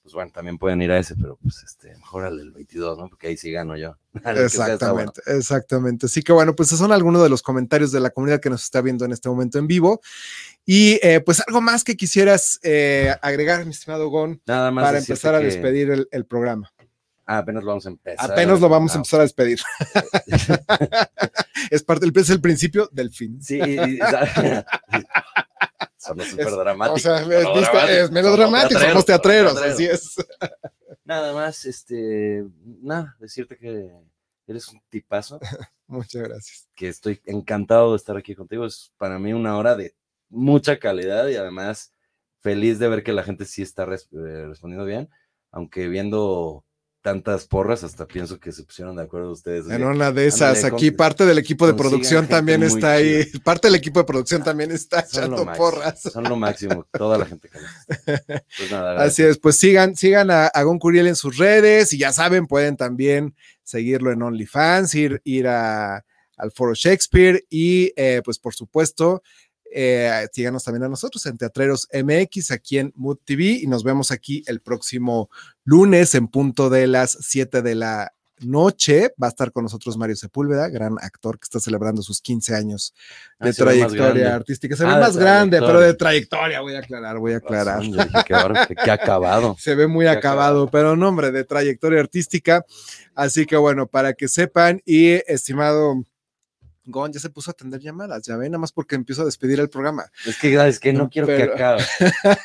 Pues 0.00 0.14
bueno, 0.14 0.30
también 0.32 0.56
pueden 0.56 0.80
ir 0.80 0.90
a 0.90 0.98
ese, 0.98 1.16
pero 1.16 1.36
pues 1.42 1.62
este, 1.64 1.94
mejor 1.96 2.24
al 2.24 2.38
del 2.38 2.50
22, 2.52 2.96
¿no? 2.96 3.08
Porque 3.10 3.26
ahí 3.26 3.36
sí 3.36 3.50
gano 3.50 3.76
yo. 3.76 3.96
Que 4.14 4.20
bueno. 4.22 4.40
exactamente, 4.40 5.20
exactamente. 5.26 6.06
Así 6.06 6.22
que 6.22 6.32
bueno, 6.32 6.54
pues 6.56 6.68
esos 6.70 6.78
son 6.78 6.92
algunos 6.92 7.22
de 7.22 7.28
los 7.28 7.42
comentarios 7.42 7.92
de 7.92 8.00
la 8.00 8.08
comunidad 8.10 8.40
que 8.40 8.48
nos 8.48 8.62
está 8.64 8.80
viendo 8.80 9.04
en 9.04 9.12
este 9.12 9.28
momento 9.28 9.58
en 9.58 9.66
vivo. 9.66 10.00
Y 10.64 10.98
eh, 11.02 11.20
pues 11.20 11.42
algo 11.46 11.60
más 11.60 11.84
que 11.84 11.96
quisieras 11.96 12.58
eh, 12.62 13.14
agregar, 13.20 13.64
mi 13.66 13.72
estimado 13.72 14.08
Gon, 14.08 14.40
Nada 14.46 14.70
más. 14.70 14.84
para 14.84 14.98
empezar 14.98 15.34
a 15.34 15.40
que- 15.40 15.46
despedir 15.46 15.90
el, 15.90 16.08
el 16.10 16.24
programa. 16.24 16.72
Ah, 17.30 17.38
apenas 17.38 17.62
lo 17.62 17.68
vamos 17.68 17.84
a 17.84 17.90
empezar. 17.90 18.32
Apenas 18.32 18.58
lo 18.58 18.68
vamos 18.70 18.92
a 18.94 18.96
empezar 18.96 19.20
a 19.20 19.24
despedir. 19.24 19.60
es 21.70 21.82
parte, 21.84 22.10
es 22.14 22.30
el 22.30 22.40
principio 22.40 22.88
del 22.90 23.10
fin. 23.10 23.40
Sí, 23.42 23.60
y- 23.60 23.98
Sonó 25.98 26.24
súper 26.24 26.50
dramático. 26.52 26.94
O 26.94 26.98
sea, 26.98 27.20
es 27.90 28.10
melodramático, 28.10 28.80
somos 28.80 29.04
teatreros, 29.04 29.52
teatreros. 29.54 29.74
así 29.74 29.84
es. 29.84 30.16
Nada 31.04 31.32
más, 31.32 31.64
este, 31.64 32.44
nada, 32.82 33.16
decirte 33.18 33.56
que 33.56 33.90
eres 34.46 34.68
un 34.68 34.80
tipazo, 34.90 35.40
Muchas 35.86 36.22
gracias. 36.22 36.68
que 36.74 36.88
estoy 36.88 37.20
encantado 37.24 37.92
de 37.92 37.96
estar 37.96 38.16
aquí 38.16 38.34
contigo. 38.34 38.66
Es 38.66 38.92
para 38.98 39.18
mí 39.18 39.32
una 39.32 39.56
hora 39.56 39.74
de 39.74 39.94
mucha 40.28 40.78
calidad 40.78 41.26
y 41.28 41.36
además 41.36 41.92
feliz 42.40 42.78
de 42.78 42.88
ver 42.88 43.02
que 43.02 43.12
la 43.14 43.22
gente 43.22 43.46
sí 43.46 43.62
está 43.62 43.86
res- 43.86 44.08
eh, 44.12 44.46
respondiendo 44.48 44.84
bien, 44.84 45.08
aunque 45.50 45.88
viendo 45.88 46.64
tantas 47.02 47.46
porras, 47.46 47.84
hasta 47.84 48.06
pienso 48.06 48.40
que 48.40 48.52
se 48.52 48.64
pusieron 48.64 48.96
de 48.96 49.02
acuerdo 49.02 49.30
ustedes. 49.30 49.68
En 49.70 49.84
una 49.84 50.10
de 50.10 50.26
esas, 50.26 50.58
ándale, 50.58 50.74
aquí 50.74 50.90
parte 50.90 51.24
del 51.24 51.38
equipo 51.38 51.66
de 51.66 51.74
producción 51.74 52.26
también 52.26 52.62
está 52.62 52.92
ahí. 52.92 53.24
Parte 53.44 53.68
del 53.68 53.76
equipo 53.76 54.00
de 54.00 54.04
producción 54.04 54.42
también 54.42 54.72
está 54.72 55.06
son 55.06 55.24
echando 55.24 55.44
máximo, 55.44 55.70
porras. 55.70 56.00
Son 56.00 56.24
lo 56.24 56.36
máximo, 56.36 56.86
toda 56.92 57.18
la 57.18 57.26
gente 57.26 57.48
que 57.48 57.58
Pues 58.58 58.70
nada, 58.70 59.02
Así 59.02 59.22
es, 59.22 59.38
pues 59.38 59.56
sigan, 59.56 59.96
sigan 59.96 60.30
a, 60.30 60.46
a 60.46 60.62
Gon 60.62 60.78
Curiel 60.78 61.06
en 61.06 61.16
sus 61.16 61.38
redes 61.38 61.92
y 61.92 61.98
ya 61.98 62.12
saben, 62.12 62.46
pueden 62.46 62.76
también 62.76 63.34
seguirlo 63.62 64.12
en 64.12 64.22
OnlyFans, 64.22 64.94
ir, 64.94 65.20
ir 65.24 65.46
a, 65.46 66.04
al 66.38 66.52
Foro 66.52 66.74
Shakespeare 66.74 67.44
y 67.50 67.92
eh, 67.96 68.22
pues 68.24 68.38
por 68.38 68.54
supuesto, 68.54 69.22
eh, 69.72 70.26
síganos 70.32 70.64
también 70.64 70.84
a 70.84 70.88
nosotros 70.88 71.24
en 71.26 71.36
Teatreros 71.36 71.88
MX 71.92 72.50
aquí 72.50 72.78
en 72.78 72.92
Mood 72.96 73.18
TV 73.24 73.44
y 73.62 73.66
nos 73.66 73.84
vemos 73.84 74.10
aquí 74.10 74.42
el 74.46 74.60
próximo 74.60 75.30
lunes 75.64 76.14
en 76.14 76.28
punto 76.28 76.70
de 76.70 76.86
las 76.86 77.18
7 77.20 77.62
de 77.62 77.74
la 77.74 78.12
noche. 78.40 79.12
Va 79.22 79.26
a 79.26 79.30
estar 79.30 79.52
con 79.52 79.64
nosotros 79.64 79.96
Mario 79.96 80.16
Sepúlveda, 80.16 80.68
gran 80.68 80.96
actor 81.00 81.38
que 81.38 81.44
está 81.44 81.60
celebrando 81.60 82.02
sus 82.02 82.20
15 82.20 82.54
años 82.54 82.94
de 83.40 83.46
Ah, 83.46 83.46
más 83.46 83.56
trayectoria 83.56 84.34
artística. 84.34 84.76
Se 84.76 84.84
ve 84.84 84.90
Ah, 84.90 84.94
de 84.94 85.00
más 85.00 85.16
grande, 85.16 85.60
pero 85.60 85.80
de 85.80 85.94
trayectoria, 85.94 86.60
voy 86.60 86.74
a 86.74 86.78
aclarar, 86.78 87.18
voy 87.18 87.32
a 87.32 87.38
aclarar 87.38 87.82
qué 88.66 88.90
acabado. 88.90 89.56
se 89.58 89.74
ve 89.74 89.86
muy 89.86 90.06
acabado, 90.06 90.18
acabado. 90.64 90.70
pero 90.70 90.96
nombre 90.96 91.30
de 91.30 91.44
trayectoria 91.44 92.00
artística. 92.00 92.64
Así 93.14 93.46
que 93.46 93.56
bueno, 93.56 93.86
para 93.86 94.14
que 94.14 94.28
sepan, 94.28 94.80
y 94.84 95.08
estimado 95.30 96.04
Gon 96.90 97.12
ya 97.12 97.20
se 97.20 97.28
puso 97.28 97.50
a 97.50 97.52
atender 97.52 97.80
llamadas, 97.80 98.22
ya 98.22 98.36
ven, 98.36 98.50
nada 98.50 98.58
más 98.60 98.72
porque 98.72 98.94
empiezo 98.96 99.22
a 99.22 99.24
despedir 99.26 99.60
el 99.60 99.68
programa. 99.68 100.10
Es 100.26 100.38
que, 100.38 100.54
es 100.68 100.80
que 100.80 100.92
no 100.92 101.10
quiero 101.10 101.26
Pero- 101.26 101.54
que 101.54 101.62
acabe. 101.62 101.82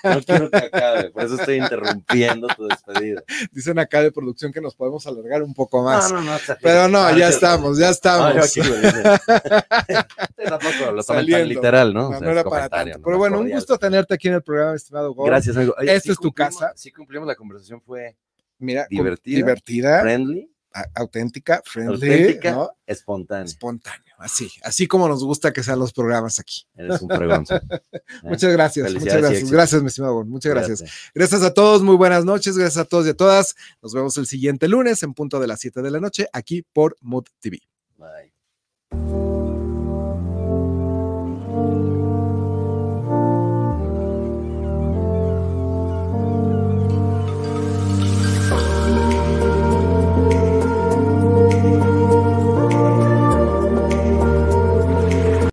No 0.03 0.21
quiero 0.21 0.51
que 0.51 0.57
acabe. 0.57 1.09
Por 1.11 1.23
eso 1.23 1.35
estoy 1.35 1.55
interrumpiendo 1.57 2.47
tu 2.47 2.67
despedida. 2.67 3.23
Dicen 3.53 3.79
acá 3.79 4.01
de 4.01 4.11
producción 4.11 4.51
que 4.51 4.59
nos 4.61 4.75
podemos 4.75 5.07
alargar 5.07 5.43
un 5.43 5.53
poco 5.53 5.81
más. 5.83 6.11
No, 6.11 6.21
no, 6.21 6.31
no. 6.33 6.37
pero 6.61 6.87
no, 6.89 6.99
Ah, 6.99 7.17
ya 7.17 7.29
estamos, 7.29 7.77
ya 7.77 7.85
No, 7.85 7.91
estamos. 7.91 8.33
yo 8.35 8.61
aquí 8.61 8.69
lo 8.69 8.75
tampoco 10.49 10.73
lo 10.79 10.85
tomen 10.85 10.95
tan 10.95 11.03
Saliendo. 11.05 11.45
literal, 11.45 11.93
¿no? 11.93 12.01
No, 12.01 12.07
O 12.09 12.11
sea, 12.11 12.19
no 12.19 12.25
es 12.27 12.31
era 12.37 12.43
para 12.49 12.69
tanto. 12.69 12.97
¿no? 12.97 13.03
Pero 13.03 13.17
bueno, 13.17 13.39
un 13.39 13.49
gusto 13.49 13.77
tenerte 13.77 14.13
aquí 14.13 14.27
en 14.27 14.35
el 14.35 14.43
programa, 14.43 14.75
estimado 14.75 15.13
Gon. 15.13 15.25
Gracias, 15.27 15.55
amigo. 15.55 15.73
Oye, 15.77 15.95
Esta 15.95 16.11
es 16.11 16.17
tu 16.19 16.31
casa. 16.33 16.73
Sí, 16.75 16.91
cumplimos 16.91 17.27
la 17.27 17.35
conversación, 17.35 17.81
fue 17.81 18.15
Mira, 18.59 18.85
Divertida, 18.89 19.35
divertida, 19.37 20.01
friendly, 20.01 20.49
auténtica, 20.95 21.61
friendly, 21.65 21.93
auténtica, 21.93 22.51
¿no? 22.51 22.71
espontánea. 22.85 23.45
espontáneo, 23.45 24.13
así, 24.17 24.49
así 24.63 24.87
como 24.87 25.07
nos 25.07 25.23
gusta 25.23 25.53
que 25.53 25.63
sean 25.63 25.79
los 25.79 25.93
programas 25.93 26.39
aquí. 26.39 26.63
Eres 26.75 27.01
un 27.01 27.09
fregón. 27.09 27.45
Muchas 28.23 28.51
gracias, 28.53 28.93
muchas 28.93 29.17
gracias, 29.17 29.51
gracias, 29.51 29.81
mi 29.81 29.87
estimado 29.87 30.23
muchas 30.25 30.51
gracias. 30.51 30.79
Cuídate. 30.79 30.97
Gracias 31.15 31.41
a 31.43 31.53
todos, 31.53 31.81
muy 31.83 31.95
buenas 31.95 32.25
noches, 32.25 32.57
gracias 32.57 32.85
a 32.85 32.85
todos 32.85 33.05
y 33.05 33.09
a 33.09 33.13
todas. 33.15 33.55
Nos 33.81 33.93
vemos 33.93 34.17
el 34.17 34.25
siguiente 34.25 34.67
lunes 34.67 35.03
en 35.03 35.13
punto 35.13 35.39
de 35.39 35.47
las 35.47 35.59
7 35.59 35.81
de 35.81 35.91
la 35.91 35.99
noche 35.99 36.27
aquí 36.33 36.63
por 36.73 36.95
Mood 37.01 37.25
TV. 37.39 37.59
Bye. 37.97 39.32